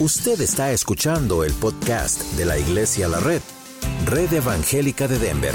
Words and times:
Usted 0.00 0.40
está 0.40 0.72
escuchando 0.72 1.44
el 1.44 1.52
podcast 1.52 2.20
de 2.32 2.44
la 2.44 2.58
Iglesia 2.58 3.06
La 3.06 3.20
Red, 3.20 3.40
Red 4.06 4.32
Evangélica 4.32 5.06
de 5.06 5.20
Denver, 5.20 5.54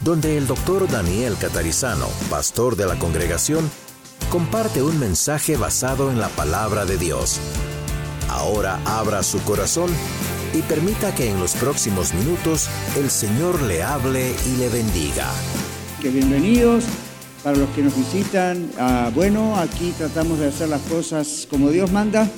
donde 0.00 0.38
el 0.38 0.46
doctor 0.46 0.90
Daniel 0.90 1.36
Catarizano, 1.38 2.06
pastor 2.30 2.76
de 2.76 2.86
la 2.86 2.98
congregación, 2.98 3.70
comparte 4.30 4.82
un 4.82 4.98
mensaje 4.98 5.58
basado 5.58 6.10
en 6.10 6.18
la 6.18 6.30
palabra 6.30 6.86
de 6.86 6.96
Dios. 6.96 7.40
Ahora 8.30 8.80
abra 8.86 9.22
su 9.22 9.38
corazón 9.40 9.90
y 10.54 10.62
permita 10.62 11.14
que 11.14 11.28
en 11.28 11.38
los 11.38 11.52
próximos 11.52 12.14
minutos 12.14 12.70
el 12.96 13.10
Señor 13.10 13.60
le 13.60 13.82
hable 13.82 14.34
y 14.46 14.56
le 14.56 14.70
bendiga. 14.70 15.30
Bienvenidos 16.02 16.84
para 17.44 17.58
los 17.58 17.68
que 17.70 17.82
nos 17.82 17.94
visitan. 17.94 18.70
Ah, 18.78 19.10
bueno, 19.14 19.56
aquí 19.56 19.92
tratamos 19.98 20.38
de 20.38 20.48
hacer 20.48 20.70
las 20.70 20.80
cosas 20.82 21.46
como 21.50 21.68
Dios 21.68 21.92
manda 21.92 22.30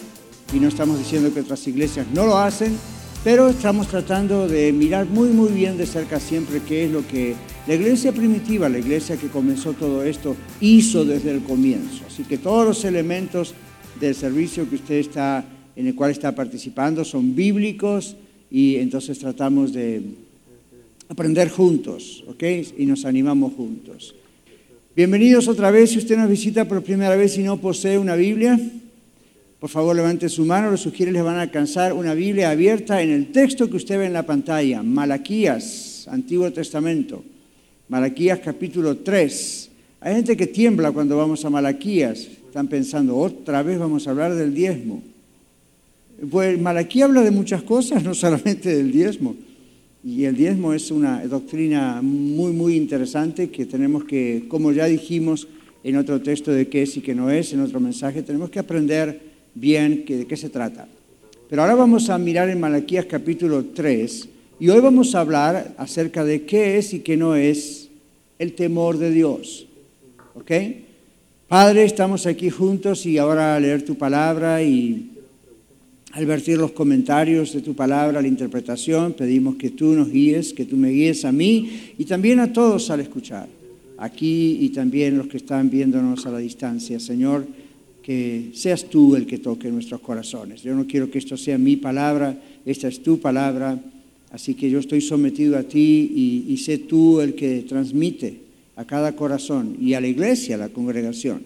y 0.53 0.59
no 0.59 0.69
estamos 0.69 0.99
diciendo 0.99 1.33
que 1.33 1.41
otras 1.41 1.67
iglesias 1.69 2.07
no 2.13 2.27
lo 2.27 2.39
hacen, 2.39 2.77
pero 3.23 3.49
estamos 3.49 3.89
tratando 3.89 4.49
de 4.49 4.73
mirar 4.73 5.07
muy 5.07 5.29
muy 5.29 5.51
bien 5.51 5.77
de 5.77 5.87
cerca 5.87 6.19
siempre 6.19 6.61
qué 6.67 6.87
es 6.87 6.91
lo 6.91 7.07
que 7.07 7.35
la 7.67 7.75
iglesia 7.75 8.13
primitiva, 8.13 8.69
la 8.69 8.79
iglesia 8.79 9.17
que 9.17 9.29
comenzó 9.29 9.75
todo 9.75 10.03
esto, 10.03 10.35
hizo 10.61 11.05
desde 11.05 11.31
el 11.31 11.43
comienzo. 11.43 12.05
Así 12.07 12.25
que 12.25 12.39
todos 12.39 12.67
los 12.67 12.85
elementos 12.85 13.55
del 14.01 14.15
servicio 14.15 14.69
que 14.69 14.77
usted 14.77 14.97
está 14.97 15.45
en 15.77 15.87
el 15.87 15.95
cual 15.95 16.11
está 16.11 16.35
participando 16.35 17.05
son 17.05 17.35
bíblicos 17.35 18.17
y 18.51 18.77
entonces 18.77 19.19
tratamos 19.19 19.73
de 19.73 20.03
aprender 21.09 21.49
juntos, 21.51 22.25
¿ok? 22.27 22.43
Y 22.79 22.87
nos 22.87 23.05
animamos 23.05 23.53
juntos. 23.55 24.15
Bienvenidos 24.97 25.47
otra 25.47 25.71
vez, 25.71 25.91
si 25.91 25.99
usted 25.99 26.17
nos 26.17 26.29
visita 26.29 26.67
por 26.67 26.83
primera 26.83 27.15
vez 27.15 27.39
y 27.39 27.43
no 27.43 27.59
posee 27.59 27.99
una 27.99 28.17
Biblia, 28.17 28.59
por 29.61 29.69
favor, 29.69 29.95
levante 29.95 30.31
su 30.31 30.47
mano, 30.47 30.71
los 30.71 30.81
sugieres 30.81 31.13
les 31.13 31.23
van 31.23 31.37
a 31.37 31.43
alcanzar 31.43 31.93
una 31.93 32.15
Biblia 32.15 32.51
abierta 32.51 33.03
en 33.03 33.11
el 33.11 33.31
texto 33.31 33.69
que 33.69 33.77
usted 33.77 33.99
ve 33.99 34.07
en 34.07 34.15
la 34.15 34.25
pantalla, 34.25 34.83
Malaquías, 34.83 36.09
Antiguo 36.11 36.51
Testamento, 36.51 37.23
Malaquías 37.91 38.39
capítulo 38.39 38.97
3. 38.97 39.71
Hay 40.01 40.15
gente 40.15 40.35
que 40.35 40.47
tiembla 40.47 40.93
cuando 40.93 41.19
vamos 41.19 41.45
a 41.45 41.51
Malaquías, 41.51 42.21
están 42.21 42.69
pensando, 42.69 43.19
otra 43.19 43.63
vez 43.63 43.79
vamos 43.79 44.07
a 44.07 44.13
hablar 44.13 44.35
del 44.35 44.55
diezmo. 44.55 45.03
Pues 46.31 46.59
Malaquías 46.59 47.11
habla 47.11 47.21
de 47.21 47.31
muchas 47.31 47.63
cosas, 47.63 48.03
no 48.05 48.15
solamente 48.15 48.75
del 48.75 48.91
diezmo. 48.91 49.37
Y 50.03 50.25
el 50.25 50.37
diezmo 50.37 50.73
es 50.73 50.91
una 50.91 51.23
doctrina 51.27 52.01
muy, 52.01 52.53
muy 52.53 52.77
interesante 52.77 53.51
que 53.51 53.67
tenemos 53.67 54.05
que, 54.05 54.47
como 54.49 54.73
ya 54.73 54.87
dijimos 54.87 55.49
en 55.85 55.97
otro 55.97 56.23
texto 56.23 56.51
de 56.51 56.69
qué 56.69 56.85
es 56.85 56.97
y 56.97 57.03
qué 57.03 57.15
no 57.15 57.29
es, 57.31 57.53
en 57.53 57.61
otro 57.61 57.79
mensaje, 57.79 58.23
tenemos 58.23 58.49
que 58.49 58.59
aprender 58.59 59.30
bien 59.55 60.05
de 60.07 60.27
qué 60.27 60.37
se 60.37 60.49
trata. 60.49 60.87
Pero 61.49 61.63
ahora 61.63 61.75
vamos 61.75 62.11
a 62.11 62.19
mirar 62.19 62.49
en 62.49 62.61
Malaquías 62.61 63.07
capítulo 63.07 63.65
3 63.75 64.29
y 64.61 64.69
hoy 64.69 64.81
vamos 64.81 65.15
a 65.15 65.21
hablar 65.21 65.75
acerca 65.79 66.25
de 66.25 66.45
qué 66.45 66.79
es 66.79 66.95
y 66.95 67.01
qué 67.01 67.17
no 67.17 67.35
es 67.35 67.89
el 68.39 68.53
temor 68.53 68.99
de 68.99 69.11
Dios. 69.11 69.67
¿Ok? 70.35 70.53
Padre, 71.49 71.85
estamos 71.85 72.27
aquí 72.27 72.51
juntos 72.51 73.05
y 73.07 73.19
ahora 73.19 73.57
a 73.57 73.61
leer 73.61 73.85
tu 73.85 73.97
palabra 73.97 74.63
y 74.63 75.11
al 76.13 76.27
vertir 76.27 76.59
los 76.59 76.73
comentarios 76.73 77.53
de 77.53 77.61
tu 77.61 77.75
palabra, 77.75 78.21
la 78.21 78.29
interpretación, 78.29 79.13
pedimos 79.13 79.57
que 79.57 79.71
tú 79.71 79.87
nos 79.95 80.11
guíes, 80.11 80.53
que 80.53 80.65
tú 80.65 80.77
me 80.77 80.91
guíes 80.91 81.25
a 81.25 81.33
mí 81.33 81.93
y 81.99 82.05
también 82.05 82.41
a 82.41 82.53
todos 82.53 82.91
al 82.91 83.01
escuchar, 83.01 83.49
aquí 83.99 84.59
y 84.61 84.71
también 84.71 85.19
los 85.19 85.29
que 85.29 85.37
están 85.37 85.71
viéndonos 85.71 86.27
a 86.27 86.31
la 86.31 86.39
distancia. 86.39 86.99
Señor, 86.99 87.47
que 88.03 88.51
seas 88.55 88.85
tú 88.89 89.17
el 89.17 89.27
que 89.27 89.39
toque 89.39 89.71
nuestros 89.71 90.01
corazones. 90.01 90.63
Yo 90.63 90.75
no 90.75 90.87
quiero 90.87 91.11
que 91.11 91.19
esto 91.19 91.37
sea 91.37 91.59
mi 91.59 91.77
palabra, 91.77 92.37
esta 92.65 92.89
es 92.89 93.03
tu 93.03 93.21
palabra, 93.21 93.79
así 94.31 94.55
que 94.55 94.71
yo 94.71 94.79
estoy 94.79 95.01
sometido 95.01 95.59
a 95.59 95.63
ti 95.63 96.45
y, 96.49 96.57
sé 96.59 96.79
tú 96.79 97.21
el 97.21 97.35
que 97.35 97.65
transmite 97.69 98.39
a 98.77 98.85
cada 98.85 99.15
corazón 99.15 99.77
y 99.81 99.95
a 99.95 100.01
la 100.01 100.09
iglesia, 100.09 100.55
a 100.55 100.59
la 100.59 100.69
congregación, 100.69 101.43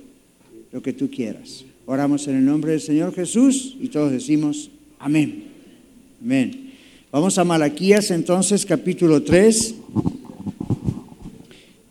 lo 0.72 0.82
que 0.82 0.92
tú 0.92 1.10
quieras. 1.10 1.64
Oramos 1.86 2.26
en 2.28 2.36
el 2.36 2.44
nombre 2.44 2.72
del 2.72 2.80
Señor 2.80 3.14
Jesús 3.14 3.76
y 3.80 3.88
todos 3.88 4.12
decimos 4.12 4.70
amén. 4.98 5.44
Amén. 6.22 6.72
Vamos 7.12 7.38
a 7.38 7.44
Malaquías 7.44 8.10
entonces, 8.10 8.66
capítulo 8.66 9.22
3, 9.22 9.74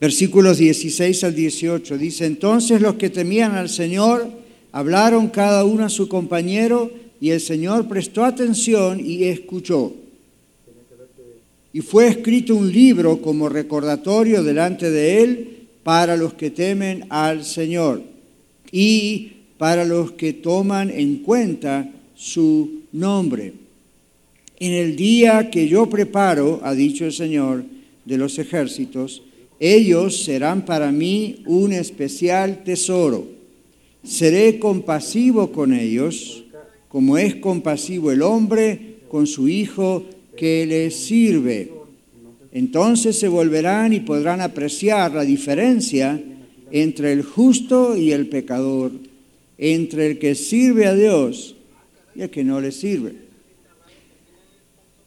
versículos 0.02 0.58
16 0.58 1.24
al 1.24 1.36
18. 1.36 1.98
Dice, 1.98 2.26
entonces 2.26 2.82
los 2.82 2.96
que 2.96 3.10
temían 3.10 3.54
al 3.54 3.70
Señor, 3.70 4.43
Hablaron 4.74 5.30
cada 5.30 5.66
uno 5.66 5.86
a 5.86 5.90
su 5.90 6.10
compañero 6.10 6.92
y 7.22 7.30
el 7.30 7.40
Señor 7.40 7.88
prestó 7.88 8.26
atención 8.26 9.00
y 9.00 9.26
escuchó. 9.26 9.94
Y 11.72 11.82
fue 11.82 12.08
escrito 12.08 12.56
un 12.56 12.72
libro 12.72 13.22
como 13.22 13.50
recordatorio 13.50 14.42
delante 14.42 14.90
de 14.90 15.22
él 15.22 15.58
para 15.84 16.18
los 16.18 16.34
que 16.34 16.50
temen 16.50 17.06
al 17.10 17.46
Señor 17.46 18.02
y 18.72 19.34
para 19.60 19.86
los 19.86 20.14
que 20.14 20.34
toman 20.34 20.90
en 20.90 21.18
cuenta 21.18 21.88
su 22.16 22.82
nombre. 22.92 23.54
En 24.60 24.74
el 24.74 24.96
día 24.96 25.52
que 25.52 25.68
yo 25.68 25.88
preparo, 25.88 26.62
ha 26.64 26.74
dicho 26.74 27.06
el 27.06 27.14
Señor 27.14 27.64
de 28.06 28.18
los 28.18 28.40
ejércitos, 28.40 29.22
ellos 29.60 30.24
serán 30.24 30.66
para 30.66 30.92
mí 30.92 31.44
un 31.46 31.74
especial 31.74 32.64
tesoro 32.64 33.33
Seré 34.04 34.60
compasivo 34.60 35.52
con 35.52 35.74
ellos, 35.74 36.44
como 36.90 37.18
es 37.18 37.36
compasivo 37.36 38.12
el 38.12 38.22
hombre 38.22 38.98
con 39.10 39.28
su 39.28 39.48
hijo 39.48 40.04
que 40.36 40.66
le 40.66 40.92
sirve. 40.92 41.72
Entonces 42.52 43.18
se 43.18 43.28
volverán 43.28 43.94
y 43.94 44.02
podrán 44.02 44.42
apreciar 44.42 45.14
la 45.14 45.24
diferencia 45.24 46.22
entre 46.72 47.14
el 47.14 47.24
justo 47.24 47.96
y 47.96 48.12
el 48.12 48.28
pecador, 48.28 48.92
entre 49.58 50.08
el 50.08 50.20
que 50.20 50.36
sirve 50.36 50.86
a 50.86 50.94
Dios 50.94 51.56
y 52.16 52.22
el 52.22 52.30
que 52.30 52.44
no 52.44 52.60
le 52.60 52.72
sirve. 52.72 53.14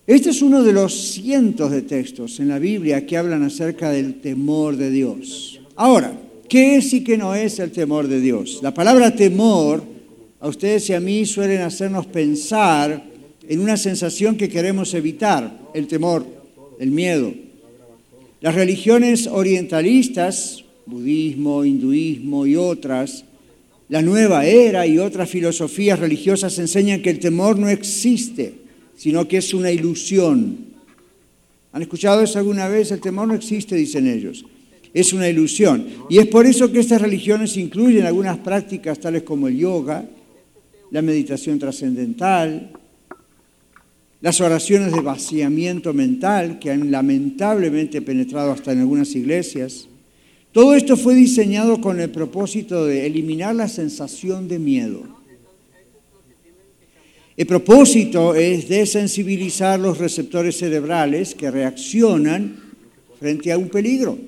Este 0.06 0.30
es 0.30 0.40
uno 0.40 0.62
de 0.62 0.72
los 0.72 0.94
cientos 0.94 1.72
de 1.72 1.82
textos 1.82 2.38
en 2.38 2.48
la 2.48 2.60
Biblia 2.60 3.04
que 3.06 3.16
hablan 3.16 3.42
acerca 3.42 3.90
del 3.90 4.20
temor 4.20 4.76
de 4.76 4.90
Dios. 4.90 5.60
Ahora, 5.74 6.16
¿Qué 6.48 6.76
es 6.76 6.92
y 6.92 7.02
qué 7.02 7.16
no 7.16 7.34
es 7.34 7.58
el 7.58 7.72
temor 7.72 8.06
de 8.06 8.20
Dios? 8.20 8.60
La 8.62 8.72
palabra 8.72 9.14
temor 9.14 9.82
a 10.38 10.48
ustedes 10.48 10.88
y 10.90 10.92
a 10.92 11.00
mí 11.00 11.26
suelen 11.26 11.62
hacernos 11.62 12.06
pensar 12.06 13.04
en 13.48 13.60
una 13.60 13.76
sensación 13.76 14.36
que 14.36 14.48
queremos 14.48 14.94
evitar, 14.94 15.58
el 15.74 15.88
temor, 15.88 16.24
el 16.78 16.90
miedo. 16.90 17.34
Las 18.40 18.54
religiones 18.54 19.26
orientalistas, 19.26 20.64
budismo, 20.84 21.64
hinduismo 21.64 22.46
y 22.46 22.54
otras, 22.54 23.24
la 23.88 24.02
nueva 24.02 24.46
era 24.46 24.86
y 24.86 24.98
otras 24.98 25.28
filosofías 25.28 25.98
religiosas 25.98 26.58
enseñan 26.58 27.02
que 27.02 27.10
el 27.10 27.18
temor 27.18 27.58
no 27.58 27.68
existe, 27.68 28.54
sino 28.96 29.26
que 29.26 29.38
es 29.38 29.52
una 29.52 29.72
ilusión. 29.72 30.58
¿Han 31.72 31.82
escuchado 31.82 32.22
eso 32.22 32.38
alguna 32.38 32.68
vez? 32.68 32.92
El 32.92 33.00
temor 33.00 33.26
no 33.26 33.34
existe, 33.34 33.74
dicen 33.74 34.06
ellos 34.06 34.44
es 34.92 35.12
una 35.12 35.28
ilusión. 35.28 35.86
Y 36.08 36.18
es 36.18 36.26
por 36.26 36.46
eso 36.46 36.70
que 36.70 36.80
estas 36.80 37.00
religiones 37.00 37.56
incluyen 37.56 38.06
algunas 38.06 38.38
prácticas 38.38 38.98
tales 38.98 39.22
como 39.22 39.48
el 39.48 39.56
yoga, 39.56 40.04
la 40.90 41.02
meditación 41.02 41.58
trascendental, 41.58 42.70
las 44.20 44.40
oraciones 44.40 44.92
de 44.92 45.00
vaciamiento 45.00 45.92
mental 45.92 46.58
que 46.58 46.70
han 46.70 46.90
lamentablemente 46.90 48.02
penetrado 48.02 48.52
hasta 48.52 48.72
en 48.72 48.80
algunas 48.80 49.14
iglesias. 49.14 49.88
Todo 50.52 50.74
esto 50.74 50.96
fue 50.96 51.14
diseñado 51.14 51.80
con 51.80 52.00
el 52.00 52.10
propósito 52.10 52.86
de 52.86 53.06
eliminar 53.06 53.54
la 53.54 53.68
sensación 53.68 54.48
de 54.48 54.58
miedo. 54.58 55.02
El 57.36 57.46
propósito 57.46 58.34
es 58.34 58.66
desensibilizar 58.66 59.78
los 59.78 59.98
receptores 59.98 60.56
cerebrales 60.56 61.34
que 61.34 61.50
reaccionan 61.50 62.56
frente 63.20 63.52
a 63.52 63.58
un 63.58 63.68
peligro. 63.68 64.18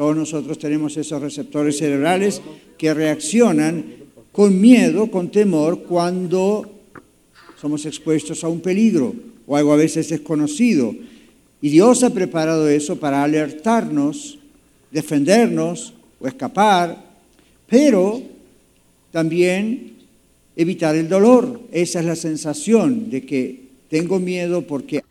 Todos 0.00 0.16
nosotros 0.16 0.58
tenemos 0.58 0.96
esos 0.96 1.20
receptores 1.20 1.76
cerebrales 1.76 2.40
que 2.78 2.94
reaccionan 2.94 3.84
con 4.32 4.58
miedo, 4.58 5.10
con 5.10 5.30
temor, 5.30 5.82
cuando 5.82 6.64
somos 7.60 7.84
expuestos 7.84 8.42
a 8.42 8.48
un 8.48 8.60
peligro 8.60 9.14
o 9.46 9.58
algo 9.58 9.74
a 9.74 9.76
veces 9.76 10.08
desconocido. 10.08 10.94
Y 11.60 11.68
Dios 11.68 12.02
ha 12.02 12.14
preparado 12.14 12.66
eso 12.70 12.96
para 12.96 13.22
alertarnos, 13.22 14.38
defendernos 14.90 15.92
o 16.18 16.26
escapar, 16.26 17.04
pero 17.68 18.22
también 19.12 19.98
evitar 20.56 20.96
el 20.96 21.10
dolor. 21.10 21.60
Esa 21.72 22.00
es 22.00 22.06
la 22.06 22.16
sensación 22.16 23.10
de 23.10 23.26
que 23.26 23.64
tengo 23.90 24.18
miedo 24.18 24.62
porque 24.62 25.02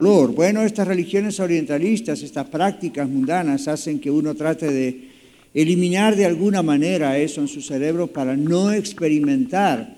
bueno, 0.00 0.62
estas 0.62 0.88
religiones 0.88 1.38
orientalistas, 1.40 2.22
estas 2.22 2.48
prácticas 2.48 3.08
mundanas 3.08 3.68
hacen 3.68 4.00
que 4.00 4.10
uno 4.10 4.34
trate 4.34 4.72
de 4.72 5.10
eliminar 5.52 6.16
de 6.16 6.24
alguna 6.24 6.62
manera 6.62 7.18
eso 7.18 7.42
en 7.42 7.48
su 7.48 7.60
cerebro 7.60 8.06
para 8.06 8.36
no 8.36 8.72
experimentar 8.72 9.94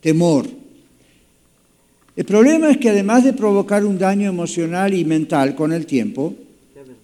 temor. 0.00 0.46
El 2.16 2.24
problema 2.24 2.70
es 2.70 2.76
que 2.76 2.90
además 2.90 3.24
de 3.24 3.32
provocar 3.32 3.84
un 3.84 3.98
daño 3.98 4.28
emocional 4.28 4.94
y 4.94 5.04
mental 5.04 5.56
con 5.56 5.72
el 5.72 5.84
tiempo, 5.84 6.34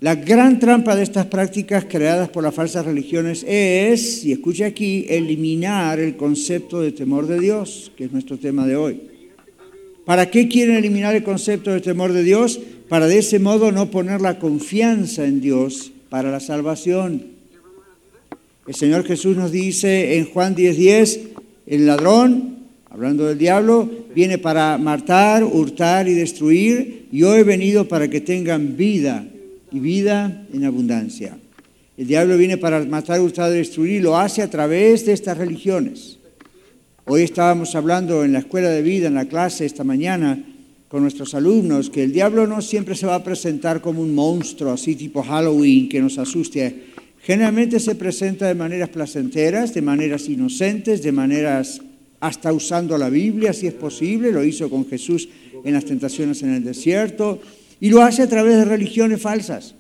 la 0.00 0.14
gran 0.14 0.60
trampa 0.60 0.94
de 0.94 1.02
estas 1.02 1.26
prácticas 1.26 1.84
creadas 1.84 2.28
por 2.28 2.44
las 2.44 2.54
falsas 2.54 2.86
religiones 2.86 3.44
es, 3.46 4.24
y 4.24 4.32
escuche 4.32 4.64
aquí, 4.64 5.04
eliminar 5.08 5.98
el 5.98 6.16
concepto 6.16 6.80
de 6.80 6.92
temor 6.92 7.26
de 7.26 7.40
Dios, 7.40 7.90
que 7.96 8.04
es 8.04 8.12
nuestro 8.12 8.38
tema 8.38 8.66
de 8.66 8.76
hoy. 8.76 9.09
¿Para 10.04 10.30
qué 10.30 10.48
quieren 10.48 10.76
eliminar 10.76 11.14
el 11.14 11.22
concepto 11.22 11.70
de 11.70 11.80
temor 11.80 12.12
de 12.12 12.22
Dios? 12.22 12.60
Para 12.88 13.06
de 13.06 13.18
ese 13.18 13.38
modo 13.38 13.70
no 13.72 13.90
poner 13.90 14.20
la 14.20 14.38
confianza 14.38 15.24
en 15.24 15.40
Dios 15.40 15.92
para 16.08 16.30
la 16.30 16.40
salvación. 16.40 17.22
El 18.66 18.74
Señor 18.74 19.04
Jesús 19.04 19.36
nos 19.36 19.52
dice 19.52 20.16
en 20.16 20.26
Juan 20.26 20.54
10:10, 20.54 21.20
el 21.66 21.86
ladrón, 21.86 22.56
hablando 22.90 23.26
del 23.26 23.38
diablo, 23.38 23.88
viene 24.14 24.38
para 24.38 24.78
matar, 24.78 25.44
hurtar 25.44 26.08
y 26.08 26.14
destruir, 26.14 27.06
yo 27.10 27.34
he 27.34 27.42
venido 27.42 27.88
para 27.88 28.08
que 28.08 28.20
tengan 28.20 28.76
vida 28.76 29.26
y 29.72 29.78
vida 29.78 30.46
en 30.52 30.64
abundancia. 30.64 31.36
El 31.96 32.06
diablo 32.06 32.36
viene 32.36 32.56
para 32.58 32.84
matar, 32.84 33.20
hurtar 33.20 33.52
y 33.52 33.56
destruir, 33.56 33.96
y 33.96 34.00
lo 34.00 34.16
hace 34.16 34.42
a 34.42 34.50
través 34.50 35.04
de 35.04 35.12
estas 35.12 35.36
religiones. 35.36 36.19
Hoy 37.06 37.22
estábamos 37.22 37.74
hablando 37.74 38.24
en 38.24 38.32
la 38.32 38.40
escuela 38.40 38.68
de 38.68 38.82
vida, 38.82 39.08
en 39.08 39.14
la 39.14 39.24
clase 39.24 39.64
esta 39.64 39.84
mañana, 39.84 40.44
con 40.88 41.02
nuestros 41.02 41.34
alumnos, 41.34 41.88
que 41.88 42.04
el 42.04 42.12
diablo 42.12 42.46
no 42.46 42.60
siempre 42.60 42.94
se 42.94 43.06
va 43.06 43.14
a 43.14 43.24
presentar 43.24 43.80
como 43.80 44.02
un 44.02 44.14
monstruo, 44.14 44.72
así 44.72 44.94
tipo 44.94 45.22
Halloween, 45.22 45.88
que 45.88 46.00
nos 46.00 46.18
asuste. 46.18 46.84
Generalmente 47.22 47.80
se 47.80 47.94
presenta 47.94 48.46
de 48.46 48.54
maneras 48.54 48.90
placenteras, 48.90 49.72
de 49.72 49.82
maneras 49.82 50.28
inocentes, 50.28 51.02
de 51.02 51.10
maneras 51.10 51.80
hasta 52.20 52.52
usando 52.52 52.98
la 52.98 53.08
Biblia, 53.08 53.54
si 53.54 53.66
es 53.66 53.74
posible, 53.74 54.30
lo 54.30 54.44
hizo 54.44 54.68
con 54.68 54.86
Jesús 54.86 55.28
en 55.64 55.72
las 55.72 55.86
tentaciones 55.86 56.42
en 56.42 56.54
el 56.54 56.64
desierto, 56.64 57.40
y 57.80 57.88
lo 57.88 58.02
hace 58.02 58.22
a 58.22 58.28
través 58.28 58.56
de 58.56 58.66
religiones 58.66 59.22
falsas. 59.22 59.74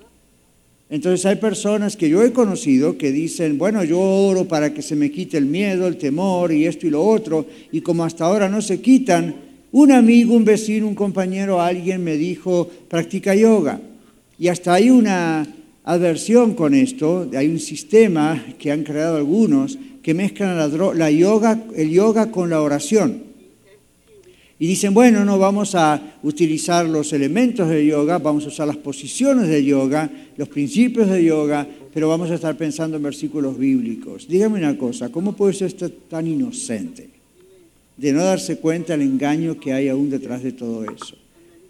Entonces 0.90 1.24
hay 1.24 1.36
personas 1.36 1.96
que 1.96 2.08
yo 2.08 2.22
he 2.24 2.32
conocido 2.32 2.98
que 2.98 3.12
dicen, 3.12 3.58
bueno, 3.58 3.84
yo 3.84 4.00
oro 4.00 4.46
para 4.46 4.74
que 4.74 4.82
se 4.82 4.96
me 4.96 5.12
quite 5.12 5.38
el 5.38 5.46
miedo, 5.46 5.86
el 5.86 5.96
temor 5.96 6.50
y 6.50 6.66
esto 6.66 6.88
y 6.88 6.90
lo 6.90 7.04
otro, 7.04 7.46
y 7.70 7.80
como 7.80 8.04
hasta 8.04 8.24
ahora 8.24 8.48
no 8.48 8.60
se 8.60 8.80
quitan, 8.80 9.36
un 9.70 9.92
amigo, 9.92 10.34
un 10.34 10.44
vecino, 10.44 10.88
un 10.88 10.96
compañero, 10.96 11.60
alguien 11.60 12.02
me 12.02 12.16
dijo, 12.16 12.68
practica 12.88 13.36
yoga. 13.36 13.80
Y 14.36 14.48
hasta 14.48 14.74
hay 14.74 14.90
una 14.90 15.46
adversión 15.84 16.54
con 16.54 16.74
esto, 16.74 17.30
hay 17.36 17.46
un 17.46 17.60
sistema 17.60 18.44
que 18.58 18.72
han 18.72 18.82
creado 18.82 19.16
algunos 19.16 19.78
que 20.02 20.12
mezclan 20.12 20.58
la, 20.58 21.10
yoga, 21.10 21.62
el 21.76 21.90
yoga 21.90 22.32
con 22.32 22.50
la 22.50 22.62
oración. 22.62 23.29
Y 24.60 24.68
dicen, 24.68 24.94
bueno, 24.94 25.24
no 25.24 25.38
vamos 25.38 25.74
a 25.74 26.18
utilizar 26.22 26.86
los 26.86 27.12
elementos 27.12 27.68
de 27.68 27.84
yoga, 27.84 28.18
vamos 28.18 28.44
a 28.44 28.48
usar 28.48 28.68
las 28.68 28.76
posiciones 28.76 29.48
de 29.48 29.64
yoga, 29.64 30.08
los 30.36 30.48
principios 30.48 31.10
de 31.10 31.24
yoga, 31.24 31.66
pero 31.92 32.08
vamos 32.08 32.30
a 32.30 32.34
estar 32.36 32.56
pensando 32.56 32.98
en 32.98 33.02
versículos 33.02 33.58
bíblicos. 33.58 34.28
Dígame 34.28 34.58
una 34.58 34.78
cosa, 34.78 35.08
¿cómo 35.08 35.32
puede 35.32 35.54
ser 35.54 35.66
esto 35.66 35.90
tan 35.90 36.28
inocente? 36.28 37.20
de 38.00 38.14
no 38.14 38.24
darse 38.24 38.56
cuenta 38.56 38.96
del 38.96 39.06
engaño 39.06 39.60
que 39.60 39.74
hay 39.74 39.88
aún 39.88 40.08
detrás 40.08 40.42
de 40.42 40.52
todo 40.52 40.84
eso. 40.84 41.16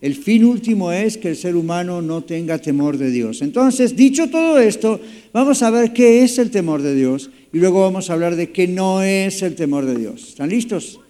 El 0.01 0.15
fin 0.15 0.45
último 0.45 0.93
es 0.93 1.19
que 1.19 1.29
el 1.29 1.37
ser 1.37 1.57
humano 1.57 2.01
no 2.01 2.23
tenga 2.23 2.59
temor 2.59 2.97
de 2.97 3.11
Dios. 3.11 3.43
Entonces, 3.43 3.97
dicho 3.97 4.31
todo 4.31 4.59
esto, 4.61 5.01
vamos 5.33 5.61
a 5.63 5.71
ver 5.71 5.93
qué 5.93 6.23
es 6.23 6.39
el 6.39 6.51
temor 6.51 6.83
de 6.83 6.95
Dios 6.95 7.31
y 7.53 7.59
luego 7.59 7.83
vamos 7.83 8.09
a 8.09 8.13
hablar 8.13 8.37
de 8.37 8.51
qué 8.51 8.69
no 8.69 9.03
es 9.03 9.43
el 9.43 9.57
temor 9.57 9.85
de 9.85 9.97
Dios. 9.97 10.29
¿Están 10.29 10.51
listos? 10.51 11.01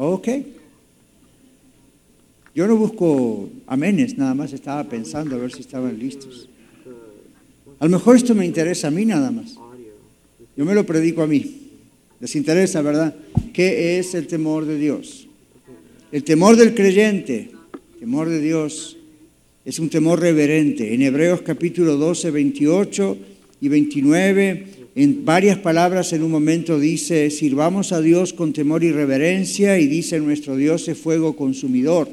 Ok. 0.00 0.28
Yo 2.54 2.68
no 2.68 2.76
busco 2.76 3.50
amenes, 3.66 4.16
nada 4.16 4.32
más 4.32 4.52
estaba 4.52 4.84
pensando 4.84 5.34
a 5.34 5.38
ver 5.40 5.52
si 5.52 5.60
estaban 5.60 5.98
listos. 5.98 6.48
A 7.80 7.84
lo 7.84 7.90
mejor 7.90 8.14
esto 8.14 8.32
me 8.34 8.46
interesa 8.46 8.88
a 8.88 8.90
mí 8.92 9.04
nada 9.04 9.32
más. 9.32 9.56
Yo 10.56 10.64
me 10.64 10.74
lo 10.74 10.86
predico 10.86 11.22
a 11.22 11.26
mí. 11.26 11.70
Les 12.20 12.36
interesa, 12.36 12.80
¿verdad? 12.80 13.14
¿Qué 13.52 13.98
es 13.98 14.14
el 14.14 14.28
temor 14.28 14.66
de 14.66 14.78
Dios? 14.78 15.26
El 16.12 16.22
temor 16.22 16.54
del 16.56 16.74
creyente, 16.74 17.50
temor 17.98 18.28
de 18.28 18.40
Dios, 18.40 18.96
es 19.64 19.80
un 19.80 19.90
temor 19.90 20.20
reverente. 20.20 20.94
En 20.94 21.02
Hebreos 21.02 21.42
capítulo 21.42 21.96
12, 21.96 22.30
28 22.30 23.18
y 23.60 23.68
29, 23.68 24.66
en 24.98 25.24
varias 25.24 25.58
palabras 25.58 26.12
en 26.12 26.24
un 26.24 26.32
momento 26.32 26.80
dice, 26.80 27.30
sirvamos 27.30 27.92
a 27.92 28.00
Dios 28.00 28.32
con 28.32 28.52
temor 28.52 28.82
y 28.82 28.90
reverencia 28.90 29.78
y 29.78 29.86
dice 29.86 30.18
nuestro 30.18 30.56
Dios 30.56 30.88
es 30.88 30.98
fuego 30.98 31.36
consumidor. 31.36 32.08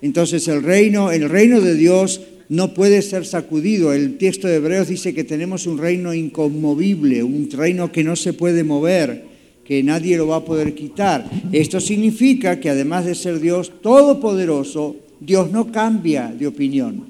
Entonces 0.00 0.46
el 0.46 0.62
reino, 0.62 1.10
el 1.10 1.28
reino 1.28 1.60
de 1.60 1.74
Dios 1.74 2.20
no 2.48 2.74
puede 2.74 3.02
ser 3.02 3.26
sacudido. 3.26 3.92
El 3.92 4.18
texto 4.18 4.46
de 4.46 4.54
Hebreos 4.54 4.86
dice 4.86 5.12
que 5.12 5.24
tenemos 5.24 5.66
un 5.66 5.78
reino 5.78 6.14
inconmovible, 6.14 7.24
un 7.24 7.50
reino 7.50 7.90
que 7.90 8.04
no 8.04 8.14
se 8.14 8.34
puede 8.34 8.62
mover, 8.62 9.24
que 9.64 9.82
nadie 9.82 10.16
lo 10.16 10.28
va 10.28 10.36
a 10.36 10.44
poder 10.44 10.76
quitar. 10.76 11.28
Esto 11.50 11.80
significa 11.80 12.60
que 12.60 12.70
además 12.70 13.04
de 13.04 13.16
ser 13.16 13.40
Dios 13.40 13.72
todopoderoso, 13.82 14.94
Dios 15.18 15.50
no 15.50 15.72
cambia 15.72 16.32
de 16.38 16.46
opinión. 16.46 17.06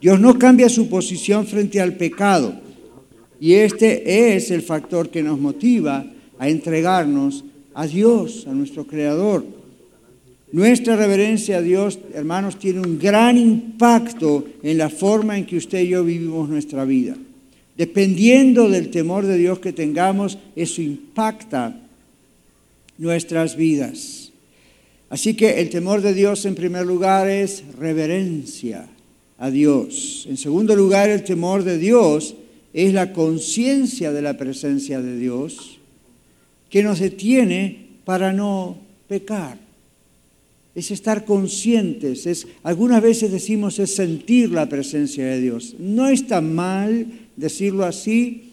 Dios 0.00 0.20
no 0.20 0.38
cambia 0.38 0.68
su 0.68 0.88
posición 0.88 1.44
frente 1.44 1.80
al 1.80 1.94
pecado. 1.94 2.67
Y 3.40 3.54
este 3.54 4.34
es 4.36 4.50
el 4.50 4.62
factor 4.62 5.10
que 5.10 5.22
nos 5.22 5.38
motiva 5.38 6.04
a 6.38 6.48
entregarnos 6.48 7.44
a 7.74 7.86
Dios, 7.86 8.46
a 8.46 8.52
nuestro 8.52 8.86
Creador. 8.86 9.44
Nuestra 10.50 10.96
reverencia 10.96 11.58
a 11.58 11.62
Dios, 11.62 11.98
hermanos, 12.14 12.58
tiene 12.58 12.80
un 12.80 12.98
gran 12.98 13.36
impacto 13.36 14.46
en 14.62 14.78
la 14.78 14.88
forma 14.88 15.36
en 15.36 15.46
que 15.46 15.56
usted 15.56 15.80
y 15.80 15.88
yo 15.88 16.04
vivimos 16.04 16.48
nuestra 16.48 16.84
vida. 16.84 17.16
Dependiendo 17.76 18.68
del 18.68 18.90
temor 18.90 19.26
de 19.26 19.36
Dios 19.36 19.60
que 19.60 19.72
tengamos, 19.72 20.38
eso 20.56 20.82
impacta 20.82 21.80
nuestras 22.96 23.56
vidas. 23.56 24.32
Así 25.10 25.34
que 25.34 25.60
el 25.60 25.70
temor 25.70 26.02
de 26.02 26.12
Dios 26.12 26.44
en 26.44 26.54
primer 26.54 26.84
lugar 26.84 27.28
es 27.28 27.62
reverencia 27.78 28.88
a 29.38 29.50
Dios. 29.50 30.26
En 30.28 30.36
segundo 30.36 30.74
lugar, 30.74 31.08
el 31.08 31.22
temor 31.22 31.62
de 31.62 31.78
Dios 31.78 32.34
es 32.72 32.92
la 32.92 33.12
conciencia 33.12 34.12
de 34.12 34.22
la 34.22 34.36
presencia 34.36 35.00
de 35.00 35.18
Dios 35.18 35.78
que 36.70 36.82
nos 36.82 37.00
detiene 37.00 37.88
para 38.04 38.32
no 38.32 38.76
pecar 39.08 39.68
es 40.78 40.92
estar 40.92 41.24
conscientes, 41.24 42.24
es, 42.26 42.46
algunas 42.62 43.02
veces 43.02 43.32
decimos 43.32 43.80
es 43.80 43.96
sentir 43.96 44.50
la 44.50 44.68
presencia 44.68 45.26
de 45.26 45.40
Dios. 45.40 45.74
No 45.78 46.08
está 46.08 46.40
mal 46.40 47.06
decirlo 47.34 47.84
así, 47.84 48.52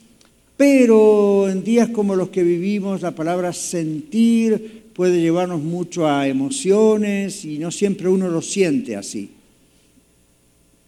pero 0.57 1.47
en 1.47 1.63
días 1.63 1.89
como 1.89 2.15
los 2.15 2.29
que 2.29 2.43
vivimos 2.43 3.03
la 3.03 3.11
palabra 3.11 3.53
sentir 3.53 4.85
puede 4.93 5.21
llevarnos 5.21 5.61
mucho 5.61 6.07
a 6.07 6.27
emociones 6.27 7.45
y 7.45 7.59
no 7.59 7.69
siempre 7.69 8.07
uno 8.07 8.27
lo 8.27 8.41
siente 8.41 8.95
así. 8.95 9.29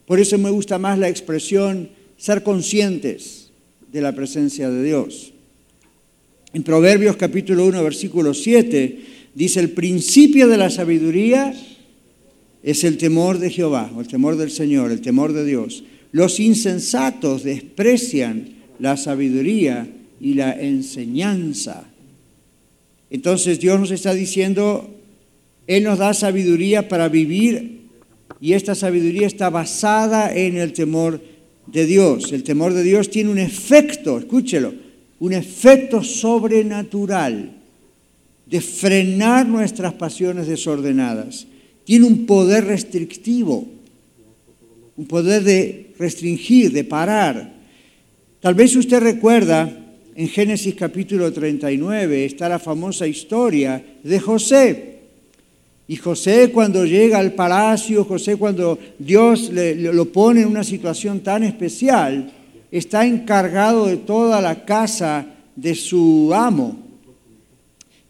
Por 0.08 0.20
eso 0.20 0.40
me 0.40 0.50
gusta 0.50 0.80
más 0.80 0.98
la 0.98 1.10
expresión 1.10 1.90
ser 2.18 2.44
conscientes 2.44 3.50
de 3.92 4.02
la 4.02 4.14
presencia 4.14 4.70
de 4.70 4.84
Dios. 4.84 5.34
En 6.54 6.64
Proverbios 6.64 7.16
capítulo 7.16 7.66
1, 7.66 7.84
versículo 7.84 8.34
7, 8.34 9.18
Dice, 9.38 9.60
el 9.60 9.70
principio 9.70 10.48
de 10.48 10.58
la 10.58 10.72
sabiduría 10.72 11.54
es 12.64 12.84
el 12.84 12.98
temor 12.98 13.38
de 13.38 13.52
Jehová, 13.52 13.92
o 13.96 14.02
el 14.02 14.08
temor 14.08 14.36
del 14.36 14.50
Señor, 14.50 14.92
el 14.92 15.02
temor 15.02 15.32
de 15.32 15.46
Dios. 15.46 15.84
Los 16.12 16.40
insensatos 16.40 17.44
desprecian 17.44 18.56
la 18.80 18.98
sabiduría 18.98 19.88
y 20.20 20.34
la 20.34 20.60
enseñanza. 20.60 21.84
Entonces 23.12 23.60
Dios 23.60 23.80
nos 23.80 23.92
está 23.92 24.16
diciendo, 24.16 24.90
Él 25.68 25.84
nos 25.84 26.00
da 26.00 26.16
sabiduría 26.16 26.88
para 26.88 27.08
vivir 27.08 27.82
y 28.42 28.54
esta 28.54 28.74
sabiduría 28.74 29.28
está 29.28 29.52
basada 29.52 30.36
en 30.36 30.58
el 30.58 30.74
temor 30.74 31.22
de 31.68 31.86
Dios. 31.86 32.32
El 32.32 32.44
temor 32.44 32.74
de 32.74 32.84
Dios 32.84 33.10
tiene 33.10 33.30
un 33.30 33.38
efecto, 33.38 34.18
escúchelo, 34.18 34.74
un 35.20 35.34
efecto 35.34 36.04
sobrenatural 36.04 37.52
de 38.46 38.62
frenar 38.62 39.48
nuestras 39.48 39.94
pasiones 39.94 40.48
desordenadas. 40.48 41.48
Tiene 41.84 42.06
un 42.06 42.26
poder 42.26 42.66
restrictivo, 42.66 43.68
un 44.96 45.06
poder 45.06 45.44
de 45.44 45.94
restringir, 46.00 46.72
de 46.72 46.84
parar. 46.84 47.54
Tal 48.40 48.56
vez 48.56 48.76
usted 48.76 49.00
recuerda 49.00 49.86
en 50.16 50.28
Génesis 50.30 50.74
capítulo 50.74 51.32
39 51.32 52.26
está 52.26 52.50
la 52.50 52.58
famosa 52.58 53.06
historia 53.06 53.84
de 54.04 54.20
José. 54.20 54.97
Y 55.88 55.96
José 55.96 56.52
cuando 56.52 56.86
llega 56.86 57.18
al 57.18 57.34
palacio, 57.34 58.04
José 58.04 58.36
cuando 58.36 58.78
Dios 59.00 59.50
le, 59.52 59.76
lo 59.76 60.06
pone 60.12 60.42
en 60.42 60.48
una 60.48 60.64
situación 60.64 61.22
tan 61.22 61.44
especial, 61.44 62.32
está 62.72 63.06
encargado 63.06 63.86
de 63.86 63.98
toda 63.98 64.42
la 64.42 64.66
casa 64.66 65.26
de 65.56 65.74
su 65.74 66.32
amo 66.34 66.78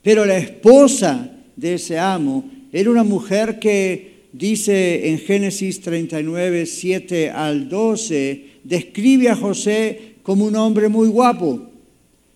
Pero 0.02 0.26
la 0.26 0.38
esposa 0.38 1.30
de 1.56 1.76
ese 1.76 2.00
amo 2.00 2.44
era 2.74 2.90
una 2.90 3.04
mujer 3.04 3.60
que 3.60 4.26
dice 4.34 5.10
en 5.10 5.20
Génesis 5.20 5.82
39, 5.82 6.66
7 6.66 7.30
al 7.30 7.70
12, 7.70 8.46
describe 8.64 9.30
a 9.30 9.36
José 9.36 10.16
como 10.24 10.46
un 10.46 10.56
hombre 10.56 10.90
muy 10.90 11.08
guapo. 11.08 11.62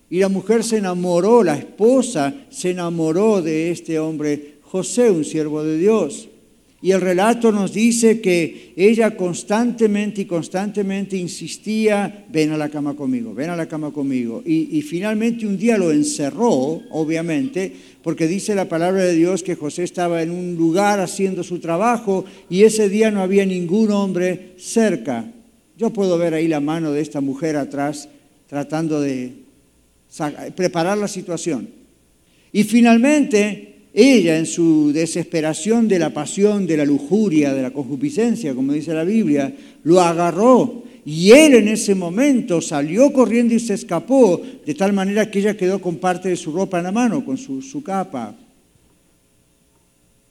Y 0.08 0.20
la 0.20 0.28
mujer 0.28 0.62
se 0.64 0.78
enamoró, 0.78 1.42
la 1.42 1.56
esposa 1.56 2.34
se 2.50 2.70
enamoró 2.70 3.40
de 3.40 3.70
este 3.70 3.98
hombre 3.98 4.51
José, 4.72 5.10
un 5.10 5.22
siervo 5.22 5.62
de 5.62 5.76
Dios. 5.76 6.30
Y 6.80 6.92
el 6.92 7.02
relato 7.02 7.52
nos 7.52 7.74
dice 7.74 8.22
que 8.22 8.72
ella 8.74 9.18
constantemente 9.18 10.22
y 10.22 10.24
constantemente 10.24 11.14
insistía, 11.14 12.24
ven 12.30 12.52
a 12.52 12.56
la 12.56 12.70
cama 12.70 12.94
conmigo, 12.94 13.34
ven 13.34 13.50
a 13.50 13.56
la 13.56 13.68
cama 13.68 13.90
conmigo. 13.90 14.42
Y, 14.46 14.80
finalmente 14.80 15.46
un 15.46 15.58
día 15.58 15.76
lo 15.76 15.92
encerró, 15.92 16.80
obviamente, 16.90 17.70
porque 18.02 18.26
dice 18.26 18.54
la 18.54 18.66
palabra 18.66 19.04
de 19.04 19.14
Dios 19.14 19.42
que 19.42 19.56
José 19.56 19.84
estaba 19.84 20.22
en 20.22 20.30
un 20.30 20.56
lugar 20.56 21.00
haciendo 21.00 21.44
su 21.44 21.58
trabajo 21.58 22.24
y 22.48 22.62
ese 22.62 22.88
día 22.88 23.10
no 23.10 23.20
había 23.20 23.44
ningún 23.44 23.90
hombre 23.90 24.54
cerca. 24.56 25.30
Yo 25.76 25.90
puedo 25.90 26.16
ver 26.16 26.32
ahí 26.32 26.48
la 26.48 26.60
mano 26.60 26.92
de 26.92 27.02
esta 27.02 27.20
mujer 27.20 27.56
atrás 27.56 28.08
tratando 28.48 29.02
de 29.02 29.34
preparar 30.56 30.96
la 30.96 31.08
situación. 31.08 31.68
Y 32.54 32.64
finalmente 32.64 33.71
ella 33.94 34.38
en 34.38 34.46
su 34.46 34.90
desesperación 34.92 35.86
de 35.86 35.98
la 35.98 36.10
pasión, 36.10 36.66
de 36.66 36.78
la 36.78 36.84
lujuria, 36.84 37.52
de 37.52 37.62
la 37.62 37.72
concupiscencia, 37.72 38.54
como 38.54 38.72
dice 38.72 38.94
la 38.94 39.04
Biblia, 39.04 39.54
lo 39.84 40.00
agarró 40.00 40.82
y 41.04 41.32
él 41.32 41.54
en 41.54 41.68
ese 41.68 41.94
momento 41.94 42.60
salió 42.60 43.12
corriendo 43.12 43.54
y 43.54 43.60
se 43.60 43.74
escapó, 43.74 44.40
de 44.64 44.74
tal 44.74 44.92
manera 44.92 45.30
que 45.30 45.40
ella 45.40 45.56
quedó 45.56 45.80
con 45.80 45.96
parte 45.96 46.30
de 46.30 46.36
su 46.36 46.52
ropa 46.52 46.78
en 46.78 46.84
la 46.84 46.92
mano, 46.92 47.24
con 47.24 47.36
su, 47.36 47.60
su 47.60 47.82
capa. 47.82 48.34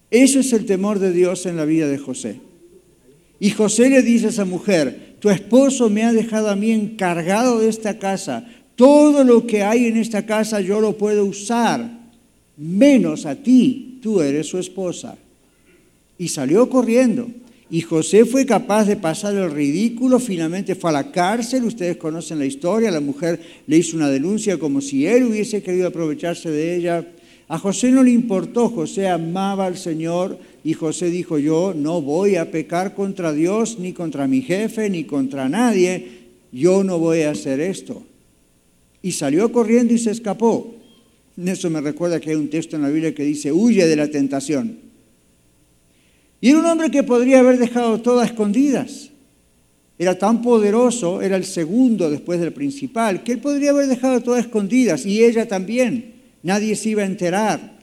Eso 0.10 0.40
es 0.40 0.52
el 0.54 0.66
temor 0.66 0.98
de 1.00 1.12
Dios 1.12 1.46
en 1.46 1.58
la 1.58 1.66
vida 1.66 1.88
de 1.88 1.98
José. 1.98 2.38
Y 3.40 3.52
José 3.52 3.90
le 3.90 4.02
dice 4.02 4.28
a 4.28 4.30
esa 4.30 4.46
mujer, 4.46 5.18
tu 5.20 5.30
esposo 5.30 5.90
me 5.90 6.04
ha 6.04 6.14
dejado 6.14 6.50
a 6.50 6.56
mí 6.56 6.72
encargado 6.72 7.60
de 7.60 7.70
esta 7.70 8.00
casa, 8.00 8.48
todo 8.76 9.24
lo 9.24 9.46
que 9.46 9.64
hay 9.64 9.86
en 9.86 9.98
esta 9.98 10.26
casa 10.26 10.62
yo 10.62 10.80
lo 10.82 10.98
puedo 10.98 11.26
usar 11.26 12.01
menos 12.62 13.26
a 13.26 13.36
ti, 13.36 13.98
tú 14.02 14.22
eres 14.22 14.48
su 14.48 14.60
esposa. 14.60 15.18
Y 16.18 16.28
salió 16.28 16.70
corriendo. 16.70 17.28
Y 17.72 17.82
José 17.82 18.26
fue 18.26 18.46
capaz 18.46 18.86
de 18.86 18.98
pasar 18.98 19.34
el 19.34 19.50
ridículo, 19.50 20.20
finalmente 20.20 20.76
fue 20.76 20.90
a 20.90 20.94
la 20.94 21.12
cárcel, 21.12 21.64
ustedes 21.64 21.96
conocen 21.96 22.38
la 22.38 22.46
historia, 22.46 22.92
la 22.92 23.00
mujer 23.00 23.40
le 23.66 23.78
hizo 23.78 23.96
una 23.96 24.10
denuncia 24.10 24.60
como 24.60 24.82
si 24.82 25.08
él 25.08 25.24
hubiese 25.24 25.64
querido 25.64 25.88
aprovecharse 25.88 26.52
de 26.52 26.76
ella. 26.76 27.08
A 27.48 27.58
José 27.58 27.92
no 27.92 28.04
le 28.04 28.12
importó, 28.12 28.68
José 28.70 29.08
amaba 29.08 29.68
al 29.68 29.78
Señor 29.78 30.38
y 30.66 30.74
José 30.74 31.10
dijo, 31.10 31.40
yo 31.40 31.74
no 31.74 32.02
voy 32.02 32.36
a 32.36 32.52
pecar 32.52 32.94
contra 32.94 33.32
Dios, 33.32 33.80
ni 33.80 33.94
contra 33.94 34.28
mi 34.28 34.42
jefe, 34.42 34.90
ni 34.90 35.06
contra 35.06 35.48
nadie, 35.48 36.08
yo 36.52 36.84
no 36.84 37.00
voy 37.00 37.22
a 37.22 37.32
hacer 37.32 37.62
esto. 37.62 38.04
Y 39.02 39.14
salió 39.14 39.50
corriendo 39.52 39.94
y 39.94 39.98
se 39.98 40.12
escapó. 40.12 40.76
Eso 41.46 41.70
me 41.70 41.82
recuerda 41.82 42.20
que 42.20 42.32
hay 42.32 42.36
un 42.36 42.50
texto 42.50 42.76
en 42.76 42.84
la 42.84 42.90
Biblia 42.90 43.16
que 43.16 43.24
dice, 43.24 43.52
huye 43.52 43.88
de 43.88 43.96
la 43.96 44.08
tentación. 44.08 44.78
Y 46.40 46.50
era 46.50 46.60
un 46.60 46.66
hombre 46.66 46.90
que 46.90 47.04
podría 47.04 47.40
haber 47.40 47.58
dejado 47.58 48.02
todas 48.02 48.30
escondidas. 48.30 49.10
Era 49.98 50.18
tan 50.18 50.42
poderoso, 50.42 51.22
era 51.22 51.36
el 51.36 51.46
segundo 51.46 52.10
después 52.10 52.40
del 52.40 52.54
principal, 52.54 53.24
que 53.24 53.34
él 53.34 53.40
podría 53.40 53.70
haber 53.70 53.88
dejado 53.88 54.22
todas 54.22 54.46
escondidas 54.46 55.06
y 55.06 55.24
ella 55.24 55.48
también. 55.48 56.16
Nadie 56.42 56.76
se 56.76 56.90
iba 56.90 57.04
a 57.04 57.06
enterar. 57.06 57.80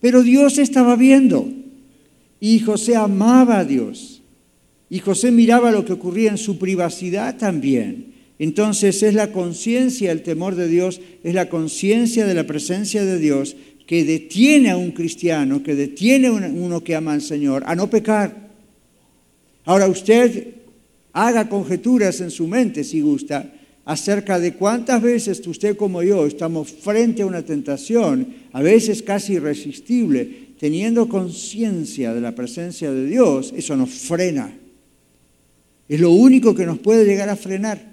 Pero 0.00 0.22
Dios 0.22 0.58
estaba 0.58 0.96
viendo. 0.96 1.48
Y 2.40 2.58
José 2.58 2.96
amaba 2.96 3.60
a 3.60 3.64
Dios. 3.64 4.20
Y 4.90 4.98
José 4.98 5.30
miraba 5.30 5.70
lo 5.70 5.84
que 5.84 5.92
ocurría 5.92 6.30
en 6.30 6.38
su 6.38 6.58
privacidad 6.58 7.36
también. 7.36 8.11
Entonces 8.42 9.04
es 9.04 9.14
la 9.14 9.30
conciencia, 9.30 10.10
el 10.10 10.24
temor 10.24 10.56
de 10.56 10.66
Dios, 10.66 11.00
es 11.22 11.32
la 11.32 11.48
conciencia 11.48 12.26
de 12.26 12.34
la 12.34 12.44
presencia 12.44 13.04
de 13.04 13.20
Dios 13.20 13.54
que 13.86 14.04
detiene 14.04 14.70
a 14.70 14.76
un 14.76 14.90
cristiano, 14.90 15.62
que 15.62 15.76
detiene 15.76 16.26
a 16.26 16.32
uno 16.32 16.82
que 16.82 16.96
ama 16.96 17.12
al 17.12 17.22
Señor, 17.22 17.62
a 17.66 17.76
no 17.76 17.88
pecar. 17.88 18.48
Ahora 19.64 19.86
usted 19.86 20.54
haga 21.12 21.48
conjeturas 21.48 22.20
en 22.20 22.32
su 22.32 22.48
mente, 22.48 22.82
si 22.82 23.00
gusta, 23.00 23.48
acerca 23.84 24.40
de 24.40 24.54
cuántas 24.54 25.00
veces 25.00 25.46
usted 25.46 25.76
como 25.76 26.02
yo 26.02 26.26
estamos 26.26 26.68
frente 26.68 27.22
a 27.22 27.26
una 27.26 27.42
tentación, 27.42 28.26
a 28.52 28.60
veces 28.60 29.04
casi 29.04 29.34
irresistible, 29.34 30.48
teniendo 30.58 31.08
conciencia 31.08 32.12
de 32.12 32.20
la 32.20 32.34
presencia 32.34 32.90
de 32.90 33.06
Dios, 33.06 33.54
eso 33.56 33.76
nos 33.76 33.90
frena. 33.90 34.52
Es 35.88 36.00
lo 36.00 36.10
único 36.10 36.56
que 36.56 36.66
nos 36.66 36.80
puede 36.80 37.04
llegar 37.04 37.28
a 37.28 37.36
frenar. 37.36 37.91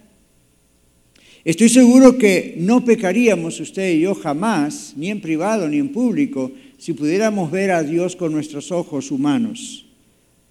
Estoy 1.45 1.69
seguro 1.69 2.17
que 2.17 2.55
no 2.57 2.83
pecaríamos 2.83 3.59
usted 3.59 3.93
y 3.93 4.01
yo 4.01 4.13
jamás, 4.13 4.93
ni 4.97 5.09
en 5.09 5.21
privado 5.21 5.69
ni 5.69 5.77
en 5.77 5.89
público, 5.89 6.51
si 6.77 6.93
pudiéramos 6.93 7.49
ver 7.49 7.71
a 7.71 7.83
Dios 7.83 8.15
con 8.15 8.33
nuestros 8.33 8.71
ojos 8.71 9.09
humanos. 9.09 9.85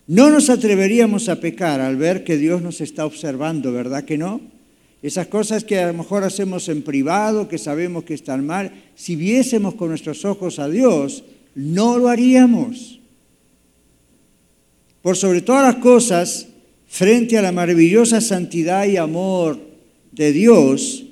No 0.07 0.31
nos 0.31 0.49
atreveríamos 0.49 1.29
a 1.29 1.41
pecar 1.41 1.81
al 1.81 1.97
ver 1.97 2.25
que 2.25 2.39
Dios 2.39 2.63
nos 2.63 2.81
está 2.81 3.05
observando, 3.05 3.73
¿verdad 3.73 4.05
que 4.05 4.17
no? 4.17 4.41
Esas 5.03 5.27
cosas 5.27 5.63
que 5.63 5.79
a 5.79 5.89
lo 5.89 5.95
mejor 5.95 6.25
hacemos 6.25 6.69
en 6.69 6.83
privado, 6.83 7.49
que 7.49 7.59
sabemos 7.59 8.05
que 8.05 8.15
están 8.15 8.45
mal, 8.47 8.73
si 8.97 9.15
viésemos 9.15 9.75
con 9.75 9.91
nuestros 9.91 10.25
ojos 10.25 10.59
a 10.59 10.69
Dios, 10.69 11.23
no 11.55 11.99
lo 11.99 12.09
haríamos. 12.09 12.99
Por 15.03 15.17
sobre 15.17 15.43
todas 15.43 15.75
las 15.75 15.83
cosas, 15.83 16.49
frente 16.89 17.37
a 17.37 17.43
la 17.43 17.53
maravillosa 17.53 18.21
santidad 18.23 18.87
y 18.87 18.97
amor 18.97 19.68
de 20.19 20.33
Dios, 20.33 21.05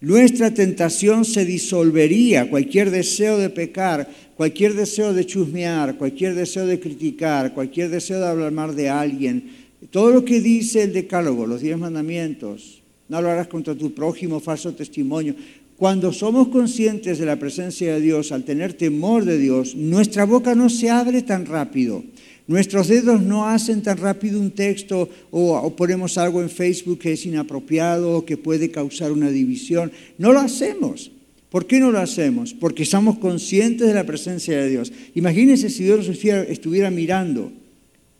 nuestra 0.00 0.52
tentación 0.52 1.24
se 1.24 1.44
disolvería, 1.44 2.50
cualquier 2.50 2.90
deseo 2.90 3.38
de 3.38 3.50
pecar, 3.50 4.10
cualquier 4.36 4.74
deseo 4.74 5.14
de 5.14 5.24
chusmear, 5.24 5.96
cualquier 5.96 6.34
deseo 6.34 6.66
de 6.66 6.78
criticar, 6.78 7.54
cualquier 7.54 7.88
deseo 7.88 8.20
de 8.20 8.26
hablar 8.26 8.52
mal 8.52 8.76
de 8.76 8.88
alguien, 8.90 9.50
todo 9.90 10.10
lo 10.10 10.24
que 10.24 10.40
dice 10.40 10.82
el 10.82 10.92
decálogo, 10.92 11.46
los 11.46 11.62
diez 11.62 11.78
mandamientos, 11.78 12.82
no 13.08 13.16
hablarás 13.16 13.46
contra 13.46 13.74
tu 13.74 13.94
prójimo, 13.94 14.40
falso 14.40 14.74
testimonio. 14.74 15.34
Cuando 15.76 16.12
somos 16.12 16.48
conscientes 16.48 17.18
de 17.18 17.26
la 17.26 17.38
presencia 17.38 17.94
de 17.94 18.00
Dios, 18.00 18.32
al 18.32 18.42
tener 18.42 18.74
temor 18.74 19.24
de 19.24 19.38
Dios, 19.38 19.76
nuestra 19.76 20.24
boca 20.24 20.56
no 20.56 20.68
se 20.68 20.90
abre 20.90 21.22
tan 21.22 21.46
rápido. 21.46 22.02
Nuestros 22.48 22.88
dedos 22.88 23.20
no 23.20 23.46
hacen 23.46 23.82
tan 23.82 23.98
rápido 23.98 24.40
un 24.40 24.52
texto 24.52 25.10
o, 25.30 25.76
ponemos 25.76 26.16
algo 26.16 26.40
en 26.40 26.48
Facebook 26.48 26.98
que 26.98 27.12
es 27.12 27.26
inapropiado 27.26 28.16
o 28.16 28.24
que 28.24 28.38
puede 28.38 28.70
causar 28.70 29.12
una 29.12 29.30
división. 29.30 29.92
No 30.16 30.32
lo 30.32 30.40
hacemos. 30.40 31.12
¿Por 31.50 31.66
qué 31.66 31.78
no 31.78 31.92
lo 31.92 31.98
hacemos? 31.98 32.54
Porque 32.54 32.84
estamos 32.84 33.18
conscientes 33.18 33.86
de 33.86 33.92
la 33.92 34.04
presencia 34.04 34.58
de 34.58 34.70
Dios. 34.70 34.90
Imagínense 35.14 35.68
si 35.68 35.84
Dios 35.84 36.08
estuviera 36.08 36.90
mirando. 36.90 37.52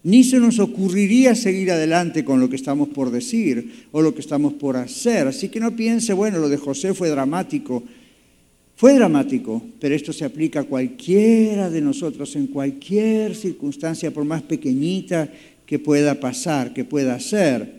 Ni 0.02 0.22
se 0.24 0.38
nos 0.38 0.58
ocurriría 0.58 1.34
seguir 1.34 1.70
adelante 1.70 2.22
con 2.22 2.38
lo 2.38 2.50
que 2.50 2.56
estamos 2.56 2.88
por 2.88 3.10
decir 3.10 3.86
o 3.92 4.02
lo 4.02 4.14
que 4.14 4.20
estamos 4.20 4.52
por 4.52 4.76
hacer. 4.76 5.26
Así 5.26 5.48
que 5.48 5.58
no 5.58 5.74
piense, 5.74 6.12
bueno, 6.12 6.38
lo 6.38 6.50
de 6.50 6.58
José 6.58 6.92
fue 6.92 7.08
dramático. 7.08 7.82
Fue 8.78 8.94
dramático, 8.94 9.60
pero 9.80 9.92
esto 9.92 10.12
se 10.12 10.24
aplica 10.24 10.60
a 10.60 10.64
cualquiera 10.64 11.68
de 11.68 11.80
nosotros 11.80 12.36
en 12.36 12.46
cualquier 12.46 13.34
circunstancia, 13.34 14.12
por 14.12 14.24
más 14.24 14.42
pequeñita 14.42 15.28
que 15.66 15.80
pueda 15.80 16.20
pasar, 16.20 16.72
que 16.72 16.84
pueda 16.84 17.18
ser. 17.18 17.74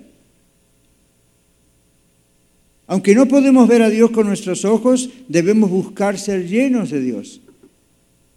Aunque 2.85 3.15
no 3.15 3.29
podemos 3.29 3.65
ver 3.69 3.81
a 3.81 3.89
Dios 3.89 4.11
con 4.11 4.27
nuestros 4.27 4.65
ojos, 4.65 5.09
debemos 5.29 5.69
buscar 5.69 6.19
ser 6.19 6.45
llenos 6.45 6.89
de 6.89 7.01
Dios. 7.01 7.39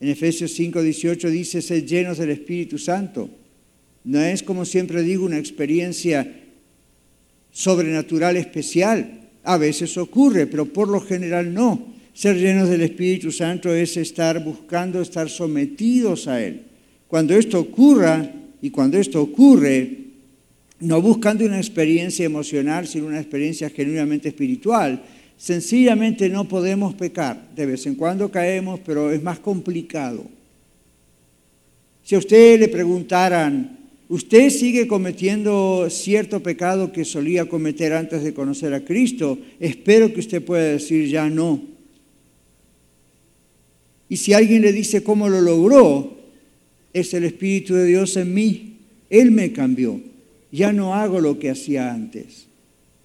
En 0.00 0.11
Efesios 0.11 0.52
5, 0.52 0.83
18 0.83 1.31
dice 1.31 1.62
ser 1.62 1.85
llenos 1.85 2.19
del 2.19 2.31
Espíritu 2.31 2.78
Santo. 2.78 3.28
No 4.04 4.21
es, 4.21 4.45
como 4.45 4.64
siempre 4.64 5.02
digo, 5.02 5.26
una 5.26 5.38
experiencia 5.38 6.33
sobrenatural 7.50 8.37
especial. 8.37 9.23
A 9.42 9.57
veces 9.57 9.99
ocurre, 9.99 10.47
pero 10.47 10.66
por 10.66 10.87
lo 10.87 11.00
general 11.00 11.52
no. 11.52 11.91
Ser 12.14 12.37
llenos 12.37 12.69
del 12.69 12.83
Espíritu 12.83 13.33
Santo 13.33 13.75
es 13.75 13.97
estar 13.97 14.42
buscando 14.45 15.00
estar 15.00 15.31
sometidos 15.31 16.28
a 16.28 16.42
Él. 16.42 16.62
Cuando 17.09 17.35
esto 17.35 17.59
ocurra 17.59 18.31
y 18.61 18.71
cuando 18.71 18.99
esto 18.99 19.21
ocurre, 19.23 19.99
no 20.81 21.00
buscando 21.00 21.45
una 21.45 21.59
experiencia 21.59 22.25
emocional, 22.25 22.87
sino 22.87 23.07
una 23.07 23.21
experiencia 23.21 23.71
genuinamente 23.71 24.28
espiritual, 24.28 25.02
sencillamente 25.37 26.28
no 26.28 26.49
podemos 26.49 26.95
pecar. 26.95 27.50
De 27.57 27.66
vez 27.66 27.87
en 27.87 27.95
cuando 27.95 28.31
caemos, 28.31 28.81
pero 28.85 29.11
es 29.11 29.23
más 29.23 29.38
complicado. 29.38 30.25
Si 32.04 32.14
a 32.14 32.19
usted 32.19 32.61
le 32.61 32.69
preguntaran, 32.69 33.78
¿usted 34.09 34.50
sigue 34.50 34.87
cometiendo 34.87 35.88
cierto 35.88 36.42
pecado 36.42 36.92
que 36.92 37.04
solía 37.04 37.49
cometer 37.49 37.92
antes 37.92 38.23
de 38.23 38.35
conocer 38.35 38.75
a 38.75 38.85
Cristo? 38.85 39.38
Espero 39.61 40.12
que 40.12 40.21
usted 40.21 40.42
pueda 40.42 40.64
decir 40.64 41.09
ya 41.09 41.31
no. 41.31 41.71
Y 44.12 44.19
si 44.19 44.35
alguien 44.35 44.61
le 44.61 44.75
dice 44.75 45.02
cómo 45.02 45.31
lo 45.31 45.40
logró, 45.40 46.12
es 46.92 47.14
el 47.14 47.25
Espíritu 47.25 47.73
de 47.73 47.87
Dios 47.87 48.14
en 48.19 48.35
mí. 48.35 48.75
Él 49.09 49.31
me 49.31 49.52
cambió. 49.52 50.02
Ya 50.50 50.71
no 50.71 50.95
hago 50.95 51.19
lo 51.19 51.38
que 51.38 51.49
hacía 51.49 51.95
antes. 51.95 52.45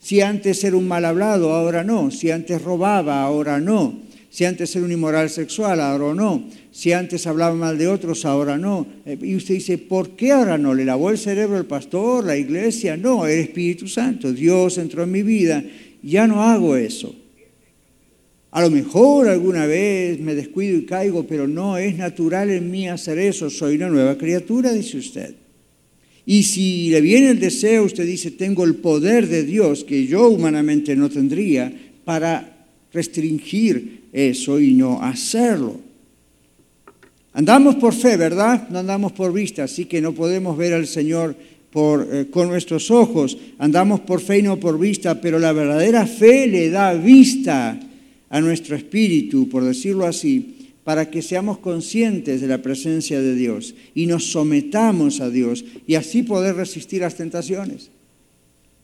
Si 0.01 0.19
antes 0.19 0.61
era 0.65 0.75
un 0.75 0.85
mal 0.85 1.05
hablado, 1.05 1.53
ahora 1.53 1.85
no. 1.85 2.11
Si 2.11 2.29
antes 2.29 2.61
robaba, 2.61 3.23
ahora 3.23 3.61
no. 3.61 3.97
Si 4.29 4.43
antes 4.43 4.75
era 4.75 4.83
un 4.83 4.91
inmoral 4.91 5.29
sexual, 5.29 5.79
ahora 5.79 6.13
no. 6.13 6.43
Si 6.73 6.91
antes 6.91 7.25
hablaba 7.25 7.55
mal 7.55 7.77
de 7.77 7.87
otros, 7.87 8.25
ahora 8.25 8.57
no. 8.57 8.85
Eh, 9.05 9.17
y 9.21 9.37
usted 9.37 9.53
dice, 9.53 9.77
¿por 9.77 10.09
qué 10.17 10.33
ahora 10.33 10.57
no? 10.57 10.73
¿Le 10.73 10.83
lavó 10.83 11.09
el 11.09 11.17
cerebro 11.17 11.57
el 11.57 11.67
pastor, 11.67 12.25
la 12.25 12.35
iglesia? 12.35 12.97
No, 12.97 13.25
el 13.25 13.39
Espíritu 13.39 13.87
Santo. 13.87 14.33
Dios 14.33 14.77
entró 14.77 15.03
en 15.03 15.11
mi 15.11 15.23
vida. 15.23 15.63
Ya 16.03 16.27
no 16.27 16.43
hago 16.43 16.75
eso. 16.75 17.15
A 18.51 18.61
lo 18.61 18.69
mejor 18.69 19.27
alguna 19.27 19.65
vez 19.65 20.19
me 20.19 20.33
descuido 20.33 20.77
y 20.77 20.85
caigo, 20.85 21.27
pero 21.27 21.47
no 21.47 21.77
es 21.77 21.97
natural 21.97 22.49
en 22.49 22.71
mí 22.71 22.87
hacer 22.87 23.19
eso. 23.19 23.49
Soy 23.49 23.75
una 23.75 23.89
nueva 23.89 24.17
criatura, 24.17 24.71
dice 24.71 24.97
usted. 24.97 25.35
Y 26.25 26.43
si 26.43 26.89
le 26.89 27.01
viene 27.01 27.29
el 27.29 27.39
deseo, 27.39 27.83
usted 27.83 28.05
dice, 28.05 28.31
tengo 28.31 28.63
el 28.63 28.75
poder 28.75 29.27
de 29.27 29.43
Dios 29.43 29.83
que 29.83 30.07
yo 30.07 30.27
humanamente 30.29 30.95
no 30.95 31.09
tendría 31.09 31.71
para 32.03 32.65
restringir 32.91 34.03
eso 34.11 34.59
y 34.59 34.73
no 34.73 35.01
hacerlo. 35.01 35.79
Andamos 37.33 37.75
por 37.75 37.93
fe, 37.93 38.17
¿verdad? 38.17 38.67
No 38.69 38.79
andamos 38.79 39.11
por 39.11 39.31
vista, 39.31 39.65
así 39.65 39.85
que 39.85 40.01
no 40.01 40.13
podemos 40.13 40.57
ver 40.57 40.73
al 40.73 40.87
Señor 40.87 41.35
por, 41.71 42.07
eh, 42.11 42.27
con 42.31 42.47
nuestros 42.47 42.89
ojos. 42.91 43.37
Andamos 43.59 43.99
por 43.99 44.19
fe 44.19 44.39
y 44.39 44.41
no 44.41 44.59
por 44.59 44.79
vista, 44.79 45.21
pero 45.21 45.37
la 45.37 45.53
verdadera 45.53 46.07
fe 46.07 46.47
le 46.47 46.69
da 46.69 46.93
vista 46.93 47.79
a 48.29 48.41
nuestro 48.41 48.75
espíritu, 48.75 49.49
por 49.49 49.63
decirlo 49.63 50.05
así, 50.05 50.73
para 50.83 51.09
que 51.09 51.21
seamos 51.21 51.57
conscientes 51.57 52.39
de 52.39 52.47
la 52.47 52.61
presencia 52.61 53.19
de 53.19 53.35
Dios 53.35 53.75
y 53.93 54.05
nos 54.05 54.31
sometamos 54.31 55.19
a 55.19 55.29
Dios 55.29 55.65
y 55.85 55.95
así 55.95 56.23
poder 56.23 56.55
resistir 56.55 57.01
las 57.01 57.15
tentaciones. 57.15 57.89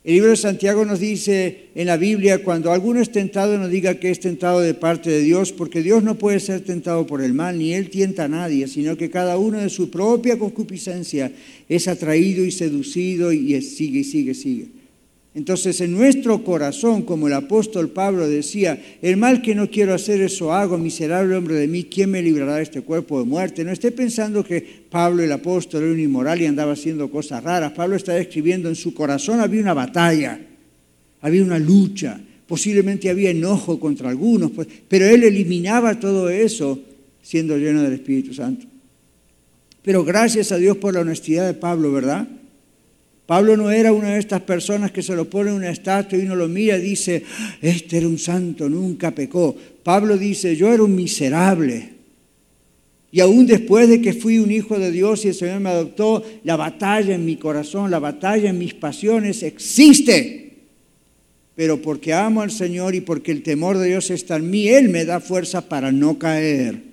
El 0.04 0.16
libro 0.16 0.32
de 0.32 0.36
Santiago 0.36 0.84
nos 0.84 1.00
dice 1.00 1.70
en 1.76 1.88
la 1.88 1.96
Biblia, 1.96 2.44
cuando 2.44 2.74
alguno 2.74 3.00
es 3.00 3.10
tentado, 3.10 3.58
no 3.58 3.70
diga 3.70 4.02
que 4.02 4.12
es 4.12 4.20
tentado 4.20 4.60
de 4.60 4.74
parte 4.74 5.10
de 5.10 5.22
Dios, 5.22 5.54
porque 5.54 5.82
Dios 5.82 6.04
no 6.04 6.16
puede 6.16 6.42
ser 6.42 6.60
tentado 6.60 7.08
por 7.08 7.22
el 7.22 7.34
mal, 7.34 7.58
ni 7.58 7.74
Él 7.74 7.90
tienta 7.90 8.26
a 8.26 8.28
nadie, 8.28 8.68
sino 8.68 8.98
que 8.98 9.10
cada 9.10 9.38
uno 9.38 9.60
de 9.60 9.70
su 9.70 9.90
propia 9.90 10.38
concupiscencia 10.38 11.32
es 11.70 11.88
atraído 11.88 12.44
y 12.44 12.52
seducido 12.52 13.32
y 13.32 13.62
sigue 13.62 14.00
y 14.00 14.04
sigue, 14.04 14.34
sigue. 14.34 14.83
Entonces 15.36 15.82
en 15.82 15.94
nuestro 15.94 16.44
corazón, 16.44 17.02
como 17.02 17.28
el 17.28 17.34
apóstol 17.34 17.90
Pablo 17.90 18.28
decía, 18.28 18.80
el 19.02 19.18
mal 19.18 19.42
que 19.42 19.56
no 19.56 19.70
quiero 19.70 19.96
hacer, 19.96 20.22
eso 20.22 20.54
hago, 20.54 20.78
miserable 20.78 21.36
hombre 21.36 21.56
de 21.56 21.68
mí, 21.68 21.86
¿quién 21.86 22.12
me 22.12 22.22
librará 22.22 22.58
de 22.58 22.64
este 22.64 22.82
cuerpo 22.82 23.20
de 23.20 23.26
muerte? 23.26 23.64
No 23.64 23.72
esté 23.72 23.92
pensando 23.92 24.44
que 24.44 24.62
Pablo 24.90 25.24
el 25.24 25.32
apóstol 25.32 25.84
era 25.84 25.94
un 25.94 26.00
inmoral 26.00 26.40
y 26.40 26.46
andaba 26.46 26.74
haciendo 26.74 27.10
cosas 27.10 27.44
raras. 27.44 27.72
Pablo 27.72 27.96
está 27.96 28.16
escribiendo, 28.18 28.70
en 28.70 28.76
su 28.76 28.94
corazón 28.94 29.40
había 29.40 29.62
una 29.62 29.74
batalla, 29.74 30.40
había 31.22 31.44
una 31.44 31.58
lucha, 31.58 32.22
posiblemente 32.48 33.10
había 33.10 33.32
enojo 33.32 33.80
contra 33.80 34.10
algunos, 34.10 34.52
pues, 34.52 34.68
pero 34.88 35.06
él 35.08 35.24
eliminaba 35.24 36.00
todo 36.00 36.30
eso 36.30 36.80
siendo 37.24 37.58
lleno 37.58 37.82
del 37.82 37.94
Espíritu 37.94 38.36
Santo. 38.36 38.68
Pero 39.82 40.04
gracias 40.04 40.52
a 40.52 40.58
Dios 40.58 40.78
por 40.78 40.94
la 40.94 41.00
honestidad 41.00 41.48
de 41.48 41.56
Pablo, 41.56 41.92
¿verdad? 41.92 42.28
Pablo 43.26 43.56
no 43.56 43.72
era 43.72 43.94
una 43.94 44.14
de 44.14 44.20
estas 44.20 44.42
personas 44.42 44.92
que 44.92 45.02
se 45.02 45.16
lo 45.16 45.30
pone 45.30 45.50
en 45.50 45.56
una 45.56 45.70
estatua 45.70 46.18
y 46.18 46.24
uno 46.24 46.36
lo 46.36 46.50
mira 46.50 46.78
y 46.78 46.82
dice, 46.82 47.24
este 47.62 47.98
era 47.98 48.08
un 48.08 48.20
santo, 48.20 48.68
nunca 48.68 49.12
pecó. 49.12 49.56
Pablo 49.84 50.18
dice, 50.18 50.56
yo 50.56 50.74
era 50.74 50.84
un 50.84 50.94
miserable. 50.94 51.90
Y 53.12 53.22
aún 53.22 53.46
después 53.46 53.88
de 53.88 54.02
que 54.02 54.14
fui 54.14 54.40
un 54.40 54.52
hijo 54.52 54.78
de 54.78 54.92
Dios 54.92 55.24
y 55.24 55.30
el 55.30 55.36
Señor 55.36 55.60
me 55.60 55.70
adoptó, 55.70 56.24
la 56.44 56.56
batalla 56.56 57.16
en 57.16 57.24
mi 57.24 57.38
corazón, 57.38 57.92
la 57.92 58.00
batalla 58.00 58.50
en 58.50 58.58
mis 58.58 58.74
pasiones 58.74 59.44
existe. 59.44 60.54
Pero 61.56 61.82
porque 61.82 62.12
amo 62.12 62.42
al 62.42 62.52
Señor 62.52 62.96
y 62.96 63.02
porque 63.02 63.32
el 63.32 63.44
temor 63.44 63.78
de 63.78 63.88
Dios 63.88 64.10
está 64.10 64.38
en 64.38 64.50
mí, 64.50 64.68
Él 64.68 64.90
me 64.90 65.06
da 65.06 65.20
fuerza 65.20 65.70
para 65.70 65.92
no 65.92 66.18
caer. 66.18 66.93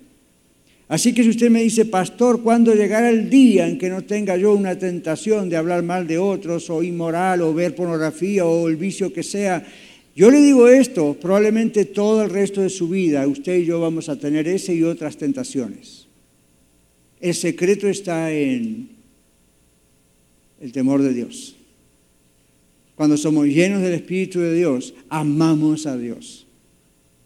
Así 0.91 1.13
que 1.15 1.23
si 1.23 1.29
usted 1.29 1.51
me 1.51 1.63
dice, 1.63 1.85
pastor, 1.85 2.43
¿cuándo 2.43 2.75
llegará 2.75 3.11
el 3.11 3.31
día 3.31 3.69
en 3.69 3.79
que 3.79 3.89
no 3.89 4.03
tenga 4.03 4.37
yo 4.37 4.53
una 4.55 4.77
tentación 4.77 5.49
de 5.49 5.57
hablar 5.57 5.85
mal 5.85 6.09
de 6.09 6.19
otros 6.19 6.69
o 6.69 6.83
inmoral 6.83 7.43
o 7.43 7.55
ver 7.55 7.77
pornografía 7.77 8.45
o 8.45 8.69
el 8.69 8.75
vicio 8.75 9.13
que 9.13 9.23
sea? 9.23 9.65
Yo 10.17 10.33
le 10.33 10.41
digo 10.43 10.67
esto, 10.67 11.17
probablemente 11.21 11.85
todo 11.85 12.25
el 12.25 12.31
resto 12.31 12.61
de 12.61 12.71
su 12.71 12.89
vida 12.89 13.25
usted 13.29 13.59
y 13.59 13.67
yo 13.67 13.81
vamos 13.81 14.09
a 14.09 14.19
tener 14.19 14.49
ese 14.49 14.75
y 14.75 14.83
otras 14.83 15.17
tentaciones. 15.17 16.09
El 17.21 17.37
secreto 17.37 17.87
está 17.87 18.33
en 18.33 18.89
el 20.61 20.73
temor 20.73 21.03
de 21.03 21.15
Dios. 21.15 21.55
Cuando 22.97 23.17
somos 23.17 23.47
llenos 23.47 23.81
del 23.81 23.95
Espíritu 23.95 24.41
de 24.41 24.55
Dios, 24.55 24.93
amamos 25.09 25.87
a 25.87 25.97
Dios. 25.97 26.49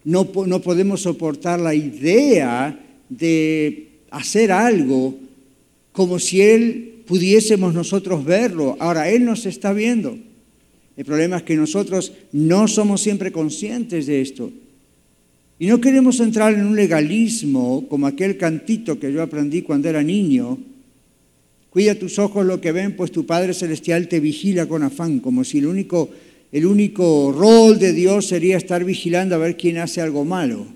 No, 0.05 0.29
no 0.47 0.61
podemos 0.61 1.01
soportar 1.01 1.61
la 1.61 1.75
idea 1.75 2.84
de 3.09 3.89
hacer 4.11 4.53
algo 4.53 5.17
como 5.93 6.19
si 6.19 6.41
Él 6.41 7.03
pudiésemos 7.07 7.75
nosotros 7.75 8.25
verlo. 8.25 8.77
Ahora, 8.81 9.11
Él 9.11 9.25
nos 9.25 9.47
está 9.47 9.73
viendo. 9.73 10.19
El 10.97 11.05
problema 11.05 11.39
es 11.39 11.43
que 11.43 11.57
nosotros 11.57 12.13
no 12.33 12.69
somos 12.69 13.01
siempre 13.01 13.33
conscientes 13.33 14.07
de 14.07 14.21
esto. 14.21 14.53
Y 15.59 15.67
no 15.67 15.81
queremos 15.81 16.21
entrar 16.21 16.55
en 16.55 16.67
un 16.67 16.77
legalismo 16.77 17.87
como 17.89 18.07
aquel 18.07 18.37
cantito 18.37 18.99
que 18.99 19.13
yo 19.13 19.23
aprendí 19.23 19.63
cuando 19.63 19.89
era 19.89 20.03
niño. 20.03 20.59
Cuida 21.71 21.95
tus 21.97 22.19
ojos 22.19 22.45
lo 22.47 22.61
que 22.61 22.73
ven, 22.73 22.97
pues 22.97 23.11
tu 23.11 23.27
Padre 23.27 23.55
Celestial 23.55 24.09
te 24.09 24.21
vigila 24.21 24.67
con 24.67 24.83
afán, 24.83 25.21
como 25.21 25.43
si 25.43 25.59
el 25.59 25.67
único, 25.67 26.11
el 26.53 26.67
único 26.67 27.33
rol 27.37 27.79
de 27.79 27.93
Dios 27.93 28.27
sería 28.27 28.57
estar 28.57 28.85
vigilando 28.85 29.35
a 29.35 29.39
ver 29.39 29.57
quién 29.57 29.79
hace 29.79 30.01
algo 30.01 30.25
malo. 30.25 30.67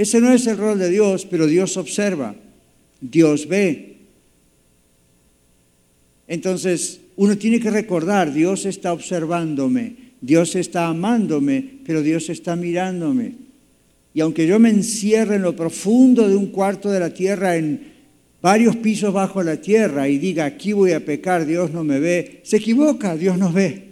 Ese 0.00 0.18
no 0.18 0.32
es 0.32 0.46
el 0.46 0.56
rol 0.56 0.78
de 0.78 0.88
Dios, 0.88 1.26
pero 1.26 1.46
Dios 1.46 1.76
observa, 1.76 2.34
Dios 3.02 3.46
ve. 3.46 3.96
Entonces, 6.26 7.00
uno 7.16 7.36
tiene 7.36 7.60
que 7.60 7.70
recordar, 7.70 8.32
Dios 8.32 8.64
está 8.64 8.94
observándome, 8.94 9.96
Dios 10.22 10.56
está 10.56 10.86
amándome, 10.86 11.80
pero 11.84 12.00
Dios 12.00 12.30
está 12.30 12.56
mirándome. 12.56 13.34
Y 14.14 14.20
aunque 14.20 14.46
yo 14.46 14.58
me 14.58 14.70
encierre 14.70 15.36
en 15.36 15.42
lo 15.42 15.54
profundo 15.54 16.26
de 16.26 16.34
un 16.34 16.46
cuarto 16.46 16.90
de 16.90 17.00
la 17.00 17.12
tierra, 17.12 17.58
en 17.58 17.82
varios 18.40 18.76
pisos 18.76 19.12
bajo 19.12 19.42
la 19.42 19.58
tierra, 19.58 20.08
y 20.08 20.16
diga, 20.16 20.46
aquí 20.46 20.72
voy 20.72 20.92
a 20.92 21.04
pecar, 21.04 21.44
Dios 21.44 21.72
no 21.72 21.84
me 21.84 22.00
ve, 22.00 22.40
se 22.42 22.56
equivoca, 22.56 23.18
Dios 23.18 23.36
nos 23.36 23.52
ve. 23.52 23.88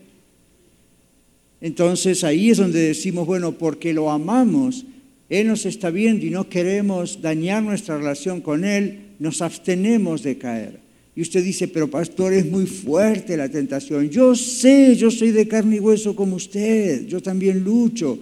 Entonces 1.61 2.25
ahí 2.25 2.49
es 2.49 2.57
donde 2.57 2.81
decimos, 2.81 3.27
bueno, 3.27 3.53
porque 3.53 3.92
lo 3.92 4.11
amamos, 4.11 4.87
él 5.29 5.47
nos 5.47 5.67
está 5.67 5.91
viendo 5.91 6.25
y 6.25 6.31
no 6.31 6.49
queremos 6.49 7.21
dañar 7.21 7.62
nuestra 7.62 7.99
relación 7.99 8.41
con 8.41 8.64
Él, 8.64 9.01
nos 9.19 9.43
abstenemos 9.43 10.23
de 10.23 10.38
caer. 10.38 10.81
Y 11.14 11.21
usted 11.21 11.43
dice, 11.43 11.69
pero 11.69 11.88
pastor, 11.88 12.33
es 12.33 12.47
muy 12.47 12.64
fuerte 12.64 13.37
la 13.37 13.49
tentación. 13.49 14.09
Yo 14.09 14.35
sé, 14.35 14.95
yo 14.97 15.11
soy 15.11 15.33
de 15.33 15.49
carne 15.49 15.77
y 15.77 15.81
hueso 15.81 16.14
como 16.14 16.37
usted, 16.37 17.07
yo 17.07 17.21
también 17.21 17.62
lucho. 17.62 18.19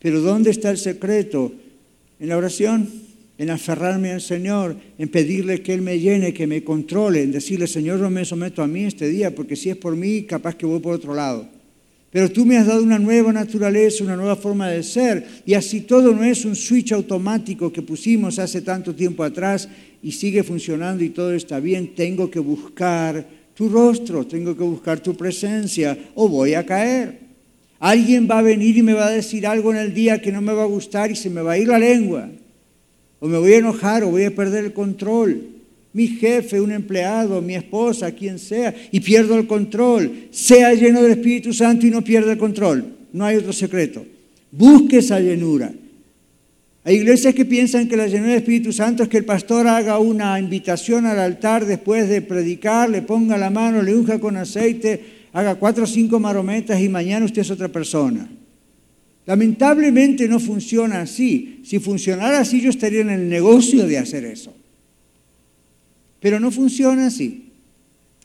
Pero 0.00 0.20
¿dónde 0.20 0.50
está 0.50 0.70
el 0.70 0.78
secreto? 0.78 1.52
En 2.18 2.28
la 2.28 2.36
oración, 2.36 2.90
en 3.38 3.50
aferrarme 3.50 4.10
al 4.10 4.20
Señor, 4.20 4.76
en 4.98 5.08
pedirle 5.08 5.62
que 5.62 5.72
Él 5.72 5.80
me 5.80 5.98
llene, 5.98 6.34
que 6.34 6.46
me 6.46 6.62
controle, 6.62 7.22
en 7.22 7.32
decirle, 7.32 7.66
Señor, 7.66 8.00
no 8.00 8.10
me 8.10 8.24
someto 8.24 8.62
a 8.62 8.66
mí 8.66 8.84
este 8.84 9.08
día, 9.08 9.34
porque 9.34 9.56
si 9.56 9.70
es 9.70 9.76
por 9.76 9.96
mí, 9.96 10.24
capaz 10.24 10.56
que 10.56 10.66
voy 10.66 10.80
por 10.80 10.94
otro 10.94 11.14
lado. 11.14 11.59
Pero 12.10 12.30
tú 12.30 12.44
me 12.44 12.58
has 12.58 12.66
dado 12.66 12.82
una 12.82 12.98
nueva 12.98 13.32
naturaleza, 13.32 14.02
una 14.02 14.16
nueva 14.16 14.34
forma 14.34 14.68
de 14.68 14.82
ser. 14.82 15.24
Y 15.46 15.54
así 15.54 15.82
todo 15.82 16.12
no 16.12 16.24
es 16.24 16.44
un 16.44 16.56
switch 16.56 16.92
automático 16.92 17.72
que 17.72 17.82
pusimos 17.82 18.38
hace 18.38 18.62
tanto 18.62 18.94
tiempo 18.94 19.22
atrás 19.22 19.68
y 20.02 20.10
sigue 20.10 20.42
funcionando 20.42 21.04
y 21.04 21.10
todo 21.10 21.32
está 21.32 21.60
bien. 21.60 21.94
Tengo 21.94 22.28
que 22.28 22.40
buscar 22.40 23.24
tu 23.54 23.68
rostro, 23.68 24.26
tengo 24.26 24.56
que 24.56 24.64
buscar 24.64 24.98
tu 24.98 25.16
presencia 25.16 25.96
o 26.16 26.28
voy 26.28 26.54
a 26.54 26.66
caer. 26.66 27.20
Alguien 27.78 28.28
va 28.28 28.40
a 28.40 28.42
venir 28.42 28.76
y 28.76 28.82
me 28.82 28.92
va 28.92 29.06
a 29.06 29.10
decir 29.10 29.46
algo 29.46 29.70
en 29.70 29.78
el 29.78 29.94
día 29.94 30.20
que 30.20 30.32
no 30.32 30.42
me 30.42 30.52
va 30.52 30.64
a 30.64 30.66
gustar 30.66 31.12
y 31.12 31.16
se 31.16 31.30
me 31.30 31.42
va 31.42 31.52
a 31.52 31.58
ir 31.58 31.68
la 31.68 31.78
lengua. 31.78 32.28
O 33.20 33.28
me 33.28 33.38
voy 33.38 33.52
a 33.52 33.58
enojar 33.58 34.02
o 34.02 34.10
voy 34.10 34.24
a 34.24 34.34
perder 34.34 34.64
el 34.64 34.72
control 34.72 35.59
mi 35.92 36.06
jefe, 36.06 36.60
un 36.60 36.72
empleado, 36.72 37.42
mi 37.42 37.54
esposa, 37.54 38.12
quien 38.12 38.38
sea, 38.38 38.74
y 38.92 39.00
pierdo 39.00 39.36
el 39.36 39.46
control. 39.46 40.28
Sea 40.30 40.72
lleno 40.74 41.02
del 41.02 41.12
Espíritu 41.12 41.52
Santo 41.52 41.86
y 41.86 41.90
no 41.90 42.02
pierda 42.02 42.32
el 42.32 42.38
control. 42.38 42.84
No 43.12 43.24
hay 43.24 43.36
otro 43.36 43.52
secreto. 43.52 44.04
Busque 44.52 44.98
esa 44.98 45.18
llenura. 45.18 45.72
Hay 46.84 46.96
iglesias 46.96 47.34
que 47.34 47.44
piensan 47.44 47.88
que 47.88 47.96
la 47.96 48.06
llenura 48.06 48.30
del 48.30 48.38
Espíritu 48.38 48.72
Santo 48.72 49.02
es 49.02 49.08
que 49.08 49.18
el 49.18 49.24
pastor 49.24 49.66
haga 49.68 49.98
una 49.98 50.38
invitación 50.38 51.06
al 51.06 51.18
altar 51.18 51.66
después 51.66 52.08
de 52.08 52.22
predicar, 52.22 52.88
le 52.88 53.02
ponga 53.02 53.36
la 53.36 53.50
mano, 53.50 53.82
le 53.82 53.94
unja 53.94 54.18
con 54.18 54.36
aceite, 54.36 55.00
haga 55.32 55.56
cuatro 55.56 55.84
o 55.84 55.86
cinco 55.86 56.18
marometas 56.18 56.80
y 56.80 56.88
mañana 56.88 57.26
usted 57.26 57.42
es 57.42 57.50
otra 57.50 57.68
persona. 57.68 58.28
Lamentablemente 59.26 60.26
no 60.26 60.40
funciona 60.40 61.02
así. 61.02 61.60
Si 61.64 61.78
funcionara 61.78 62.40
así, 62.40 62.60
yo 62.60 62.70
estaría 62.70 63.02
en 63.02 63.10
el 63.10 63.28
negocio 63.28 63.86
de 63.86 63.98
hacer 63.98 64.24
eso. 64.24 64.54
Pero 66.20 66.38
no 66.38 66.50
funciona 66.50 67.06
así. 67.06 67.50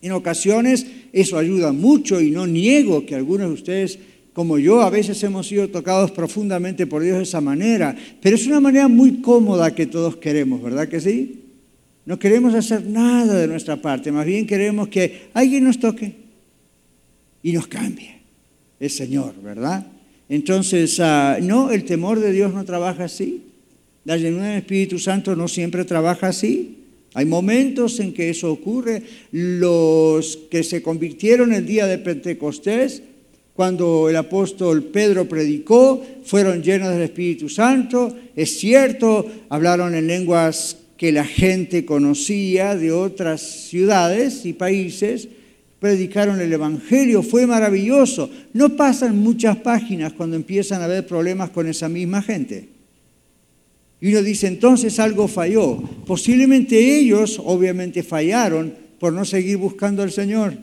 En 0.02 0.12
ocasiones 0.12 0.86
eso 1.12 1.38
ayuda 1.38 1.72
mucho 1.72 2.22
y 2.22 2.30
no 2.30 2.46
niego 2.46 3.06
que 3.06 3.16
algunos 3.16 3.48
de 3.48 3.54
ustedes, 3.54 4.00
como 4.34 4.60
yo, 4.60 4.82
a 4.82 4.90
veces 4.90 5.24
hemos 5.24 5.48
sido 5.48 5.70
tocados 5.70 6.12
profundamente 6.12 6.86
por 6.86 7.02
Dios 7.02 7.18
de 7.18 7.24
esa 7.24 7.42
manera, 7.42 7.96
pero 8.22 8.36
es 8.36 8.46
una 8.46 8.60
manera 8.60 8.88
muy 8.88 9.22
cómoda 9.22 9.74
que 9.74 9.86
todos 9.86 10.18
queremos, 10.18 10.62
¿verdad 10.62 10.88
que 10.90 11.00
sí? 11.00 11.40
No 12.06 12.20
queremos 12.20 12.54
hacer 12.54 12.86
nada 12.86 13.40
de 13.40 13.48
nuestra 13.48 13.78
parte, 13.78 14.12
más 14.12 14.26
bien 14.26 14.46
queremos 14.46 14.90
que 14.90 15.30
alguien 15.34 15.64
nos 15.64 15.80
toque 15.80 16.14
y 17.42 17.54
nos 17.54 17.68
cambie. 17.68 18.16
El 18.80 18.90
Señor, 18.90 19.34
¿verdad? 19.42 19.88
Entonces, 20.28 21.00
ah, 21.00 21.38
no, 21.42 21.72
el 21.72 21.86
temor 21.86 22.20
de 22.20 22.32
Dios 22.32 22.54
no 22.54 22.66
trabaja 22.66 23.06
así. 23.06 23.44
La 24.04 24.18
llenura 24.18 24.50
del 24.50 24.58
Espíritu 24.58 25.00
Santo 25.00 25.36
no 25.36 25.48
siempre 25.48 25.86
trabaja 25.86 26.28
así. 26.28 26.85
Hay 27.16 27.26
momentos 27.26 28.00
en 28.02 28.14
que 28.14 28.30
eso 28.30 28.52
ocurre. 28.52 29.02
Los 29.32 30.38
que 30.52 30.64
se 30.64 30.84
convirtieron 30.84 31.54
el 31.54 31.66
día 31.66 31.88
de 31.88 31.98
Pentecostés, 31.98 33.02
cuando 33.56 34.10
el 34.10 34.18
apóstol 34.18 34.84
Pedro 34.84 35.28
predicó, 35.30 36.06
fueron 36.26 36.62
llenos 36.62 36.92
del 36.92 37.04
Espíritu 37.04 37.48
Santo. 37.48 38.14
Es 38.36 38.60
cierto, 38.60 39.26
hablaron 39.48 39.96
en 39.96 40.08
lenguas 40.08 40.76
que 40.98 41.14
la 41.14 41.24
gente 41.24 41.86
conocía 41.86 42.76
de 42.76 42.92
otras 42.92 43.42
ciudades 43.42 44.46
y 44.46 44.52
países, 44.52 45.30
predicaron 45.80 46.42
el 46.42 46.52
Evangelio, 46.52 47.24
fue 47.24 47.48
maravilloso. 47.48 48.30
No 48.52 48.76
pasan 48.76 49.18
muchas 49.18 49.56
páginas 49.58 50.12
cuando 50.12 50.36
empiezan 50.36 50.82
a 50.82 50.86
haber 50.86 51.08
problemas 51.08 51.50
con 51.52 51.68
esa 51.68 51.88
misma 51.88 52.22
gente. 52.22 52.75
Y 54.06 54.14
uno 54.14 54.22
dice, 54.22 54.46
entonces 54.46 55.00
algo 55.00 55.28
falló. 55.28 55.78
Posiblemente 56.06 57.00
ellos 57.00 57.42
obviamente 57.44 58.04
fallaron 58.04 58.72
por 59.00 59.12
no 59.12 59.26
seguir 59.26 59.58
buscando 59.58 60.04
al 60.04 60.12
Señor. 60.12 60.54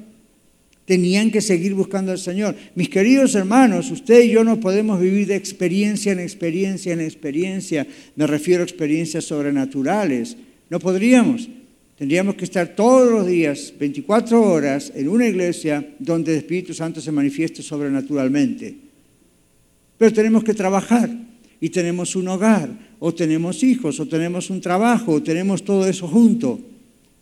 Tenían 0.85 1.33
que 1.33 1.41
seguir 1.41 1.75
buscando 1.75 2.13
al 2.13 2.21
Señor. 2.21 2.55
Mis 2.77 2.89
queridos 2.89 3.35
hermanos, 3.35 3.91
usted 3.91 4.23
y 4.23 4.31
yo 4.31 4.45
no 4.45 4.61
podemos 4.61 5.01
vivir 5.01 5.27
de 5.27 5.35
experiencia 5.35 6.13
en 6.13 6.21
experiencia 6.21 6.93
en 6.93 7.01
experiencia. 7.01 7.85
Me 8.15 8.29
refiero 8.29 8.63
a 8.63 8.65
experiencias 8.65 9.25
sobrenaturales. 9.25 10.37
No 10.71 10.79
podríamos. 10.79 11.49
Tendríamos 11.99 12.37
que 12.37 12.45
estar 12.45 12.77
todos 12.77 13.11
los 13.11 13.27
días, 13.27 13.75
24 13.77 14.41
horas, 14.41 14.93
en 14.95 15.09
una 15.09 15.27
iglesia 15.27 15.85
donde 15.99 16.31
el 16.31 16.39
Espíritu 16.39 16.75
Santo 16.75 17.01
se 17.01 17.11
manifieste 17.11 17.61
sobrenaturalmente. 17.61 18.73
Pero 19.99 20.13
tenemos 20.13 20.45
que 20.45 20.55
trabajar 20.55 21.32
y 21.62 21.70
tenemos 21.70 22.16
un 22.16 22.27
hogar, 22.27 22.68
o 22.98 23.14
tenemos 23.14 23.62
hijos, 23.62 24.01
o 24.01 24.09
tenemos 24.09 24.51
un 24.51 24.61
trabajo, 24.61 25.12
o 25.12 25.22
tenemos 25.22 25.62
todo 25.62 25.87
eso 25.87 26.09
junto. 26.09 26.59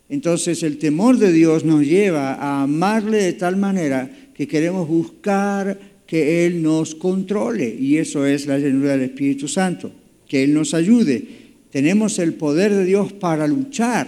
Entonces 0.09 0.63
el 0.63 0.79
temor 0.79 1.19
de 1.19 1.31
Dios 1.31 1.63
nos 1.63 1.85
lleva 1.85 2.33
a 2.33 2.63
amarle 2.63 3.21
de 3.21 3.33
tal 3.33 3.57
manera 3.57 4.09
que 4.33 4.47
queremos 4.47 4.87
buscar 4.87 5.79
que 6.07 6.47
Él 6.47 6.63
nos 6.63 6.95
controle, 6.95 7.69
y 7.79 7.97
eso 7.97 8.25
es 8.25 8.47
la 8.47 8.57
llenura 8.57 8.93
del 8.93 9.11
Espíritu 9.11 9.47
Santo, 9.47 9.91
que 10.27 10.43
Él 10.43 10.55
nos 10.55 10.73
ayude. 10.73 11.23
Tenemos 11.69 12.17
el 12.17 12.33
poder 12.33 12.73
de 12.73 12.85
Dios 12.85 13.13
para 13.13 13.47
luchar 13.47 14.07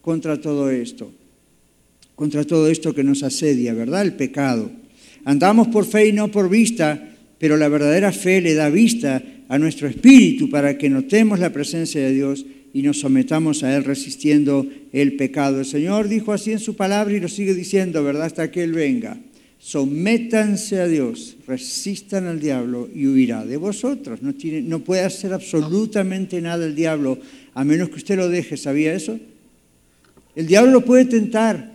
contra 0.00 0.40
todo 0.40 0.70
esto, 0.70 1.12
contra 2.14 2.44
todo 2.44 2.68
esto 2.68 2.94
que 2.94 3.04
nos 3.04 3.22
asedia, 3.22 3.74
¿verdad? 3.74 4.00
El 4.00 4.14
pecado. 4.14 4.70
Andamos 5.26 5.68
por 5.68 5.84
fe 5.84 6.08
y 6.08 6.12
no 6.14 6.28
por 6.28 6.48
vista, 6.48 7.10
pero 7.38 7.58
la 7.58 7.68
verdadera 7.68 8.12
fe 8.12 8.40
le 8.40 8.54
da 8.54 8.70
vista 8.70 9.22
a 9.48 9.58
nuestro 9.58 9.88
espíritu 9.88 10.48
para 10.50 10.78
que 10.78 10.88
notemos 10.88 11.38
la 11.38 11.52
presencia 11.52 12.00
de 12.00 12.12
Dios 12.12 12.46
y 12.72 12.82
nos 12.82 13.00
sometamos 13.00 13.62
a 13.62 13.76
Él 13.76 13.84
resistiendo 13.84 14.66
el 14.92 15.14
pecado. 15.14 15.60
El 15.60 15.66
Señor 15.66 16.08
dijo 16.08 16.32
así 16.32 16.52
en 16.52 16.58
su 16.58 16.74
palabra 16.74 17.14
y 17.14 17.20
lo 17.20 17.28
sigue 17.28 17.54
diciendo, 17.54 18.02
¿verdad? 18.02 18.26
Hasta 18.26 18.50
que 18.50 18.64
Él 18.64 18.72
venga. 18.72 19.16
Sométanse 19.60 20.80
a 20.80 20.86
Dios, 20.86 21.36
resistan 21.46 22.26
al 22.26 22.40
diablo 22.40 22.88
y 22.94 23.06
huirá 23.06 23.46
de 23.46 23.56
vosotros. 23.56 24.20
No, 24.22 24.34
tiene, 24.34 24.60
no 24.60 24.80
puede 24.80 25.02
hacer 25.02 25.32
absolutamente 25.32 26.40
nada 26.40 26.66
el 26.66 26.74
diablo 26.74 27.18
a 27.54 27.64
menos 27.64 27.88
que 27.88 27.96
usted 27.96 28.16
lo 28.16 28.28
deje. 28.28 28.56
¿Sabía 28.56 28.92
eso? 28.92 29.18
El 30.34 30.46
diablo 30.46 30.72
lo 30.72 30.84
puede 30.84 31.04
tentar, 31.04 31.72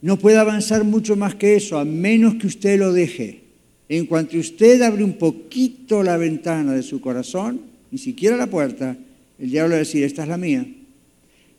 no 0.00 0.18
puede 0.18 0.38
avanzar 0.38 0.84
mucho 0.84 1.16
más 1.16 1.34
que 1.34 1.54
eso, 1.54 1.78
a 1.78 1.84
menos 1.84 2.36
que 2.36 2.46
usted 2.46 2.78
lo 2.78 2.92
deje. 2.92 3.41
En 3.92 4.06
cuanto 4.06 4.38
usted 4.38 4.80
abre 4.80 5.04
un 5.04 5.18
poquito 5.18 6.02
la 6.02 6.16
ventana 6.16 6.72
de 6.72 6.82
su 6.82 6.98
corazón, 6.98 7.60
ni 7.90 7.98
siquiera 7.98 8.38
la 8.38 8.46
puerta, 8.46 8.96
el 9.38 9.50
diablo 9.50 9.72
va 9.72 9.76
a 9.76 9.78
decir, 9.80 10.02
esta 10.02 10.22
es 10.22 10.30
la 10.30 10.38
mía. 10.38 10.66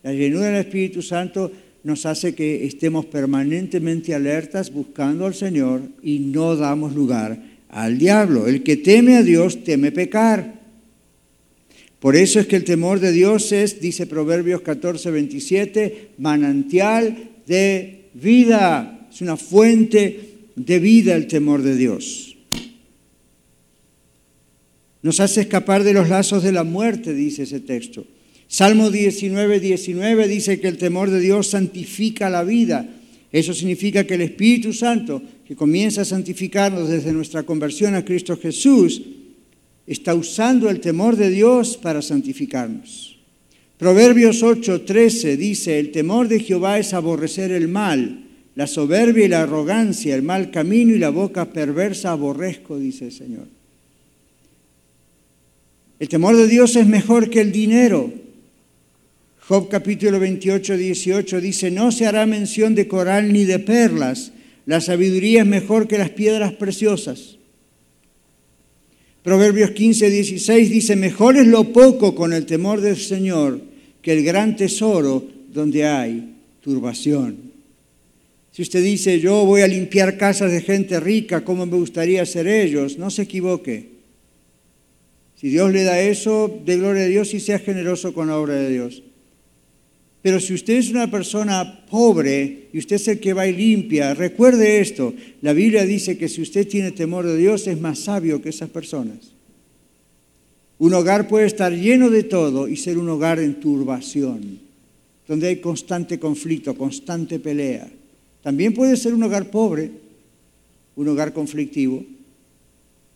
La 0.01 0.13
llenura 0.13 0.47
del 0.47 0.55
Espíritu 0.55 1.03
Santo 1.03 1.51
nos 1.83 2.07
hace 2.07 2.33
que 2.33 2.65
estemos 2.65 3.05
permanentemente 3.05 4.15
alertas 4.15 4.73
buscando 4.73 5.27
al 5.27 5.35
Señor 5.35 5.83
y 6.01 6.17
no 6.17 6.55
damos 6.55 6.95
lugar 6.95 7.37
al 7.69 7.99
diablo. 7.99 8.47
El 8.47 8.63
que 8.63 8.77
teme 8.77 9.15
a 9.17 9.21
Dios 9.21 9.63
teme 9.63 9.91
pecar. 9.91 10.59
Por 11.99 12.15
eso 12.15 12.39
es 12.39 12.47
que 12.47 12.55
el 12.55 12.63
temor 12.63 12.99
de 12.99 13.11
Dios 13.11 13.51
es, 13.51 13.79
dice 13.79 14.07
Proverbios 14.07 14.61
14, 14.61 15.11
27, 15.11 16.09
manantial 16.17 17.29
de 17.45 18.05
vida. 18.15 19.07
Es 19.13 19.21
una 19.21 19.37
fuente 19.37 20.32
de 20.55 20.79
vida 20.79 21.15
el 21.15 21.27
temor 21.27 21.61
de 21.61 21.75
Dios. 21.75 22.35
Nos 25.01 25.19
hace 25.19 25.41
escapar 25.41 25.83
de 25.83 25.93
los 25.93 26.09
lazos 26.09 26.43
de 26.43 26.51
la 26.51 26.63
muerte, 26.63 27.13
dice 27.13 27.43
ese 27.43 27.59
texto. 27.59 28.05
Salmo 28.47 28.89
19, 28.89 29.59
19 29.59 30.27
dice 30.27 30.59
que 30.59 30.67
el 30.67 30.77
temor 30.77 31.09
de 31.09 31.19
Dios 31.19 31.47
santifica 31.47 32.29
la 32.29 32.43
vida. 32.43 32.87
Eso 33.31 33.53
significa 33.53 34.05
que 34.05 34.13
el 34.13 34.21
Espíritu 34.21 34.73
Santo, 34.73 35.21
que 35.45 35.55
comienza 35.55 36.01
a 36.01 36.05
santificarnos 36.05 36.87
desde 36.87 37.11
nuestra 37.11 37.43
conversión 37.43 37.95
a 37.95 38.05
Cristo 38.05 38.37
Jesús, 38.37 39.01
está 39.87 40.13
usando 40.15 40.69
el 40.69 40.79
temor 40.79 41.15
de 41.15 41.29
Dios 41.31 41.77
para 41.77 42.01
santificarnos. 42.01 43.17
Proverbios 43.77 44.41
8:13 44.43 45.35
dice, 45.35 45.79
el 45.79 45.91
temor 45.91 46.27
de 46.27 46.39
Jehová 46.39 46.79
es 46.79 46.93
aborrecer 46.93 47.51
el 47.51 47.67
mal, 47.67 48.22
la 48.55 48.67
soberbia 48.67 49.25
y 49.25 49.29
la 49.29 49.43
arrogancia, 49.43 50.15
el 50.15 50.21
mal 50.21 50.51
camino 50.51 50.93
y 50.93 50.99
la 50.99 51.09
boca 51.09 51.45
perversa 51.45 52.11
aborrezco, 52.11 52.77
dice 52.77 53.05
el 53.05 53.11
Señor. 53.11 53.47
El 55.99 56.09
temor 56.09 56.35
de 56.35 56.47
Dios 56.47 56.75
es 56.75 56.85
mejor 56.85 57.29
que 57.29 57.41
el 57.41 57.51
dinero. 57.51 58.11
Job 59.47 59.69
capítulo 59.69 60.19
28, 60.19 60.77
18 60.77 61.41
dice, 61.41 61.71
no 61.71 61.91
se 61.91 62.05
hará 62.05 62.25
mención 62.25 62.75
de 62.75 62.87
coral 62.87 63.33
ni 63.33 63.45
de 63.45 63.59
perlas, 63.59 64.31
la 64.65 64.79
sabiduría 64.79 65.41
es 65.41 65.47
mejor 65.47 65.87
que 65.87 65.97
las 65.97 66.09
piedras 66.09 66.53
preciosas. 66.53 67.37
Proverbios 69.23 69.71
15, 69.71 70.09
16 70.09 70.69
dice, 70.69 70.95
mejor 70.95 71.37
es 71.37 71.47
lo 71.47 71.71
poco 71.71 72.13
con 72.13 72.33
el 72.33 72.45
temor 72.45 72.81
del 72.81 72.97
Señor 72.97 73.61
que 74.01 74.13
el 74.13 74.23
gran 74.23 74.55
tesoro 74.55 75.25
donde 75.53 75.85
hay 75.85 76.35
turbación. 76.61 77.52
Si 78.53 78.61
usted 78.61 78.83
dice, 78.83 79.19
yo 79.19 79.45
voy 79.45 79.61
a 79.61 79.67
limpiar 79.67 80.15
casas 80.15 80.51
de 80.51 80.61
gente 80.61 80.99
rica, 80.99 81.43
¿cómo 81.43 81.65
me 81.65 81.75
gustaría 81.75 82.23
ser 82.23 82.47
ellos? 82.47 82.99
No 82.99 83.09
se 83.09 83.23
equivoque. 83.23 83.89
Si 85.35 85.49
Dios 85.49 85.73
le 85.73 85.83
da 85.83 85.99
eso, 85.99 86.61
de 86.63 86.77
gloria 86.77 87.05
a 87.05 87.07
Dios 87.07 87.33
y 87.33 87.39
sea 87.39 87.57
generoso 87.57 88.13
con 88.13 88.27
la 88.27 88.37
obra 88.37 88.53
de 88.53 88.69
Dios. 88.69 89.01
Pero 90.21 90.39
si 90.39 90.53
usted 90.53 90.75
es 90.75 90.91
una 90.91 91.09
persona 91.09 91.83
pobre 91.89 92.67
y 92.71 92.77
usted 92.77 92.97
es 92.97 93.07
el 93.07 93.19
que 93.19 93.33
va 93.33 93.47
y 93.47 93.55
limpia, 93.55 94.13
recuerde 94.13 94.79
esto, 94.79 95.15
la 95.41 95.53
Biblia 95.53 95.83
dice 95.83 96.19
que 96.19 96.29
si 96.29 96.43
usted 96.43 96.67
tiene 96.67 96.91
temor 96.91 97.25
de 97.25 97.35
Dios 97.35 97.65
es 97.65 97.81
más 97.81 97.99
sabio 97.99 98.39
que 98.39 98.49
esas 98.49 98.69
personas. 98.69 99.17
Un 100.77 100.93
hogar 100.93 101.27
puede 101.27 101.47
estar 101.47 101.73
lleno 101.73 102.11
de 102.11 102.21
todo 102.23 102.67
y 102.67 102.77
ser 102.77 102.99
un 102.99 103.09
hogar 103.09 103.39
en 103.39 103.59
turbación, 103.59 104.59
donde 105.27 105.47
hay 105.47 105.55
constante 105.57 106.19
conflicto, 106.19 106.75
constante 106.75 107.39
pelea. 107.39 107.89
También 108.43 108.73
puede 108.73 108.97
ser 108.97 109.13
un 109.13 109.23
hogar 109.23 109.49
pobre, 109.49 109.89
un 110.95 111.07
hogar 111.07 111.33
conflictivo, 111.33 112.03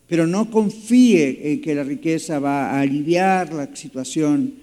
pero 0.08 0.26
no 0.26 0.50
confíe 0.50 1.52
en 1.52 1.62
que 1.62 1.76
la 1.76 1.84
riqueza 1.84 2.40
va 2.40 2.72
a 2.72 2.82
aliviar 2.82 3.54
la 3.54 3.76
situación, 3.76 4.54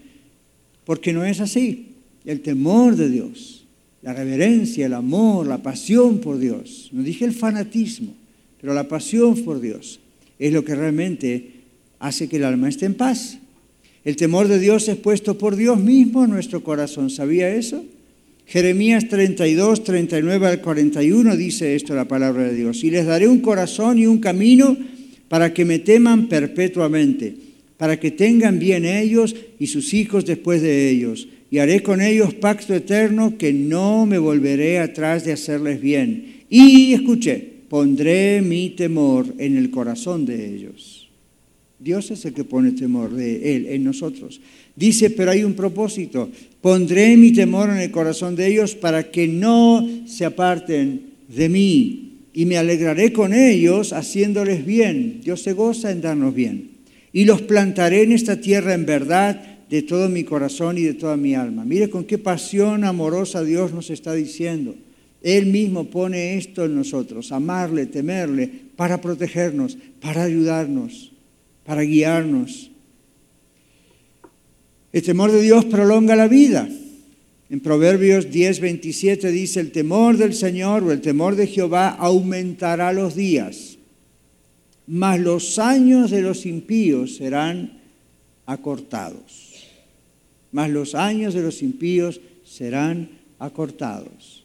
porque 0.84 1.12
no 1.12 1.24
es 1.24 1.40
así 1.40 1.88
el 2.24 2.40
temor 2.40 2.96
de 2.96 3.10
Dios, 3.10 3.64
la 4.02 4.14
reverencia, 4.14 4.86
el 4.86 4.94
amor, 4.94 5.46
la 5.46 5.62
pasión 5.62 6.18
por 6.18 6.38
Dios. 6.38 6.88
No 6.92 7.02
dije 7.02 7.26
el 7.26 7.34
fanatismo, 7.34 8.14
pero 8.60 8.72
la 8.72 8.88
pasión 8.88 9.36
por 9.44 9.60
Dios 9.60 10.00
es 10.38 10.52
lo 10.52 10.64
que 10.64 10.74
realmente 10.74 11.50
hace 11.98 12.28
que 12.28 12.36
el 12.36 12.44
alma 12.44 12.70
esté 12.70 12.86
en 12.86 12.94
paz. 12.94 13.38
El 14.04 14.16
temor 14.16 14.48
de 14.48 14.58
Dios 14.58 14.88
es 14.88 14.96
puesto 14.96 15.38
por 15.38 15.56
Dios 15.56 15.78
mismo 15.78 16.24
en 16.24 16.30
nuestro 16.30 16.62
corazón. 16.62 17.10
¿Sabía 17.10 17.54
eso? 17.54 17.84
Jeremías 18.46 19.08
32, 19.08 19.84
39 19.84 20.46
al 20.46 20.60
41 20.60 21.36
dice 21.36 21.74
esto 21.74 21.94
la 21.94 22.06
palabra 22.06 22.44
de 22.44 22.54
Dios. 22.54 22.84
Y 22.84 22.90
les 22.90 23.06
daré 23.06 23.26
un 23.26 23.40
corazón 23.40 23.98
y 23.98 24.06
un 24.06 24.18
camino 24.18 24.76
para 25.28 25.54
que 25.54 25.64
me 25.64 25.78
teman 25.78 26.28
perpetuamente, 26.28 27.34
para 27.76 27.98
que 27.98 28.10
tengan 28.10 28.58
bien 28.58 28.84
ellos 28.84 29.34
y 29.58 29.66
sus 29.66 29.94
hijos 29.94 30.24
después 30.24 30.62
de 30.62 30.90
ellos. 30.90 31.28
Y 31.50 31.58
haré 31.58 31.82
con 31.82 32.00
ellos 32.00 32.34
pacto 32.34 32.74
eterno 32.74 33.38
que 33.38 33.52
no 33.52 34.06
me 34.06 34.18
volveré 34.18 34.78
atrás 34.78 35.24
de 35.24 35.32
hacerles 35.32 35.80
bien. 35.80 36.42
Y 36.50 36.92
escuché, 36.92 37.54
pondré 37.68 38.42
mi 38.42 38.70
temor 38.70 39.26
en 39.38 39.56
el 39.56 39.70
corazón 39.70 40.26
de 40.26 40.54
ellos. 40.54 41.08
Dios 41.78 42.10
es 42.10 42.24
el 42.24 42.32
que 42.32 42.44
pone 42.44 42.72
temor 42.72 43.12
de 43.12 43.56
Él 43.56 43.66
en 43.66 43.84
nosotros. 43.84 44.40
Dice, 44.76 45.10
pero 45.10 45.30
hay 45.30 45.44
un 45.44 45.54
propósito. 45.54 46.30
Pondré 46.60 47.16
mi 47.16 47.32
temor 47.32 47.70
en 47.70 47.78
el 47.78 47.90
corazón 47.90 48.36
de 48.36 48.46
ellos 48.46 48.74
para 48.74 49.10
que 49.10 49.28
no 49.28 49.88
se 50.06 50.24
aparten 50.24 51.14
de 51.28 51.48
mí 51.48 52.04
y 52.32 52.46
me 52.46 52.58
alegraré 52.58 53.12
con 53.12 53.32
ellos 53.32 53.92
haciéndoles 53.92 54.66
bien. 54.66 55.20
Dios 55.22 55.42
se 55.42 55.52
goza 55.52 55.92
en 55.92 56.00
darnos 56.00 56.34
bien. 56.34 56.70
Y 57.12 57.24
los 57.26 57.42
plantaré 57.42 58.02
en 58.02 58.12
esta 58.12 58.40
tierra 58.40 58.74
en 58.74 58.86
verdad 58.86 59.40
de 59.70 59.82
todo 59.82 60.08
mi 60.08 60.24
corazón 60.24 60.76
y 60.76 60.82
de 60.82 60.94
toda 60.94 61.16
mi 61.16 61.34
alma. 61.34 61.64
Mire 61.64 61.88
con 61.88 62.04
qué 62.04 62.18
pasión 62.18 62.82
amorosa 62.82 63.44
Dios 63.44 63.72
nos 63.72 63.90
está 63.90 64.12
diciendo. 64.14 64.74
Él 65.22 65.46
mismo 65.46 65.84
pone 65.86 66.36
esto 66.36 66.64
en 66.64 66.74
nosotros, 66.74 67.32
amarle, 67.32 67.86
temerle, 67.86 68.50
para 68.76 69.00
protegernos, 69.00 69.78
para 70.00 70.24
ayudarnos, 70.24 71.12
para 71.64 71.82
guiarnos. 71.82 72.70
El 74.94 75.02
temor 75.02 75.32
de 75.32 75.42
Dios 75.42 75.64
prolonga 75.64 76.14
la 76.14 76.28
vida. 76.28 76.68
En 77.50 77.58
Proverbios 77.58 78.30
10, 78.30 78.60
27 78.60 79.32
dice, 79.32 79.58
el 79.58 79.72
temor 79.72 80.16
del 80.16 80.34
Señor 80.34 80.84
o 80.84 80.92
el 80.92 81.00
temor 81.00 81.34
de 81.34 81.48
Jehová 81.48 81.88
aumentará 81.88 82.92
los 82.92 83.16
días, 83.16 83.76
mas 84.86 85.18
los 85.18 85.58
años 85.58 86.12
de 86.12 86.22
los 86.22 86.46
impíos 86.46 87.16
serán 87.16 87.72
acortados. 88.46 89.66
Mas 90.52 90.70
los 90.70 90.94
años 90.94 91.34
de 91.34 91.42
los 91.42 91.60
impíos 91.60 92.20
serán 92.44 93.08
acortados. 93.40 94.44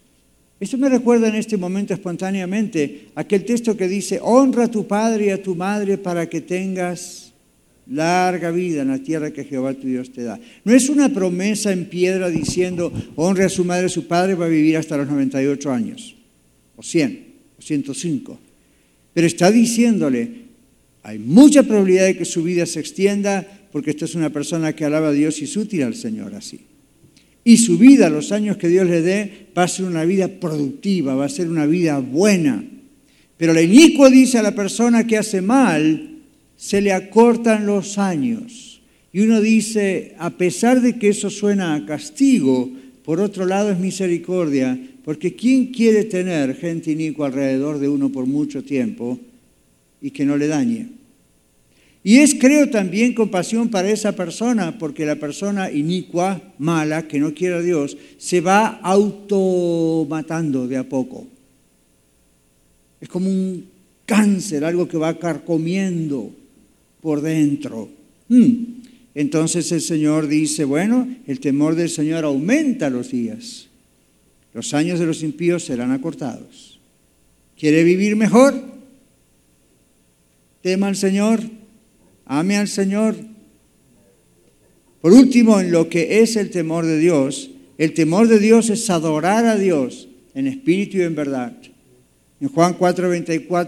Esto 0.59 0.79
me 0.79 0.89
recuerda 0.89 1.27
en 1.27 1.35
este 1.35 1.57
momento 1.57 1.93
espontáneamente 1.93 3.09
aquel 3.13 3.45
texto 3.45 3.77
que 3.77 3.87
dice, 3.87 4.19
honra 4.19 4.63
a 4.63 4.71
tu 4.71 4.87
padre 4.87 5.27
y 5.27 5.29
a 5.29 5.43
tu 5.43 5.53
madre 5.53 5.99
para 5.99 6.27
que 6.27 6.41
tengas 6.41 7.28
larga 7.89 8.51
vida 8.51 8.83
en 8.83 8.89
la 8.89 8.99
tierra 8.99 9.31
que 9.31 9.43
Jehová 9.43 9.73
tu 9.73 9.87
Dios 9.87 10.11
te 10.11 10.23
da. 10.23 10.39
No 10.63 10.73
es 10.73 10.89
una 10.89 11.09
promesa 11.09 11.71
en 11.71 11.85
piedra 11.85 12.29
diciendo, 12.29 12.93
honre 13.15 13.45
a 13.45 13.49
su 13.49 13.65
madre 13.65 13.87
y 13.87 13.89
su 13.89 14.07
padre, 14.07 14.35
va 14.35 14.45
a 14.45 14.49
vivir 14.49 14.77
hasta 14.77 14.97
los 14.97 15.07
98 15.07 15.71
años, 15.71 16.15
o 16.75 16.83
100, 16.83 17.25
o 17.57 17.61
105. 17.61 18.39
Pero 19.13 19.27
está 19.27 19.51
diciéndole, 19.51 20.31
hay 21.03 21.17
mucha 21.17 21.63
probabilidad 21.63 22.05
de 22.05 22.17
que 22.17 22.25
su 22.25 22.43
vida 22.43 22.65
se 22.65 22.79
extienda, 22.79 23.45
porque 23.71 23.91
esta 23.91 24.05
es 24.05 24.15
una 24.15 24.29
persona 24.29 24.73
que 24.73 24.85
alaba 24.85 25.09
a 25.09 25.13
Dios 25.13 25.41
y 25.41 25.45
es 25.45 25.57
útil 25.57 25.83
al 25.83 25.95
Señor 25.95 26.35
así. 26.35 26.61
Y 27.43 27.57
su 27.57 27.79
vida, 27.79 28.09
los 28.09 28.31
años 28.31 28.57
que 28.57 28.67
Dios 28.67 28.87
le 28.87 29.01
dé, 29.01 29.47
va 29.57 29.63
a 29.63 29.67
ser 29.67 29.85
una 29.85 30.05
vida 30.05 30.27
productiva, 30.27 31.15
va 31.15 31.25
a 31.25 31.29
ser 31.29 31.49
una 31.49 31.65
vida 31.65 31.97
buena. 31.99 32.63
Pero 33.37 33.53
la 33.53 33.61
inicuo 33.61 34.09
dice 34.09 34.37
a 34.37 34.43
la 34.43 34.53
persona 34.53 35.07
que 35.07 35.17
hace 35.17 35.41
mal, 35.41 36.18
se 36.59 36.81
le 36.81 36.91
acortan 36.91 37.65
los 37.65 37.97
años. 37.97 38.81
Y 39.13 39.21
uno 39.21 39.39
dice, 39.39 40.13
a 40.19 40.31
pesar 40.31 40.81
de 40.81 40.99
que 40.99 41.07
eso 41.07 41.29
suena 41.29 41.73
a 41.73 41.85
castigo, 41.85 42.69
por 43.05 43.21
otro 43.21 43.45
lado 43.45 43.71
es 43.71 43.79
misericordia, 43.79 44.77
porque 45.05 45.35
¿quién 45.35 45.67
quiere 45.67 46.03
tener 46.03 46.55
gente 46.57 46.91
inicua 46.91 47.27
alrededor 47.27 47.79
de 47.79 47.87
uno 47.87 48.09
por 48.09 48.25
mucho 48.25 48.61
tiempo 48.61 49.17
y 50.01 50.11
que 50.11 50.25
no 50.25 50.35
le 50.35 50.47
dañe? 50.47 50.89
Y 52.03 52.17
es, 52.17 52.35
creo, 52.35 52.69
también 52.69 53.13
compasión 53.13 53.69
para 53.69 53.89
esa 53.89 54.11
persona, 54.11 54.77
porque 54.77 55.05
la 55.05 55.15
persona 55.15 55.71
inicua, 55.71 56.41
mala, 56.57 57.07
que 57.07 57.19
no 57.19 57.33
quiere 57.33 57.55
a 57.55 57.61
Dios, 57.61 57.97
se 58.17 58.41
va 58.41 58.79
automatando 58.83 60.67
de 60.67 60.77
a 60.77 60.83
poco. 60.83 61.25
Es 62.99 63.07
como 63.07 63.29
un 63.29 63.65
cáncer, 64.05 64.65
algo 64.65 64.87
que 64.87 64.97
va 64.97 65.17
carcomiendo 65.17 66.33
por 67.01 67.21
dentro. 67.21 67.89
Hmm. 68.27 68.79
Entonces 69.15 69.71
el 69.71 69.81
Señor 69.81 70.27
dice, 70.27 70.63
bueno, 70.63 71.07
el 71.27 71.39
temor 71.39 71.75
del 71.75 71.89
Señor 71.89 72.23
aumenta 72.25 72.89
los 72.89 73.11
días. 73.11 73.67
Los 74.53 74.73
años 74.73 74.99
de 74.99 75.05
los 75.05 75.23
impíos 75.23 75.65
serán 75.65 75.91
acortados. 75.91 76.79
¿Quiere 77.57 77.83
vivir 77.83 78.15
mejor? 78.15 78.61
Tema 80.61 80.87
al 80.87 80.95
Señor, 80.95 81.41
ame 82.25 82.57
al 82.57 82.67
Señor. 82.67 83.15
Por 85.01 85.13
último, 85.13 85.59
en 85.59 85.71
lo 85.71 85.89
que 85.89 86.21
es 86.21 86.35
el 86.35 86.49
temor 86.49 86.85
de 86.85 86.97
Dios, 86.97 87.51
el 87.77 87.93
temor 87.93 88.27
de 88.27 88.39
Dios 88.39 88.69
es 88.69 88.89
adorar 88.89 89.45
a 89.45 89.57
Dios 89.57 90.07
en 90.33 90.47
espíritu 90.47 90.97
y 90.97 91.01
en 91.01 91.15
verdad. 91.15 91.53
En 92.41 92.49
Juan 92.49 92.73
4, 92.73 93.09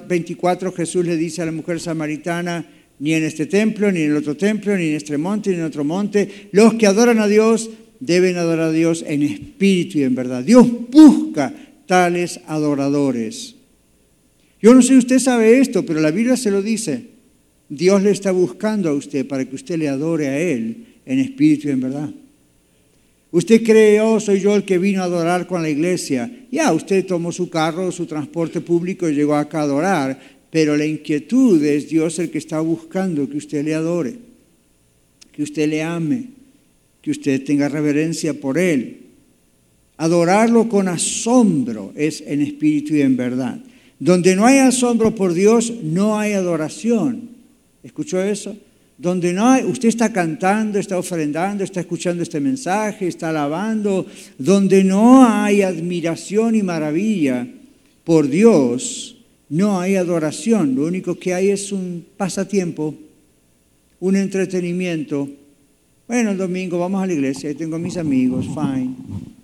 24 0.08 0.72
Jesús 0.74 1.06
le 1.06 1.17
dice 1.17 1.41
a 1.41 1.46
la 1.46 1.52
mujer 1.52 1.80
samaritana, 1.80 2.65
ni 3.01 3.15
en 3.15 3.23
este 3.23 3.47
templo, 3.47 3.91
ni 3.91 4.01
en 4.01 4.11
el 4.11 4.17
otro 4.17 4.37
templo, 4.37 4.77
ni 4.77 4.89
en 4.89 4.95
este 4.95 5.17
monte, 5.17 5.49
ni 5.49 5.55
en 5.55 5.63
otro 5.63 5.83
monte. 5.83 6.49
Los 6.51 6.75
que 6.75 6.85
adoran 6.85 7.17
a 7.17 7.27
Dios 7.27 7.71
deben 7.99 8.37
adorar 8.37 8.67
a 8.67 8.71
Dios 8.71 9.03
en 9.07 9.23
espíritu 9.23 9.97
y 9.97 10.03
en 10.03 10.13
verdad. 10.13 10.43
Dios 10.43 10.67
busca 10.91 11.51
tales 11.87 12.39
adoradores. 12.45 13.55
Yo 14.61 14.75
no 14.75 14.83
sé 14.83 14.89
si 14.89 14.97
usted 14.99 15.17
sabe 15.17 15.59
esto, 15.59 15.83
pero 15.83 15.99
la 15.99 16.11
Biblia 16.11 16.37
se 16.37 16.51
lo 16.51 16.61
dice. 16.61 17.05
Dios 17.69 18.03
le 18.03 18.11
está 18.11 18.31
buscando 18.31 18.89
a 18.89 18.93
usted 18.93 19.27
para 19.27 19.45
que 19.45 19.55
usted 19.55 19.79
le 19.79 19.89
adore 19.89 20.27
a 20.27 20.39
Él 20.39 20.85
en 21.03 21.17
espíritu 21.17 21.69
y 21.69 21.71
en 21.71 21.81
verdad. 21.81 22.09
Usted 23.31 23.63
cree, 23.63 23.99
oh, 23.99 24.19
soy 24.19 24.41
yo 24.41 24.55
el 24.55 24.63
que 24.63 24.77
vino 24.77 25.01
a 25.01 25.05
adorar 25.05 25.47
con 25.47 25.63
la 25.63 25.69
iglesia. 25.69 26.31
Ya, 26.51 26.71
usted 26.71 27.03
tomó 27.07 27.31
su 27.31 27.49
carro, 27.49 27.91
su 27.91 28.05
transporte 28.05 28.61
público 28.61 29.09
y 29.09 29.15
llegó 29.15 29.33
acá 29.33 29.61
a 29.61 29.63
adorar, 29.63 30.19
pero 30.51 30.75
la 30.75 30.85
inquietud 30.85 31.63
es 31.63 31.89
Dios 31.89 32.19
el 32.19 32.29
que 32.29 32.37
está 32.37 32.59
buscando 32.59 33.27
que 33.29 33.37
usted 33.37 33.63
le 33.63 33.73
adore, 33.73 34.15
que 35.31 35.43
usted 35.43 35.67
le 35.69 35.81
ame, 35.81 36.25
que 37.01 37.11
usted 37.11 37.43
tenga 37.43 37.69
reverencia 37.69 38.33
por 38.33 38.57
Él. 38.57 38.97
Adorarlo 39.97 40.67
con 40.67 40.87
asombro 40.87 41.93
es 41.95 42.21
en 42.21 42.41
espíritu 42.41 42.95
y 42.95 43.01
en 43.01 43.15
verdad. 43.15 43.59
Donde 43.97 44.35
no 44.35 44.45
hay 44.45 44.57
asombro 44.57 45.15
por 45.15 45.33
Dios, 45.33 45.71
no 45.83 46.19
hay 46.19 46.33
adoración. 46.33 47.29
¿Escuchó 47.83 48.21
eso? 48.21 48.57
Donde 48.97 49.31
no 49.31 49.47
hay, 49.47 49.63
usted 49.63 49.87
está 49.89 50.11
cantando, 50.11 50.79
está 50.79 50.97
ofrendando, 50.97 51.63
está 51.63 51.79
escuchando 51.79 52.21
este 52.23 52.39
mensaje, 52.39 53.07
está 53.07 53.29
alabando, 53.29 54.05
donde 54.37 54.83
no 54.83 55.25
hay 55.25 55.61
admiración 55.61 56.55
y 56.55 56.61
maravilla 56.61 57.47
por 58.03 58.27
Dios, 58.27 59.20
no 59.51 59.81
hay 59.81 59.97
adoración, 59.97 60.75
lo 60.75 60.85
único 60.85 61.19
que 61.19 61.33
hay 61.33 61.49
es 61.49 61.73
un 61.73 62.05
pasatiempo, 62.15 62.95
un 63.99 64.15
entretenimiento. 64.15 65.27
Bueno, 66.07 66.31
el 66.31 66.37
domingo 66.37 66.79
vamos 66.79 67.03
a 67.03 67.05
la 67.05 67.11
iglesia, 67.11 67.49
ahí 67.49 67.55
tengo 67.55 67.77
mis 67.77 67.97
amigos, 67.97 68.45
fine. 68.45 68.95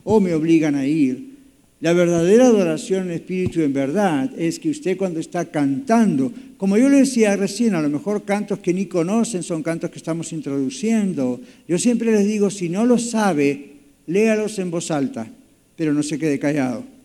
O 0.05 0.21
me 0.21 0.33
obligan 0.33 0.75
a 0.75 0.87
ir. 0.87 1.35
La 1.81 1.91
verdadera 1.91 2.45
adoración 2.45 3.07
en 3.07 3.15
espíritu 3.15 3.59
en 3.59 3.73
verdad 3.73 4.31
es 4.37 4.59
que 4.59 4.69
usted 4.69 4.95
cuando 4.95 5.19
está 5.19 5.43
cantando, 5.51 6.31
como 6.55 6.77
yo 6.77 6.87
le 6.87 6.99
decía 6.99 7.35
recién, 7.35 7.75
a 7.75 7.81
lo 7.81 7.89
mejor 7.89 8.23
cantos 8.23 8.59
que 8.59 8.73
ni 8.73 8.85
conocen 8.85 9.43
son 9.43 9.61
cantos 9.61 9.89
que 9.89 9.97
estamos 9.97 10.31
introduciendo. 10.31 11.41
Yo 11.67 11.77
siempre 11.77 12.13
les 12.13 12.25
digo, 12.25 12.49
si 12.49 12.69
no 12.69 12.85
lo 12.85 12.97
sabe, 12.97 13.71
léalos 14.07 14.57
en 14.57 14.71
voz 14.71 14.89
alta, 14.89 15.27
pero 15.75 15.93
no 15.93 16.01
se 16.01 16.17
quede 16.17 16.39
callado. 16.39 16.96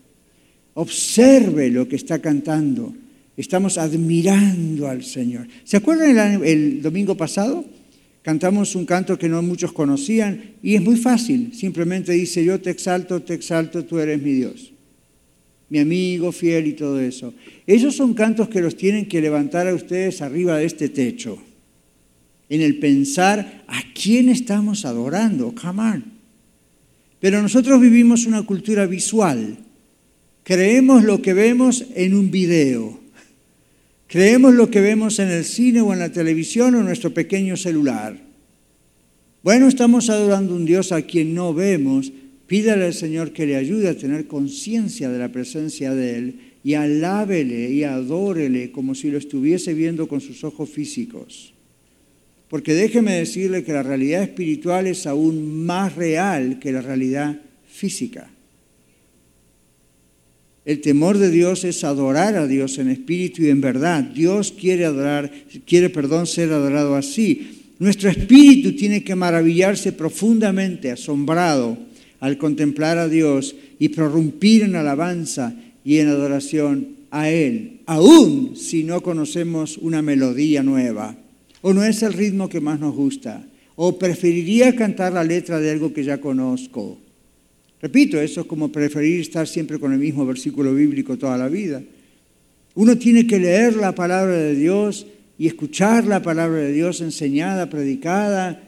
Observe 0.74 1.70
lo 1.70 1.88
que 1.88 1.96
está 1.96 2.20
cantando. 2.20 2.94
Estamos 3.36 3.78
admirando 3.78 4.88
al 4.88 5.04
Señor. 5.04 5.46
¿Se 5.64 5.76
acuerdan 5.76 6.42
el, 6.44 6.82
domingo 6.82 7.16
pasado? 7.16 7.64
Cantamos 8.22 8.74
un 8.76 8.86
canto 8.86 9.18
que 9.18 9.28
no 9.28 9.42
muchos 9.42 9.72
conocían 9.72 10.52
y 10.62 10.74
es 10.74 10.82
muy 10.82 10.96
fácil. 10.96 11.52
Simplemente 11.54 12.12
dice, 12.12 12.44
yo 12.44 12.60
te 12.60 12.70
exalto, 12.70 13.20
te 13.22 13.34
exalto, 13.34 13.84
tú 13.84 13.98
eres 13.98 14.22
mi 14.22 14.32
Dios. 14.32 14.72
Mi 15.68 15.78
amigo 15.78 16.30
fiel 16.32 16.66
y 16.66 16.72
todo 16.74 17.00
eso. 17.00 17.34
Esos 17.66 17.96
son 17.96 18.14
cantos 18.14 18.48
que 18.48 18.60
los 18.60 18.76
tienen 18.76 19.06
que 19.06 19.20
levantar 19.20 19.66
a 19.66 19.74
ustedes 19.74 20.20
arriba 20.20 20.58
de 20.58 20.66
este 20.66 20.88
techo. 20.88 21.38
En 22.48 22.60
el 22.60 22.78
pensar, 22.78 23.64
¿a 23.66 23.80
quién 23.94 24.28
estamos 24.28 24.84
adorando? 24.84 25.54
Come 25.54 26.02
Pero 27.18 27.40
nosotros 27.40 27.80
vivimos 27.80 28.26
una 28.26 28.42
cultura 28.42 28.86
visual 28.86 29.56
Creemos 30.44 31.04
lo 31.04 31.22
que 31.22 31.34
vemos 31.34 31.84
en 31.94 32.14
un 32.14 32.30
video. 32.30 32.98
Creemos 34.08 34.54
lo 34.54 34.70
que 34.70 34.80
vemos 34.80 35.18
en 35.20 35.28
el 35.28 35.44
cine 35.44 35.80
o 35.80 35.92
en 35.92 36.00
la 36.00 36.10
televisión 36.10 36.74
o 36.74 36.80
en 36.80 36.86
nuestro 36.86 37.14
pequeño 37.14 37.56
celular. 37.56 38.18
Bueno, 39.42 39.68
estamos 39.68 40.10
adorando 40.10 40.52
a 40.52 40.56
un 40.56 40.64
Dios 40.64 40.92
a 40.92 41.02
quien 41.02 41.34
no 41.34 41.54
vemos. 41.54 42.12
Pídale 42.46 42.86
al 42.86 42.94
Señor 42.94 43.32
que 43.32 43.46
le 43.46 43.56
ayude 43.56 43.88
a 43.88 43.96
tener 43.96 44.26
conciencia 44.26 45.08
de 45.08 45.18
la 45.18 45.30
presencia 45.30 45.94
de 45.94 46.18
Él 46.18 46.34
y 46.64 46.74
alábele 46.74 47.70
y 47.70 47.84
adórele 47.84 48.72
como 48.72 48.94
si 48.94 49.10
lo 49.10 49.18
estuviese 49.18 49.74
viendo 49.74 50.08
con 50.08 50.20
sus 50.20 50.44
ojos 50.44 50.68
físicos. 50.68 51.54
Porque 52.48 52.74
déjeme 52.74 53.14
decirle 53.14 53.64
que 53.64 53.72
la 53.72 53.82
realidad 53.82 54.22
espiritual 54.22 54.86
es 54.86 55.06
aún 55.06 55.64
más 55.64 55.94
real 55.94 56.58
que 56.58 56.72
la 56.72 56.82
realidad 56.82 57.40
física. 57.66 58.28
El 60.64 60.80
temor 60.80 61.18
de 61.18 61.30
Dios 61.30 61.64
es 61.64 61.82
adorar 61.82 62.36
a 62.36 62.46
Dios 62.46 62.78
en 62.78 62.88
espíritu 62.88 63.42
y 63.42 63.48
en 63.48 63.60
verdad. 63.60 64.02
Dios 64.04 64.52
quiere 64.52 64.84
adorar, 64.84 65.32
quiere, 65.66 65.90
perdón, 65.90 66.26
ser 66.26 66.52
adorado 66.52 66.94
así. 66.94 67.62
Nuestro 67.80 68.08
espíritu 68.08 68.76
tiene 68.76 69.02
que 69.02 69.16
maravillarse 69.16 69.90
profundamente, 69.90 70.92
asombrado, 70.92 71.76
al 72.20 72.38
contemplar 72.38 72.98
a 72.98 73.08
Dios 73.08 73.56
y 73.80 73.88
prorrumpir 73.88 74.62
en 74.62 74.76
alabanza 74.76 75.52
y 75.84 75.98
en 75.98 76.06
adoración 76.06 77.02
a 77.10 77.28
Él, 77.28 77.80
aun 77.86 78.54
si 78.56 78.84
no 78.84 79.02
conocemos 79.02 79.76
una 79.78 80.00
melodía 80.00 80.62
nueva, 80.62 81.16
o 81.60 81.74
no 81.74 81.82
es 81.82 82.04
el 82.04 82.12
ritmo 82.12 82.48
que 82.48 82.60
más 82.60 82.78
nos 82.78 82.94
gusta, 82.94 83.44
o 83.74 83.98
preferiría 83.98 84.76
cantar 84.76 85.12
la 85.12 85.24
letra 85.24 85.58
de 85.58 85.72
algo 85.72 85.92
que 85.92 86.04
ya 86.04 86.20
conozco. 86.20 87.01
Repito, 87.82 88.20
eso 88.20 88.42
es 88.42 88.46
como 88.46 88.70
preferir 88.70 89.20
estar 89.20 89.48
siempre 89.48 89.80
con 89.80 89.92
el 89.92 89.98
mismo 89.98 90.24
versículo 90.24 90.72
bíblico 90.72 91.18
toda 91.18 91.36
la 91.36 91.48
vida. 91.48 91.82
Uno 92.76 92.96
tiene 92.96 93.26
que 93.26 93.40
leer 93.40 93.74
la 93.74 93.92
palabra 93.92 94.36
de 94.36 94.54
Dios 94.54 95.06
y 95.36 95.48
escuchar 95.48 96.06
la 96.06 96.22
palabra 96.22 96.58
de 96.58 96.72
Dios 96.72 97.00
enseñada, 97.00 97.68
predicada, 97.68 98.62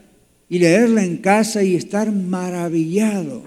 y 0.49 0.59
leerla 0.59 1.03
en 1.03 1.17
casa 1.17 1.63
y 1.63 1.75
estar 1.75 2.11
maravillado. 2.11 3.43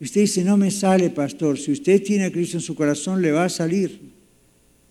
Y 0.00 0.04
usted 0.04 0.22
dice, 0.22 0.44
no 0.44 0.56
me 0.56 0.70
sale, 0.70 1.10
pastor. 1.10 1.56
Si 1.56 1.72
usted 1.72 2.02
tiene 2.02 2.24
a 2.24 2.32
Cristo 2.32 2.58
en 2.58 2.62
su 2.62 2.74
corazón, 2.74 3.22
le 3.22 3.32
va 3.32 3.44
a 3.44 3.48
salir, 3.48 4.00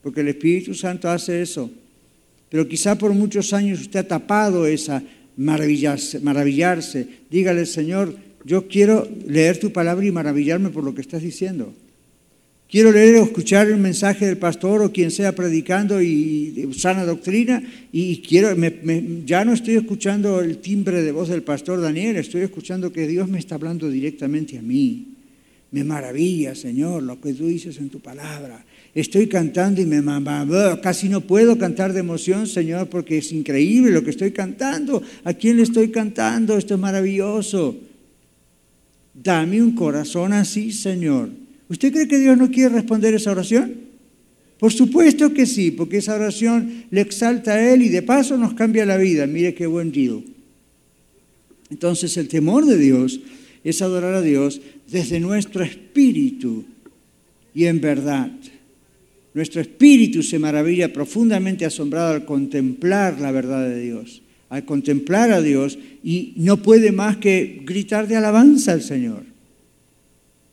porque 0.01 0.21
el 0.21 0.29
Espíritu 0.29 0.73
Santo 0.73 1.09
hace 1.09 1.41
eso. 1.41 1.69
Pero 2.49 2.67
quizá 2.67 2.97
por 2.97 3.13
muchos 3.13 3.53
años 3.53 3.81
usted 3.81 3.99
ha 3.99 4.07
tapado 4.07 4.65
esa 4.65 5.03
maravillarse. 5.35 6.21
maravillarse. 6.21 7.07
Dígale, 7.29 7.65
Señor, 7.65 8.15
yo 8.47 8.69
quiero 8.69 9.05
leer 9.27 9.59
tu 9.59 9.73
palabra 9.73 10.05
y 10.05 10.11
maravillarme 10.11 10.69
por 10.69 10.85
lo 10.85 10.95
que 10.95 11.01
estás 11.01 11.21
diciendo. 11.21 11.73
Quiero 12.69 12.93
leer 12.93 13.17
o 13.17 13.23
escuchar 13.23 13.67
el 13.67 13.77
mensaje 13.77 14.25
del 14.25 14.37
pastor 14.37 14.81
o 14.81 14.91
quien 14.91 15.11
sea 15.11 15.35
predicando 15.35 16.01
y, 16.01 16.69
sana 16.77 17.03
doctrina 17.03 17.61
y 17.91 18.21
quiero, 18.21 18.55
ya 19.25 19.43
no 19.43 19.51
estoy 19.51 19.75
escuchando 19.75 20.39
el 20.39 20.59
timbre 20.59 21.01
de 21.01 21.11
voz 21.11 21.27
del 21.27 21.43
pastor 21.43 21.81
Daniel, 21.81 22.15
estoy 22.15 22.41
escuchando 22.41 22.91
que 22.93 23.05
Dios 23.05 23.27
me 23.27 23.39
está 23.39 23.55
hablando 23.55 23.89
directamente 23.89 24.57
a 24.57 24.61
mí. 24.61 25.13
Me 25.71 25.83
maravilla, 25.83 26.55
Señor, 26.55 27.03
lo 27.03 27.19
que 27.19 27.33
tú 27.33 27.47
dices 27.47 27.77
en 27.79 27.89
tu 27.89 27.99
palabra. 27.99 28.63
Estoy 28.95 29.27
cantando 29.27 29.81
y 29.81 29.85
me 29.85 30.01
casi 30.81 31.09
no 31.09 31.19
puedo 31.19 31.57
cantar 31.57 31.91
de 31.91 31.99
emoción, 31.99 32.47
Señor, 32.47 32.87
porque 32.87 33.17
es 33.17 33.33
increíble 33.33 33.91
lo 33.91 34.03
que 34.03 34.11
estoy 34.11 34.31
cantando. 34.31 35.03
¿A 35.25 35.33
quién 35.33 35.57
le 35.57 35.63
estoy 35.63 35.89
cantando? 35.89 36.57
Esto 36.57 36.75
es 36.75 36.79
maravilloso. 36.79 37.86
Dame 39.23 39.63
un 39.63 39.71
corazón 39.71 40.31
así, 40.31 40.71
Señor. 40.71 41.29
¿Usted 41.69 41.91
cree 41.91 42.07
que 42.07 42.19
Dios 42.19 42.37
no 42.37 42.51
quiere 42.51 42.69
responder 42.69 43.15
esa 43.15 43.31
oración? 43.31 43.73
Por 44.59 44.71
supuesto 44.71 45.33
que 45.33 45.45
sí, 45.47 45.71
porque 45.71 45.97
esa 45.97 46.15
oración 46.15 46.85
le 46.91 47.01
exalta 47.01 47.53
a 47.53 47.73
Él 47.73 47.81
y 47.81 47.89
de 47.89 48.03
paso 48.03 48.37
nos 48.37 48.53
cambia 48.53 48.85
la 48.85 48.97
vida. 48.97 49.25
Mire 49.25 49.55
qué 49.55 49.65
buen 49.65 49.91
deal. 49.91 50.23
Entonces 51.71 52.15
el 52.17 52.27
temor 52.27 52.65
de 52.65 52.77
Dios 52.77 53.19
es 53.63 53.81
adorar 53.81 54.13
a 54.13 54.21
Dios 54.21 54.61
desde 54.89 55.19
nuestro 55.19 55.63
espíritu 55.63 56.65
y 57.55 57.65
en 57.65 57.81
verdad. 57.81 58.31
Nuestro 59.33 59.61
espíritu 59.61 60.21
se 60.21 60.39
maravilla 60.39 60.93
profundamente 60.93 61.65
asombrado 61.65 62.13
al 62.13 62.25
contemplar 62.25 63.19
la 63.19 63.31
verdad 63.31 63.67
de 63.67 63.81
Dios 63.81 64.21
al 64.49 64.65
contemplar 64.65 65.31
a 65.31 65.41
Dios 65.41 65.77
y 66.03 66.33
no 66.37 66.57
puede 66.61 66.91
más 66.91 67.17
que 67.17 67.61
gritar 67.63 68.07
de 68.07 68.15
alabanza 68.15 68.71
al 68.71 68.81
Señor, 68.81 69.23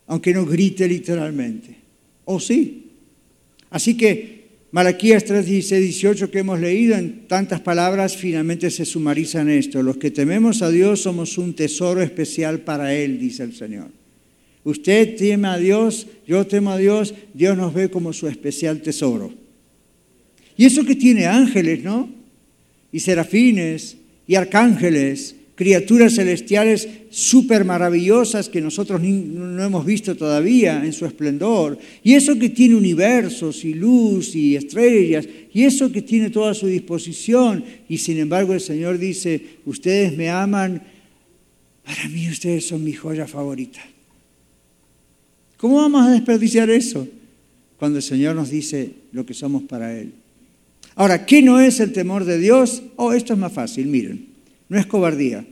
aunque 0.07 0.35
no 0.35 0.45
grite 0.45 0.89
literalmente. 0.89 1.77
¿O 2.25 2.41
sí? 2.41 2.87
Así 3.71 3.97
que 3.97 4.45
Malaquías 4.75 5.25
3, 5.25 5.47
16, 5.47 5.83
18 5.85 6.31
que 6.33 6.41
hemos 6.41 6.59
leído 6.59 6.97
en 6.97 7.29
tantas 7.29 7.61
palabras 7.61 8.17
finalmente 8.17 8.73
se 8.73 8.85
sumariza 8.85 9.43
en 9.43 9.51
esto. 9.51 9.81
Los 9.85 9.99
que 9.99 10.11
tememos 10.11 10.63
a 10.63 10.71
Dios 10.71 11.03
somos 11.03 11.39
un 11.39 11.55
tesoro 11.55 12.03
especial 12.03 12.59
para 12.61 12.93
Él, 12.93 13.21
dice 13.21 13.45
el 13.45 13.55
Señor. 13.55 13.87
Usted 14.65 15.15
teme 15.17 15.47
a 15.47 15.59
Dios, 15.59 16.09
yo 16.27 16.45
temo 16.47 16.73
a 16.73 16.79
Dios, 16.79 17.15
Dios 17.35 17.57
nos 17.57 17.73
ve 17.73 17.89
como 17.89 18.13
su 18.13 18.27
especial 18.27 18.81
tesoro. 18.81 19.33
Y 20.57 20.65
eso 20.65 20.85
que 20.85 20.97
tiene 20.97 21.27
ángeles, 21.27 21.85
¿no? 21.85 22.24
Y 22.95 23.01
serafines 23.01 23.97
y 24.25 24.37
arcángeles, 24.37 25.35
criaturas 25.57 26.15
celestiales 26.15 26.89
súper 27.11 27.65
maravillosas 27.65 28.49
que 28.49 28.61
nosotros 28.61 29.01
no 29.03 29.65
hemos 29.65 29.85
visto 29.85 30.17
todavía 30.17 30.81
en 30.85 30.93
su 30.93 31.05
esplendor, 31.05 31.77
y 32.05 32.15
eso 32.15 32.39
que 32.39 32.51
tiene 32.51 32.77
universos 32.77 33.65
y 33.65 33.75
luz 33.75 34.37
y 34.37 34.55
estrellas, 34.55 35.27
y 35.53 35.65
eso 35.65 35.91
que 35.91 36.03
tiene 36.03 36.31
toda 36.31 36.55
su 36.55 36.69
disposición, 36.69 37.65
y 37.89 37.99
sin 37.99 38.19
embargo 38.19 38.55
el 38.55 38.61
Señor 38.61 38.97
dice, 38.97 39.59
ustedes 39.67 40.17
me 40.17 40.31
aman, 40.31 40.81
para 41.85 42.09
mí 42.09 42.29
ustedes 42.29 42.69
son 42.69 42.85
mi 42.85 42.93
joya 42.93 43.27
favorita. 43.27 43.81
¿Cómo 45.57 45.79
vamos 45.79 46.07
a 46.07 46.13
desperdiciar 46.13 46.71
eso 46.71 47.09
cuando 47.77 47.99
el 47.99 48.05
Señor 48.05 48.37
nos 48.37 48.51
dice 48.51 48.93
lo 49.11 49.27
que 49.27 49.35
somos 49.35 49.65
para 49.65 49.99
Él? 49.99 50.13
Ahora, 50.97 51.27
¿qué 51.27 51.43
no 51.43 51.61
es 51.61 51.81
el 51.81 51.93
temor 51.93 52.25
de 52.25 52.39
Dios? 52.39 52.83
Oh, 52.97 53.13
esto 53.13 53.33
es 53.33 53.39
más 53.39 53.53
fácil, 53.53 53.87
miren, 53.87 54.27
no 54.69 54.79
es 54.79 54.87
cobardía. 54.87 55.45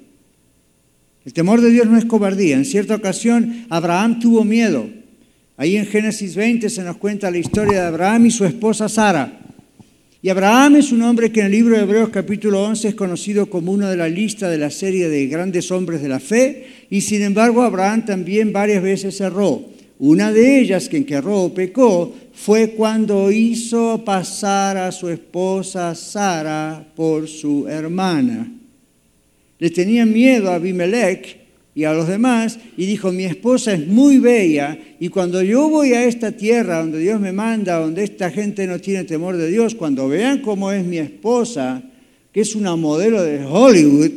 El 1.24 1.32
temor 1.32 1.60
de 1.60 1.70
Dios 1.70 1.86
no 1.86 1.98
es 1.98 2.04
cobardía. 2.04 2.56
En 2.56 2.64
cierta 2.64 2.94
ocasión, 2.94 3.66
Abraham 3.68 4.18
tuvo 4.18 4.44
miedo. 4.44 4.88
Ahí 5.56 5.76
en 5.76 5.86
Génesis 5.86 6.34
20 6.34 6.68
se 6.68 6.82
nos 6.82 6.96
cuenta 6.96 7.30
la 7.30 7.38
historia 7.38 7.82
de 7.82 7.86
Abraham 7.86 8.26
y 8.26 8.30
su 8.30 8.44
esposa 8.44 8.88
Sara. 8.88 9.40
Y 10.20 10.28
Abraham 10.28 10.76
es 10.76 10.92
un 10.92 11.02
hombre 11.02 11.32
que 11.32 11.40
en 11.40 11.46
el 11.46 11.52
libro 11.52 11.76
de 11.76 11.82
Hebreos 11.82 12.10
capítulo 12.10 12.62
11 12.62 12.88
es 12.88 12.94
conocido 12.94 13.46
como 13.46 13.72
uno 13.72 13.88
de 13.88 13.96
la 13.96 14.08
lista 14.08 14.48
de 14.48 14.58
la 14.58 14.70
serie 14.70 15.08
de 15.08 15.26
grandes 15.26 15.70
hombres 15.70 16.00
de 16.00 16.08
la 16.08 16.20
fe. 16.20 16.66
Y 16.90 17.00
sin 17.00 17.22
embargo, 17.22 17.62
Abraham 17.62 18.04
también 18.04 18.52
varias 18.52 18.82
veces 18.82 19.20
erró. 19.20 19.64
Una 19.98 20.32
de 20.32 20.60
ellas, 20.60 20.88
que 20.88 20.96
en 20.96 21.04
que 21.04 21.14
erró 21.14 21.42
o 21.42 21.54
pecó, 21.54 22.14
fue 22.34 22.70
cuando 22.70 23.30
hizo 23.30 24.02
pasar 24.04 24.76
a 24.76 24.92
su 24.92 25.08
esposa 25.08 25.94
Sara 25.94 26.84
por 26.96 27.28
su 27.28 27.68
hermana. 27.68 28.50
Le 29.58 29.70
tenía 29.70 30.04
miedo 30.06 30.50
a 30.50 30.56
Abimelech 30.56 31.38
y 31.74 31.84
a 31.84 31.92
los 31.92 32.08
demás 32.08 32.58
y 32.76 32.86
dijo, 32.86 33.12
mi 33.12 33.24
esposa 33.24 33.72
es 33.72 33.86
muy 33.86 34.18
bella 34.18 34.78
y 34.98 35.08
cuando 35.08 35.42
yo 35.42 35.68
voy 35.68 35.92
a 35.92 36.04
esta 36.04 36.32
tierra 36.32 36.80
donde 36.80 36.98
Dios 36.98 37.20
me 37.20 37.32
manda, 37.32 37.78
donde 37.78 38.04
esta 38.04 38.30
gente 38.30 38.66
no 38.66 38.78
tiene 38.78 39.04
temor 39.04 39.36
de 39.36 39.48
Dios, 39.48 39.74
cuando 39.74 40.08
vean 40.08 40.40
cómo 40.40 40.72
es 40.72 40.84
mi 40.84 40.98
esposa, 40.98 41.82
que 42.32 42.40
es 42.40 42.54
una 42.54 42.76
modelo 42.76 43.22
de 43.22 43.44
Hollywood, 43.44 44.10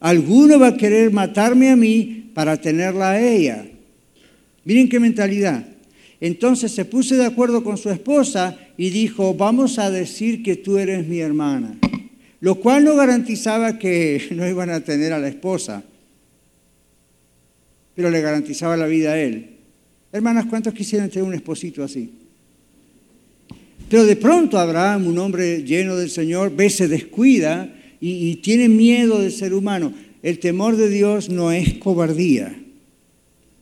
alguno 0.00 0.58
va 0.58 0.68
a 0.68 0.76
querer 0.76 1.12
matarme 1.12 1.70
a 1.70 1.76
mí 1.76 2.30
para 2.34 2.60
tenerla 2.60 3.12
a 3.12 3.20
ella. 3.20 3.66
Miren 4.64 4.88
qué 4.88 5.00
mentalidad. 5.00 5.69
Entonces 6.20 6.72
se 6.72 6.84
puso 6.84 7.16
de 7.16 7.24
acuerdo 7.24 7.64
con 7.64 7.78
su 7.78 7.88
esposa 7.90 8.58
y 8.76 8.90
dijo, 8.90 9.34
vamos 9.34 9.78
a 9.78 9.90
decir 9.90 10.42
que 10.42 10.56
tú 10.56 10.76
eres 10.76 11.06
mi 11.06 11.20
hermana. 11.20 11.78
Lo 12.40 12.56
cual 12.56 12.84
no 12.84 12.94
garantizaba 12.96 13.78
que 13.78 14.28
no 14.32 14.46
iban 14.46 14.70
a 14.70 14.80
tener 14.80 15.12
a 15.12 15.18
la 15.18 15.28
esposa, 15.28 15.82
pero 17.94 18.10
le 18.10 18.20
garantizaba 18.20 18.76
la 18.76 18.86
vida 18.86 19.12
a 19.12 19.20
él. 19.20 19.56
Hermanas, 20.12 20.46
¿cuántos 20.46 20.74
quisieran 20.74 21.08
tener 21.08 21.24
un 21.24 21.34
esposito 21.34 21.82
así? 21.82 22.10
Pero 23.88 24.04
de 24.04 24.16
pronto 24.16 24.58
Abraham, 24.58 25.06
un 25.06 25.18
hombre 25.18 25.64
lleno 25.64 25.96
del 25.96 26.10
Señor, 26.10 26.54
ve, 26.54 26.70
se 26.70 26.86
descuida 26.86 27.74
y, 28.00 28.30
y 28.30 28.36
tiene 28.36 28.68
miedo 28.68 29.20
del 29.20 29.32
ser 29.32 29.52
humano. 29.52 29.92
El 30.22 30.38
temor 30.38 30.76
de 30.76 30.88
Dios 30.88 31.28
no 31.28 31.50
es 31.50 31.74
cobardía. 31.74 32.56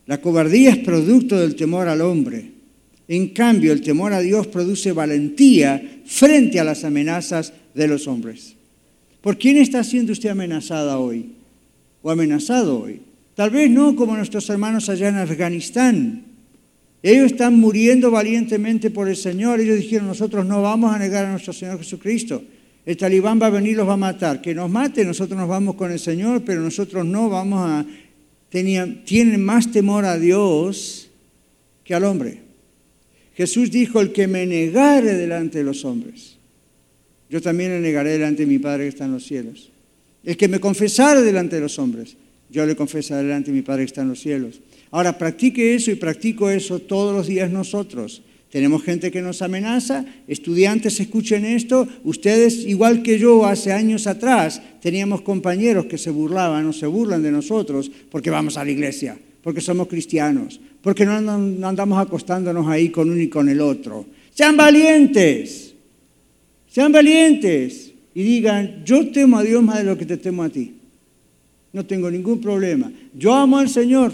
La 0.07 0.21
cobardía 0.21 0.71
es 0.71 0.79
producto 0.79 1.39
del 1.39 1.55
temor 1.55 1.89
al 1.89 2.01
hombre. 2.01 2.58
En 3.09 3.29
cambio, 3.29 3.73
el 3.73 3.81
temor 3.81 4.13
a 4.13 4.21
Dios 4.21 4.47
produce 4.47 4.93
valentía 4.93 6.03
frente 6.05 6.61
a 6.61 6.65
las 6.65 6.85
amenazas 6.85 7.55
de 7.75 7.89
los 7.89 8.07
hombres. 8.07 8.55
¿Por 9.23 9.39
quién 9.39 9.57
está 9.57 9.83
siendo 9.83 10.13
usted 10.13 10.29
amenazada 10.29 10.99
hoy? 10.99 11.33
¿O 12.03 12.11
amenazado 12.11 12.81
hoy? 12.81 13.01
Tal 13.35 13.51
vez 13.51 13.71
no 13.71 13.97
como 13.97 14.17
nuestros 14.17 14.49
hermanos 14.51 14.89
allá 14.89 15.09
en 15.09 15.17
Afganistán. 15.17 16.25
Ellos 17.03 17.33
están 17.33 17.59
muriendo 17.59 18.11
valientemente 18.11 18.91
por 18.91 19.09
el 19.09 19.17
Señor. 19.17 19.61
Ellos 19.61 19.79
dijeron, 19.79 20.09
nosotros 20.09 20.45
no 20.45 20.61
vamos 20.61 20.95
a 20.95 20.99
negar 20.99 21.25
a 21.25 21.31
nuestro 21.31 21.53
Señor 21.53 21.79
Jesucristo. 21.79 22.43
El 22.85 22.97
talibán 22.97 23.41
va 23.41 23.47
a 23.47 23.51
venir 23.51 23.73
y 23.73 23.77
los 23.77 23.89
va 23.89 23.95
a 23.95 23.99
matar. 23.99 24.41
Que 24.43 24.55
nos 24.55 24.71
mate, 24.71 25.05
nosotros 25.05 25.39
nos 25.39 25.49
vamos 25.49 25.77
con 25.77 25.93
el 25.93 25.99
Señor, 25.99 26.43
pero 26.45 26.61
nosotros 26.61 27.07
no 27.07 27.29
vamos 27.29 27.61
a 27.61 27.87
tienen 28.51 29.45
más 29.45 29.71
temor 29.71 30.05
a 30.05 30.19
Dios 30.19 31.11
que 31.85 31.95
al 31.95 32.05
hombre. 32.05 32.48
Jesús 33.39 33.71
dijo, 33.71 34.01
el 34.01 34.11
que 34.11 34.27
me 34.27 34.47
negare 34.47 35.15
delante 35.15 35.59
de 35.59 35.65
los 35.65 35.85
hombres, 35.85 36.39
yo 37.31 37.41
también 37.41 37.71
le 37.71 37.79
negaré 37.79 38.11
delante 38.11 38.43
de 38.43 38.49
mi 38.49 38.59
Padre 38.59 38.83
que 38.83 38.89
está 38.89 39.05
en 39.05 39.13
los 39.13 39.25
cielos. 39.25 39.71
El 40.25 40.37
que 40.37 40.49
me 40.49 40.59
confesare 40.59 41.23
delante 41.23 41.55
de 41.55 41.63
los 41.63 41.79
hombres, 41.79 42.17
yo 42.51 42.67
le 42.67 42.75
confesaré 42.75 43.23
delante 43.23 43.53
de 43.53 43.57
mi 43.57 43.63
Padre 43.63 43.83
que 43.83 43.91
está 43.91 44.03
en 44.03 44.09
los 44.09 44.19
cielos. 44.19 44.61
Ahora, 44.91 45.17
practique 45.17 45.77
eso 45.77 45.93
y 45.93 45.95
practico 45.95 46.51
eso 46.51 46.81
todos 46.81 47.15
los 47.15 47.29
días 47.29 47.49
nosotros. 47.49 48.23
Tenemos 48.51 48.83
gente 48.83 49.13
que 49.13 49.23
nos 49.23 49.41
amenaza, 49.41 50.05
estudiantes 50.27 50.99
escuchen 50.99 51.45
esto, 51.45 51.87
ustedes 52.03 52.67
igual 52.67 53.05
que 53.05 53.21
yo 53.21 53.47
hace 53.47 53.73
años 53.73 54.09
atrás 54.09 54.61
teníamos 54.83 55.21
compañeros 55.21 55.87
que 55.87 55.97
se 55.97 56.11
burlaban 56.11 56.67
o 56.67 56.73
se 56.73 56.89
burlan 56.89 57.23
de 57.23 57.31
nosotros 57.31 57.89
porque 58.11 58.31
vamos 58.31 58.57
a 58.57 58.65
la 58.65 58.73
iglesia, 58.73 59.17
porque 59.45 59.61
somos 59.61 59.87
cristianos, 59.87 60.61
porque 60.83 61.05
no 61.05 61.13
andamos 61.13 61.99
acostándonos 61.99 62.67
ahí 62.69 62.91
con 62.91 63.11
uno 63.11 63.21
y 63.21 63.29
con 63.29 63.49
el 63.49 63.61
otro. 63.61 64.07
Sean 64.33 64.57
valientes, 64.57 65.75
sean 66.71 66.93
valientes 66.93 67.93
y 68.15 68.23
digan, 68.23 68.83
yo 68.85 69.11
temo 69.11 69.39
a 69.39 69.43
Dios 69.43 69.63
más 69.63 69.79
de 69.79 69.85
lo 69.85 69.99
que 69.99 70.07
te 70.07 70.17
temo 70.17 70.43
a 70.43 70.49
ti. 70.49 70.75
No 71.73 71.85
tengo 71.85 72.11
ningún 72.11 72.41
problema. 72.41 72.91
Yo 73.15 73.35
amo 73.35 73.59
al 73.59 73.69
Señor. 73.69 74.13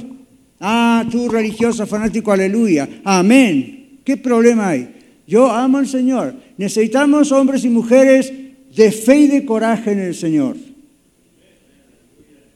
Ah, 0.60 1.06
tú 1.10 1.28
religioso, 1.28 1.86
fanático, 1.86 2.32
aleluya. 2.32 2.88
Amén. 3.04 3.98
¿Qué 4.04 4.16
problema 4.16 4.68
hay? 4.68 4.88
Yo 5.26 5.50
amo 5.50 5.78
al 5.78 5.86
Señor. 5.86 6.34
Necesitamos 6.56 7.32
hombres 7.32 7.64
y 7.64 7.68
mujeres 7.68 8.32
de 8.74 8.92
fe 8.92 9.20
y 9.20 9.28
de 9.28 9.44
coraje 9.44 9.92
en 9.92 10.00
el 10.00 10.14
Señor. 10.14 10.56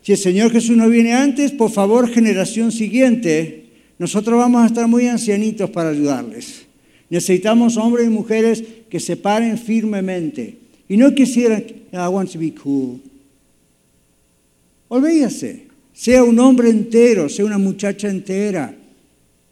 Si 0.03 0.13
el 0.13 0.19
Señor 0.19 0.51
Jesús 0.51 0.77
no 0.77 0.89
viene 0.89 1.13
antes, 1.15 1.53
por 1.53 1.71
favor, 1.71 2.09
generación 2.09 2.73
siguiente, 2.73 3.58
nosotros 3.99 4.39
vamos 4.39 4.63
a 4.63 4.67
estar 4.67 4.87
muy 4.87 5.07
ancianitos 5.07 5.71
para 5.71 5.91
ayudarles. 5.91 6.67
Necesitamos 7.11 7.77
hombres 7.77 8.07
y 8.07 8.11
mujeres 8.11 8.63
que 8.89 9.01
se 9.01 9.17
paren 9.17 9.59
firmemente 9.59 10.59
y 10.89 10.97
no 10.97 11.15
quisieran, 11.15 11.65
I 11.93 12.09
want 12.09 12.31
to 12.33 12.39
be 12.39 12.53
cool. 12.55 13.01
Olvídase, 14.89 15.67
sea 15.93 16.23
un 16.23 16.39
hombre 16.39 16.71
entero, 16.71 17.29
sea 17.29 17.45
una 17.45 17.59
muchacha 17.59 18.09
entera 18.09 18.75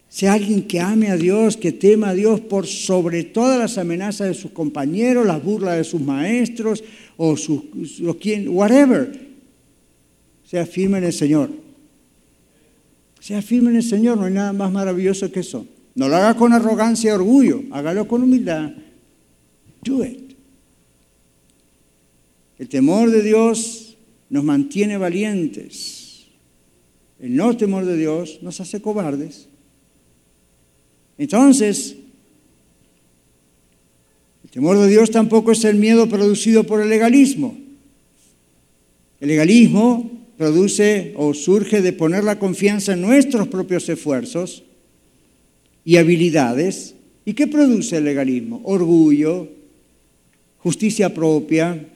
sea 0.09 0.33
alguien 0.33 0.63
que 0.63 0.79
ame 0.79 1.09
a 1.09 1.17
Dios, 1.17 1.57
que 1.57 1.71
tema 1.71 2.09
a 2.09 2.13
Dios 2.13 2.39
por 2.39 2.65
sobre 2.65 3.23
todas 3.23 3.59
las 3.59 3.77
amenazas 3.77 4.29
de 4.29 4.33
sus 4.33 4.51
compañeros, 4.51 5.25
las 5.25 5.43
burlas 5.43 5.77
de 5.77 5.83
sus 5.83 6.01
maestros 6.01 6.83
o, 7.17 7.35
su, 7.35 7.69
quien, 8.19 8.47
whatever. 8.49 9.27
Sea 10.49 10.65
firme 10.65 10.99
en 10.99 11.03
el 11.03 11.13
Señor. 11.13 11.51
Sea 13.27 13.41
firme 13.41 13.71
en 13.71 13.75
el 13.75 13.83
Señor, 13.83 14.17
no 14.17 14.23
hay 14.23 14.31
nada 14.31 14.53
más 14.53 14.71
maravilloso 14.71 15.29
que 15.29 15.41
eso. 15.41 15.67
No 15.95 16.07
lo 16.07 16.15
haga 16.15 16.37
con 16.37 16.53
arrogancia 16.53 17.09
y 17.09 17.13
orgullo, 17.13 17.61
hágalo 17.71 18.07
con 18.07 18.23
humildad. 18.23 18.71
Do 19.83 20.05
it. 20.05 20.31
El 22.57 22.69
temor 22.69 23.11
de 23.11 23.21
Dios 23.21 23.97
nos 24.29 24.45
mantiene 24.45 24.95
valientes. 24.95 26.27
El 27.19 27.35
no 27.35 27.57
temor 27.57 27.83
de 27.83 27.97
Dios 27.97 28.39
nos 28.43 28.61
hace 28.61 28.81
cobardes. 28.81 29.49
Entonces, 31.17 31.97
el 34.45 34.49
temor 34.51 34.77
de 34.77 34.87
Dios 34.87 35.11
tampoco 35.11 35.51
es 35.51 35.65
el 35.65 35.75
miedo 35.75 36.07
producido 36.07 36.63
por 36.63 36.79
el 36.79 36.87
legalismo. 36.87 37.57
El 39.19 39.27
legalismo 39.27 40.16
produce 40.37 41.13
o 41.17 41.33
surge 41.33 41.81
de 41.81 41.93
poner 41.93 42.23
la 42.23 42.37
confianza 42.37 42.93
en 42.93 43.01
nuestros 43.01 43.47
propios 43.47 43.89
esfuerzos 43.89 44.63
y 45.83 45.97
habilidades. 45.97 46.93
¿Y 47.25 47.33
qué 47.33 47.47
produce 47.47 47.97
el 47.97 48.05
legalismo? 48.05 48.61
Orgullo, 48.63 49.49
justicia 50.59 51.13
propia. 51.13 51.87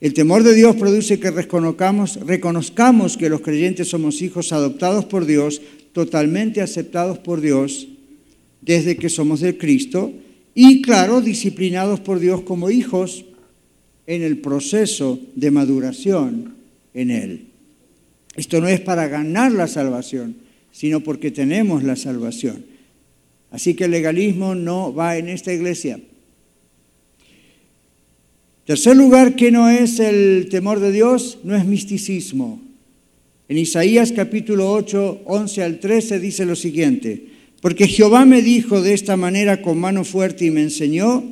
El 0.00 0.12
temor 0.12 0.42
de 0.42 0.54
Dios 0.54 0.74
produce 0.76 1.20
que 1.20 1.30
reconozcamos, 1.30 2.16
reconozcamos 2.26 3.16
que 3.16 3.30
los 3.30 3.40
creyentes 3.40 3.88
somos 3.88 4.20
hijos 4.20 4.52
adoptados 4.52 5.04
por 5.04 5.24
Dios, 5.24 5.62
totalmente 5.92 6.60
aceptados 6.60 7.18
por 7.18 7.40
Dios 7.40 7.86
desde 8.60 8.96
que 8.96 9.08
somos 9.08 9.40
de 9.40 9.56
Cristo 9.56 10.12
y, 10.54 10.82
claro, 10.82 11.20
disciplinados 11.20 12.00
por 12.00 12.18
Dios 12.18 12.42
como 12.42 12.70
hijos 12.70 13.24
en 14.06 14.22
el 14.22 14.38
proceso 14.38 15.20
de 15.36 15.50
maduración 15.50 16.63
en 16.94 17.10
Él. 17.10 17.46
Esto 18.36 18.60
no 18.60 18.68
es 18.68 18.80
para 18.80 19.08
ganar 19.08 19.52
la 19.52 19.68
salvación, 19.68 20.36
sino 20.72 21.00
porque 21.00 21.30
tenemos 21.30 21.82
la 21.84 21.96
salvación. 21.96 22.64
Así 23.50 23.74
que 23.74 23.84
el 23.84 23.92
legalismo 23.92 24.54
no 24.54 24.92
va 24.92 25.16
en 25.16 25.28
esta 25.28 25.52
iglesia. 25.52 26.00
Tercer 28.66 28.96
lugar, 28.96 29.36
que 29.36 29.50
no 29.50 29.68
es 29.68 30.00
el 30.00 30.48
temor 30.50 30.80
de 30.80 30.90
Dios, 30.90 31.38
no 31.44 31.54
es 31.54 31.66
misticismo. 31.66 32.60
En 33.46 33.58
Isaías 33.58 34.10
capítulo 34.10 34.72
8, 34.72 35.22
11 35.26 35.62
al 35.62 35.78
13 35.78 36.18
dice 36.18 36.46
lo 36.46 36.56
siguiente, 36.56 37.26
porque 37.60 37.86
Jehová 37.86 38.24
me 38.24 38.40
dijo 38.40 38.80
de 38.80 38.94
esta 38.94 39.16
manera 39.16 39.60
con 39.60 39.78
mano 39.78 40.02
fuerte 40.02 40.46
y 40.46 40.50
me 40.50 40.62
enseñó 40.62 41.22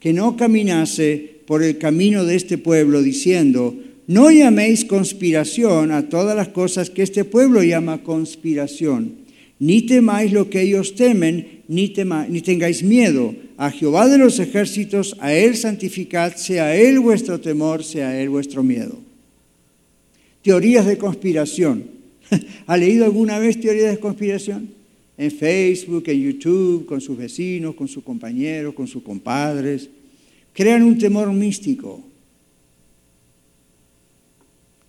que 0.00 0.12
no 0.12 0.36
caminase 0.36 1.40
por 1.46 1.62
el 1.62 1.78
camino 1.78 2.24
de 2.24 2.34
este 2.34 2.58
pueblo, 2.58 3.02
diciendo, 3.02 3.76
no 4.06 4.30
llaméis 4.30 4.84
conspiración 4.84 5.92
a 5.92 6.08
todas 6.08 6.36
las 6.36 6.48
cosas 6.48 6.90
que 6.90 7.02
este 7.02 7.24
pueblo 7.24 7.62
llama 7.62 8.02
conspiración, 8.02 9.12
ni 9.58 9.82
temáis 9.82 10.32
lo 10.32 10.50
que 10.50 10.62
ellos 10.62 10.94
temen, 10.94 11.62
ni, 11.68 11.92
ni 12.28 12.40
tengáis 12.40 12.82
miedo. 12.82 13.34
A 13.56 13.70
Jehová 13.70 14.08
de 14.08 14.18
los 14.18 14.38
ejércitos, 14.38 15.16
a 15.20 15.34
Él 15.34 15.56
santificad, 15.56 16.34
sea 16.36 16.74
Él 16.74 16.98
vuestro 16.98 17.40
temor, 17.40 17.84
sea 17.84 18.20
Él 18.20 18.30
vuestro 18.30 18.62
miedo. 18.62 18.98
Teorías 20.42 20.86
de 20.86 20.96
conspiración. 20.96 21.84
¿Ha 22.66 22.76
leído 22.76 23.04
alguna 23.04 23.38
vez 23.38 23.60
teorías 23.60 23.90
de 23.90 23.98
conspiración? 23.98 24.80
en 25.20 25.30
Facebook, 25.30 26.04
en 26.06 26.18
YouTube, 26.18 26.86
con 26.86 26.98
sus 26.98 27.14
vecinos, 27.14 27.74
con 27.74 27.86
sus 27.86 28.02
compañeros, 28.02 28.72
con 28.72 28.86
sus 28.86 29.02
compadres. 29.02 29.90
Crean 30.54 30.82
un 30.82 30.96
temor 30.96 31.30
místico. 31.30 32.02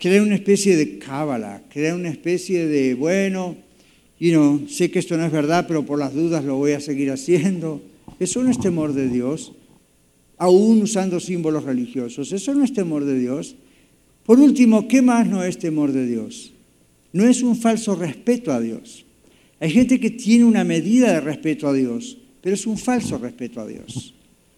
Crean 0.01 0.25
una 0.25 0.33
especie 0.33 0.75
de 0.77 0.97
cábala, 0.97 1.61
crean 1.69 1.99
una 1.99 2.09
especie 2.09 2.65
de, 2.65 2.95
bueno, 2.95 3.55
y 4.19 4.31
no, 4.31 4.63
sé 4.67 4.89
que 4.89 4.97
esto 4.97 5.15
no 5.15 5.23
es 5.23 5.31
verdad, 5.31 5.65
pero 5.67 5.85
por 5.85 5.99
las 5.99 6.11
dudas 6.11 6.43
lo 6.43 6.55
voy 6.55 6.71
a 6.71 6.79
seguir 6.79 7.11
haciendo. 7.11 7.83
Eso 8.19 8.41
no 8.41 8.49
es 8.49 8.59
temor 8.59 8.93
de 8.93 9.09
Dios, 9.09 9.53
aún 10.39 10.81
usando 10.81 11.19
símbolos 11.19 11.65
religiosos. 11.65 12.31
Eso 12.31 12.55
no 12.55 12.63
es 12.63 12.73
temor 12.73 13.05
de 13.05 13.19
Dios. 13.19 13.55
Por 14.25 14.39
último, 14.39 14.87
¿qué 14.87 15.03
más 15.03 15.27
no 15.27 15.43
es 15.43 15.59
temor 15.59 15.91
de 15.91 16.07
Dios? 16.07 16.51
No 17.13 17.27
es 17.27 17.43
un 17.43 17.55
falso 17.55 17.93
respeto 17.93 18.51
a 18.51 18.59
Dios. 18.59 19.05
Hay 19.59 19.69
gente 19.69 19.99
que 19.99 20.09
tiene 20.09 20.45
una 20.45 20.63
medida 20.63 21.13
de 21.13 21.21
respeto 21.21 21.67
a 21.67 21.73
Dios, 21.73 22.17
pero 22.41 22.55
es 22.55 22.65
un 22.65 22.79
falso 22.79 23.19
respeto 23.19 23.61
a 23.61 23.67
Dios. 23.67 24.15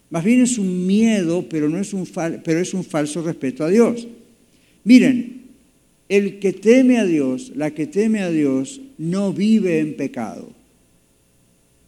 Más 0.10 0.24
bien 0.24 0.39
es 0.39 0.58
un 0.58 0.88
miedo, 0.88 1.46
pero, 1.50 1.68
no 1.68 1.80
es 1.80 1.91
un 1.94 2.08
pero 2.46 2.60
es 2.62 2.74
un 2.74 2.86
falso 2.86 3.22
respeto 3.22 3.66
a 3.66 3.70
Dios. 3.70 4.08
Miren, 4.84 5.43
el 6.09 6.39
que 6.39 6.53
teme 6.53 6.99
a 6.99 7.05
Dios, 7.05 7.51
la 7.55 7.71
que 7.71 7.88
teme 7.88 8.21
a 8.21 8.29
Dios, 8.29 8.81
no 8.97 9.34
vive 9.34 9.79
en 9.79 9.95
pecado. 9.95 10.51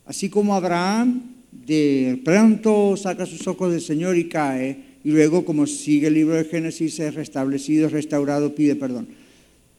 Así 0.06 0.30
como 0.30 0.56
Abraham 0.56 1.24
de 1.52 2.20
pronto 2.24 2.96
saca 2.98 3.26
sus 3.26 3.48
ojos 3.48 3.72
del 3.72 3.82
Señor 3.82 4.18
y 4.18 4.26
cae, 4.26 4.96
y 5.04 5.12
luego, 5.12 5.46
como 5.46 5.68
sigue 5.68 6.08
el 6.08 6.16
libro 6.16 6.36
de 6.36 6.46
Génesis, 6.46 7.00
es 7.00 7.14
restablecido, 7.14 7.86
es 7.86 7.92
restaurado, 7.92 8.56
pide 8.56 8.76
perdón. 8.76 9.08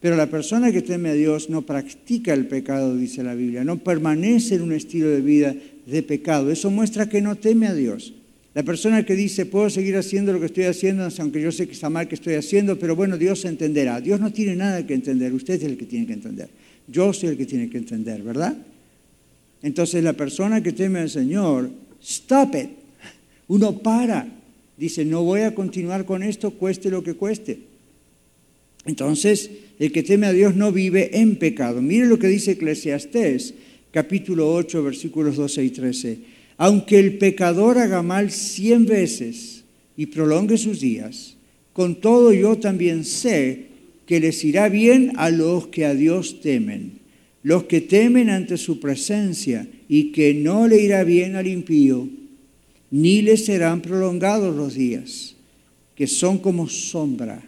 Pero 0.00 0.14
la 0.14 0.30
persona 0.30 0.70
que 0.70 0.82
teme 0.82 1.08
a 1.08 1.14
Dios 1.14 1.50
no 1.50 1.62
practica 1.62 2.32
el 2.32 2.46
pecado, 2.46 2.96
dice 2.96 3.24
la 3.24 3.34
Biblia, 3.34 3.64
no 3.64 3.78
permanece 3.78 4.54
en 4.54 4.62
un 4.62 4.72
estilo 4.72 5.08
de 5.08 5.20
vida 5.20 5.56
de 5.86 6.02
pecado. 6.04 6.52
Eso 6.52 6.70
muestra 6.70 7.08
que 7.08 7.20
no 7.20 7.34
teme 7.34 7.66
a 7.66 7.74
Dios. 7.74 8.12
La 8.56 8.62
persona 8.62 9.04
que 9.04 9.14
dice, 9.14 9.44
puedo 9.44 9.68
seguir 9.68 9.98
haciendo 9.98 10.32
lo 10.32 10.40
que 10.40 10.46
estoy 10.46 10.64
haciendo, 10.64 11.06
aunque 11.18 11.42
yo 11.42 11.52
sé 11.52 11.66
que 11.66 11.74
está 11.74 11.90
mal 11.90 12.08
que 12.08 12.14
estoy 12.14 12.36
haciendo, 12.36 12.78
pero 12.78 12.96
bueno, 12.96 13.18
Dios 13.18 13.44
entenderá. 13.44 14.00
Dios 14.00 14.18
no 14.18 14.32
tiene 14.32 14.56
nada 14.56 14.86
que 14.86 14.94
entender, 14.94 15.34
usted 15.34 15.56
es 15.56 15.64
el 15.64 15.76
que 15.76 15.84
tiene 15.84 16.06
que 16.06 16.14
entender. 16.14 16.48
Yo 16.88 17.12
soy 17.12 17.28
el 17.28 17.36
que 17.36 17.44
tiene 17.44 17.68
que 17.68 17.76
entender, 17.76 18.22
¿verdad? 18.22 18.56
Entonces 19.62 20.02
la 20.02 20.14
persona 20.14 20.62
que 20.62 20.72
teme 20.72 21.00
al 21.00 21.10
Señor, 21.10 21.68
stop 22.02 22.54
it. 22.54 22.70
Uno 23.48 23.76
para, 23.80 24.26
dice, 24.78 25.04
no 25.04 25.22
voy 25.22 25.42
a 25.42 25.54
continuar 25.54 26.06
con 26.06 26.22
esto, 26.22 26.52
cueste 26.52 26.88
lo 26.88 27.02
que 27.02 27.12
cueste. 27.12 27.58
Entonces, 28.86 29.50
el 29.78 29.92
que 29.92 30.02
teme 30.02 30.28
a 30.28 30.32
Dios 30.32 30.56
no 30.56 30.72
vive 30.72 31.20
en 31.20 31.36
pecado. 31.36 31.82
Mire 31.82 32.06
lo 32.06 32.18
que 32.18 32.28
dice 32.28 32.52
Eclesiastés, 32.52 33.52
capítulo 33.90 34.50
8, 34.54 34.82
versículos 34.82 35.36
12 35.36 35.62
y 35.62 35.68
13. 35.68 36.35
Aunque 36.58 36.98
el 36.98 37.18
pecador 37.18 37.78
haga 37.78 38.02
mal 38.02 38.30
cien 38.30 38.86
veces 38.86 39.64
y 39.96 40.06
prolongue 40.06 40.56
sus 40.56 40.80
días, 40.80 41.36
con 41.72 41.96
todo 42.00 42.32
yo 42.32 42.56
también 42.56 43.04
sé 43.04 43.66
que 44.06 44.20
les 44.20 44.42
irá 44.44 44.68
bien 44.68 45.12
a 45.16 45.30
los 45.30 45.66
que 45.66 45.84
a 45.84 45.94
Dios 45.94 46.40
temen, 46.40 47.00
los 47.42 47.64
que 47.64 47.80
temen 47.80 48.30
ante 48.30 48.56
su 48.56 48.80
presencia 48.80 49.68
y 49.88 50.12
que 50.12 50.32
no 50.32 50.66
le 50.66 50.80
irá 50.80 51.04
bien 51.04 51.36
al 51.36 51.46
impío, 51.46 52.08
ni 52.90 53.20
le 53.20 53.36
serán 53.36 53.82
prolongados 53.82 54.56
los 54.56 54.74
días, 54.74 55.34
que 55.94 56.06
son 56.06 56.38
como 56.38 56.68
sombra, 56.68 57.42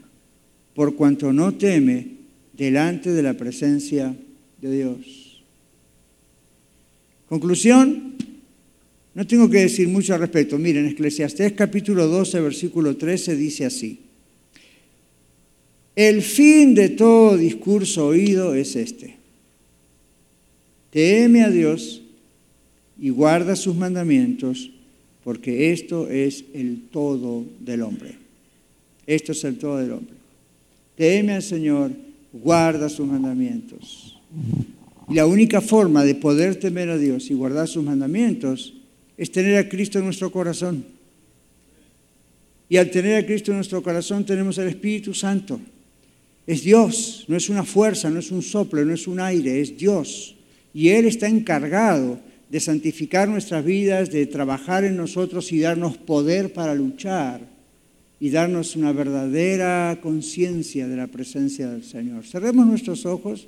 por 0.74 0.94
cuanto 0.94 1.32
no 1.32 1.54
teme 1.54 2.08
delante 2.52 3.12
de 3.12 3.22
la 3.22 3.34
presencia 3.34 4.14
de 4.60 4.76
Dios. 4.76 5.42
Conclusión, 7.28 8.17
no 9.18 9.26
tengo 9.26 9.50
que 9.50 9.58
decir 9.58 9.88
mucho 9.88 10.14
al 10.14 10.20
respecto. 10.20 10.56
Miren, 10.60 10.86
Eclesiastés 10.86 11.54
capítulo 11.54 12.06
12, 12.06 12.40
versículo 12.40 12.96
13 12.96 13.34
dice 13.34 13.66
así. 13.66 13.98
El 15.96 16.22
fin 16.22 16.72
de 16.72 16.90
todo 16.90 17.36
discurso 17.36 18.06
oído 18.06 18.54
es 18.54 18.76
este. 18.76 19.16
Teme 20.92 21.42
a 21.42 21.50
Dios 21.50 22.00
y 22.96 23.08
guarda 23.08 23.56
sus 23.56 23.74
mandamientos, 23.74 24.70
porque 25.24 25.72
esto 25.72 26.08
es 26.08 26.44
el 26.54 26.82
todo 26.92 27.44
del 27.58 27.82
hombre. 27.82 28.14
Esto 29.04 29.32
es 29.32 29.42
el 29.42 29.58
todo 29.58 29.78
del 29.78 29.94
hombre. 29.94 30.14
Teme 30.94 31.32
al 31.32 31.42
Señor, 31.42 31.90
guarda 32.32 32.88
sus 32.88 33.08
mandamientos. 33.08 34.16
Y 35.08 35.14
la 35.14 35.26
única 35.26 35.60
forma 35.60 36.04
de 36.04 36.14
poder 36.14 36.54
temer 36.54 36.88
a 36.90 36.98
Dios 36.98 37.32
y 37.32 37.34
guardar 37.34 37.66
sus 37.66 37.82
mandamientos 37.82 38.74
es 39.18 39.32
tener 39.32 39.58
a 39.58 39.68
Cristo 39.68 39.98
en 39.98 40.04
nuestro 40.04 40.30
corazón. 40.30 40.84
Y 42.68 42.76
al 42.76 42.90
tener 42.90 43.16
a 43.16 43.26
Cristo 43.26 43.50
en 43.50 43.56
nuestro 43.56 43.82
corazón 43.82 44.24
tenemos 44.24 44.56
el 44.58 44.68
Espíritu 44.68 45.12
Santo. 45.12 45.60
Es 46.46 46.62
Dios, 46.62 47.24
no 47.26 47.36
es 47.36 47.48
una 47.48 47.64
fuerza, 47.64 48.08
no 48.08 48.20
es 48.20 48.30
un 48.30 48.42
soplo, 48.42 48.82
no 48.84 48.94
es 48.94 49.06
un 49.08 49.20
aire, 49.20 49.60
es 49.60 49.76
Dios. 49.76 50.36
Y 50.72 50.90
Él 50.90 51.06
está 51.06 51.26
encargado 51.26 52.20
de 52.48 52.60
santificar 52.60 53.28
nuestras 53.28 53.64
vidas, 53.64 54.10
de 54.10 54.24
trabajar 54.26 54.84
en 54.84 54.96
nosotros 54.96 55.52
y 55.52 55.60
darnos 55.60 55.98
poder 55.98 56.52
para 56.52 56.74
luchar 56.74 57.40
y 58.20 58.30
darnos 58.30 58.76
una 58.76 58.92
verdadera 58.92 59.98
conciencia 60.00 60.88
de 60.88 60.96
la 60.96 61.06
presencia 61.08 61.68
del 61.68 61.84
Señor. 61.84 62.24
Cerremos 62.24 62.66
nuestros 62.66 63.04
ojos 63.04 63.46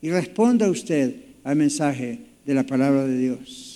y 0.00 0.10
responda 0.10 0.70
usted 0.70 1.14
al 1.44 1.56
mensaje 1.56 2.20
de 2.46 2.54
la 2.54 2.64
palabra 2.64 3.06
de 3.06 3.18
Dios. 3.18 3.71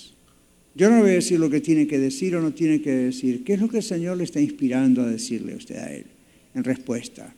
Yo 0.77 0.91
no 0.91 0.99
voy 0.99 1.09
a 1.09 1.13
decir 1.13 1.39
lo 1.39 1.49
que 1.49 1.59
tiene 1.59 1.87
que 1.87 1.97
decir 1.97 2.35
o 2.35 2.41
no 2.41 2.53
tiene 2.53 2.83
que 2.83 2.91
decir. 2.91 3.43
¿Qué 3.43 3.53
es 3.53 3.59
lo 3.59 3.67
que 3.67 3.77
el 3.77 3.83
Señor 3.83 4.15
le 4.15 4.25
está 4.25 4.39
inspirando 4.39 5.01
a 5.01 5.07
decirle 5.07 5.53
a 5.53 5.55
usted 5.55 5.75
a 5.77 5.91
Él 5.91 6.05
en 6.53 6.63
respuesta? 6.63 7.33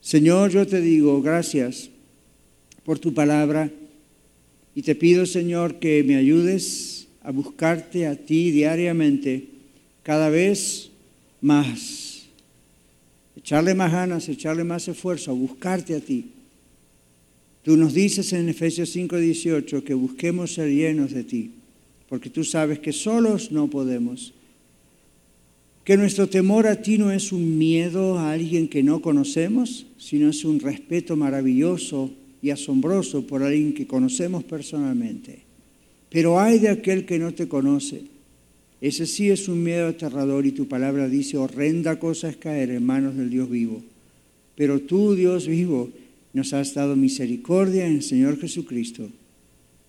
Señor, 0.00 0.50
yo 0.50 0.66
te 0.66 0.80
digo 0.80 1.22
gracias 1.22 1.90
por 2.82 2.98
tu 2.98 3.14
palabra 3.14 3.70
y 4.74 4.82
te 4.82 4.96
pido, 4.96 5.26
Señor, 5.26 5.78
que 5.78 6.02
me 6.02 6.16
ayudes 6.16 7.06
a 7.22 7.30
buscarte 7.30 8.08
a 8.08 8.16
ti 8.16 8.50
diariamente, 8.50 9.44
cada 10.02 10.28
vez 10.28 10.90
más. 11.40 12.24
Echarle 13.36 13.76
más 13.76 13.92
ganas, 13.92 14.28
echarle 14.28 14.64
más 14.64 14.88
esfuerzo, 14.88 15.30
a 15.30 15.34
buscarte 15.34 15.94
a 15.94 16.00
ti. 16.00 16.32
Tú 17.62 17.76
nos 17.76 17.94
dices 17.94 18.32
en 18.32 18.48
Efesios 18.48 18.90
5:18 18.96 19.84
que 19.84 19.94
busquemos 19.94 20.54
ser 20.54 20.68
llenos 20.68 21.12
de 21.12 21.22
ti, 21.22 21.52
porque 22.08 22.30
tú 22.30 22.44
sabes 22.44 22.78
que 22.78 22.92
solos 22.92 23.52
no 23.52 23.68
podemos. 23.68 24.32
Que 25.84 25.96
nuestro 25.96 26.28
temor 26.28 26.66
a 26.66 26.82
ti 26.82 26.98
no 26.98 27.10
es 27.10 27.32
un 27.32 27.58
miedo 27.58 28.18
a 28.18 28.32
alguien 28.32 28.68
que 28.68 28.82
no 28.82 29.00
conocemos, 29.00 29.86
sino 29.98 30.28
es 30.28 30.44
un 30.44 30.60
respeto 30.60 31.16
maravilloso 31.16 32.10
y 32.42 32.50
asombroso 32.50 33.26
por 33.26 33.42
alguien 33.42 33.72
que 33.72 33.86
conocemos 33.86 34.44
personalmente. 34.44 35.40
Pero 36.10 36.40
hay 36.40 36.58
de 36.58 36.68
aquel 36.68 37.04
que 37.04 37.18
no 37.18 37.32
te 37.32 37.48
conoce. 37.48 38.02
Ese 38.80 39.06
sí 39.06 39.30
es 39.30 39.48
un 39.48 39.62
miedo 39.62 39.88
aterrador 39.88 40.46
y 40.46 40.52
tu 40.52 40.68
palabra 40.68 41.08
dice, 41.08 41.36
horrenda 41.36 41.98
cosa 41.98 42.28
es 42.28 42.36
caer 42.36 42.70
en 42.70 42.86
manos 42.86 43.16
del 43.16 43.28
Dios 43.28 43.50
vivo. 43.50 43.82
Pero 44.54 44.80
tú, 44.80 45.14
Dios 45.14 45.46
vivo, 45.46 45.90
nos 46.32 46.52
has 46.52 46.74
dado 46.74 46.96
misericordia 46.96 47.86
en 47.86 47.96
el 47.96 48.02
Señor 48.02 48.38
Jesucristo. 48.38 49.08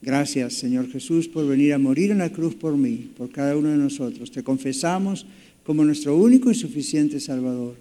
Gracias, 0.01 0.53
Señor 0.53 0.89
Jesús, 0.89 1.27
por 1.27 1.45
venir 1.47 1.73
a 1.73 1.77
morir 1.77 2.11
en 2.11 2.19
la 2.19 2.31
cruz 2.31 2.55
por 2.55 2.77
mí, 2.77 3.11
por 3.17 3.31
cada 3.31 3.57
uno 3.57 3.69
de 3.69 3.77
nosotros. 3.77 4.31
Te 4.31 4.43
confesamos 4.43 5.25
como 5.65 5.83
nuestro 5.83 6.15
único 6.15 6.49
y 6.49 6.55
suficiente 6.55 7.19
Salvador. 7.19 7.75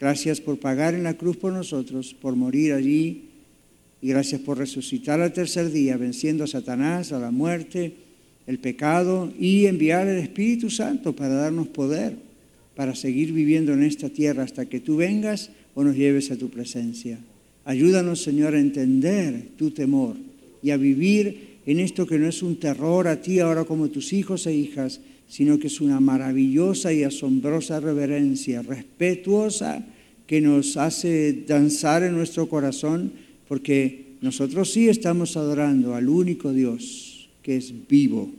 Gracias 0.00 0.40
por 0.40 0.58
pagar 0.58 0.94
en 0.94 1.02
la 1.02 1.14
cruz 1.14 1.36
por 1.36 1.52
nosotros, 1.52 2.14
por 2.14 2.34
morir 2.34 2.72
allí 2.72 3.24
y 4.00 4.08
gracias 4.08 4.40
por 4.40 4.56
resucitar 4.56 5.20
al 5.20 5.34
tercer 5.34 5.70
día, 5.70 5.98
venciendo 5.98 6.44
a 6.44 6.46
Satanás, 6.46 7.12
a 7.12 7.18
la 7.18 7.30
muerte, 7.30 7.92
el 8.46 8.58
pecado 8.58 9.30
y 9.38 9.66
enviar 9.66 10.08
el 10.08 10.18
Espíritu 10.18 10.70
Santo 10.70 11.14
para 11.14 11.34
darnos 11.34 11.68
poder, 11.68 12.16
para 12.74 12.94
seguir 12.94 13.32
viviendo 13.32 13.74
en 13.74 13.82
esta 13.82 14.08
tierra 14.08 14.42
hasta 14.42 14.64
que 14.64 14.80
tú 14.80 14.96
vengas 14.96 15.50
o 15.74 15.84
nos 15.84 15.96
lleves 15.96 16.30
a 16.30 16.38
tu 16.38 16.48
presencia. 16.48 17.18
Ayúdanos, 17.66 18.22
Señor, 18.22 18.54
a 18.54 18.60
entender 18.60 19.48
tu 19.58 19.70
temor 19.70 20.16
y 20.62 20.70
a 20.70 20.78
vivir 20.78 21.49
en 21.70 21.78
esto 21.80 22.06
que 22.06 22.18
no 22.18 22.26
es 22.26 22.42
un 22.42 22.56
terror 22.56 23.06
a 23.06 23.22
ti 23.22 23.38
ahora 23.38 23.64
como 23.64 23.90
tus 23.90 24.12
hijos 24.12 24.46
e 24.46 24.54
hijas, 24.54 25.00
sino 25.28 25.58
que 25.60 25.68
es 25.68 25.80
una 25.80 26.00
maravillosa 26.00 26.92
y 26.92 27.04
asombrosa 27.04 27.78
reverencia, 27.78 28.62
respetuosa, 28.62 29.86
que 30.26 30.40
nos 30.40 30.76
hace 30.76 31.44
danzar 31.46 32.02
en 32.02 32.14
nuestro 32.14 32.48
corazón 32.48 33.12
porque 33.46 34.16
nosotros 34.20 34.72
sí 34.72 34.88
estamos 34.88 35.36
adorando 35.36 35.94
al 35.94 36.08
único 36.08 36.52
Dios 36.52 37.28
que 37.42 37.56
es 37.56 37.72
vivo, 37.88 38.30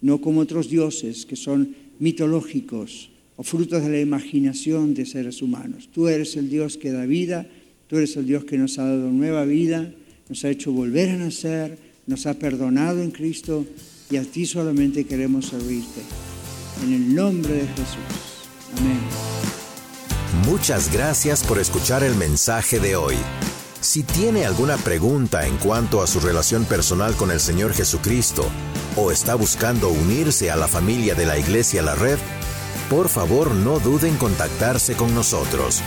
no 0.00 0.20
como 0.20 0.40
otros 0.40 0.68
dioses 0.68 1.26
que 1.26 1.36
son 1.36 1.74
mitológicos 1.98 3.10
o 3.36 3.42
frutos 3.42 3.82
de 3.84 3.90
la 3.90 4.00
imaginación 4.00 4.94
de 4.94 5.06
seres 5.06 5.40
humanos. 5.42 5.88
Tú 5.92 6.08
eres 6.08 6.36
el 6.36 6.50
Dios 6.50 6.76
que 6.76 6.90
da 6.90 7.06
vida, 7.06 7.46
tú 7.86 7.96
eres 7.96 8.16
el 8.16 8.26
Dios 8.26 8.44
que 8.44 8.58
nos 8.58 8.78
ha 8.78 8.84
dado 8.84 9.10
nueva 9.10 9.44
vida, 9.44 9.92
nos 10.28 10.44
ha 10.44 10.50
hecho 10.50 10.72
volver 10.72 11.10
a 11.10 11.16
nacer, 11.16 11.89
nos 12.10 12.26
ha 12.26 12.34
perdonado 12.34 13.00
en 13.00 13.12
Cristo 13.12 13.64
y 14.10 14.16
a 14.16 14.24
ti 14.24 14.44
solamente 14.44 15.04
queremos 15.04 15.46
servirte. 15.46 16.02
En 16.82 16.92
el 16.92 17.14
nombre 17.14 17.54
de 17.54 17.66
Jesús. 17.68 18.48
Amén. 18.76 18.98
Muchas 20.44 20.92
gracias 20.92 21.44
por 21.44 21.60
escuchar 21.60 22.02
el 22.02 22.16
mensaje 22.16 22.80
de 22.80 22.96
hoy. 22.96 23.14
Si 23.80 24.02
tiene 24.02 24.44
alguna 24.44 24.76
pregunta 24.76 25.46
en 25.46 25.56
cuanto 25.58 26.02
a 26.02 26.08
su 26.08 26.18
relación 26.18 26.64
personal 26.64 27.14
con 27.14 27.30
el 27.30 27.38
Señor 27.38 27.74
Jesucristo 27.74 28.44
o 28.96 29.12
está 29.12 29.36
buscando 29.36 29.88
unirse 29.88 30.50
a 30.50 30.56
la 30.56 30.66
familia 30.66 31.14
de 31.14 31.26
la 31.26 31.38
Iglesia 31.38 31.80
La 31.80 31.94
Red, 31.94 32.18
por 32.90 33.08
favor 33.08 33.54
no 33.54 33.78
duden 33.78 34.14
en 34.14 34.18
contactarse 34.18 34.94
con 34.94 35.14
nosotros. 35.14 35.80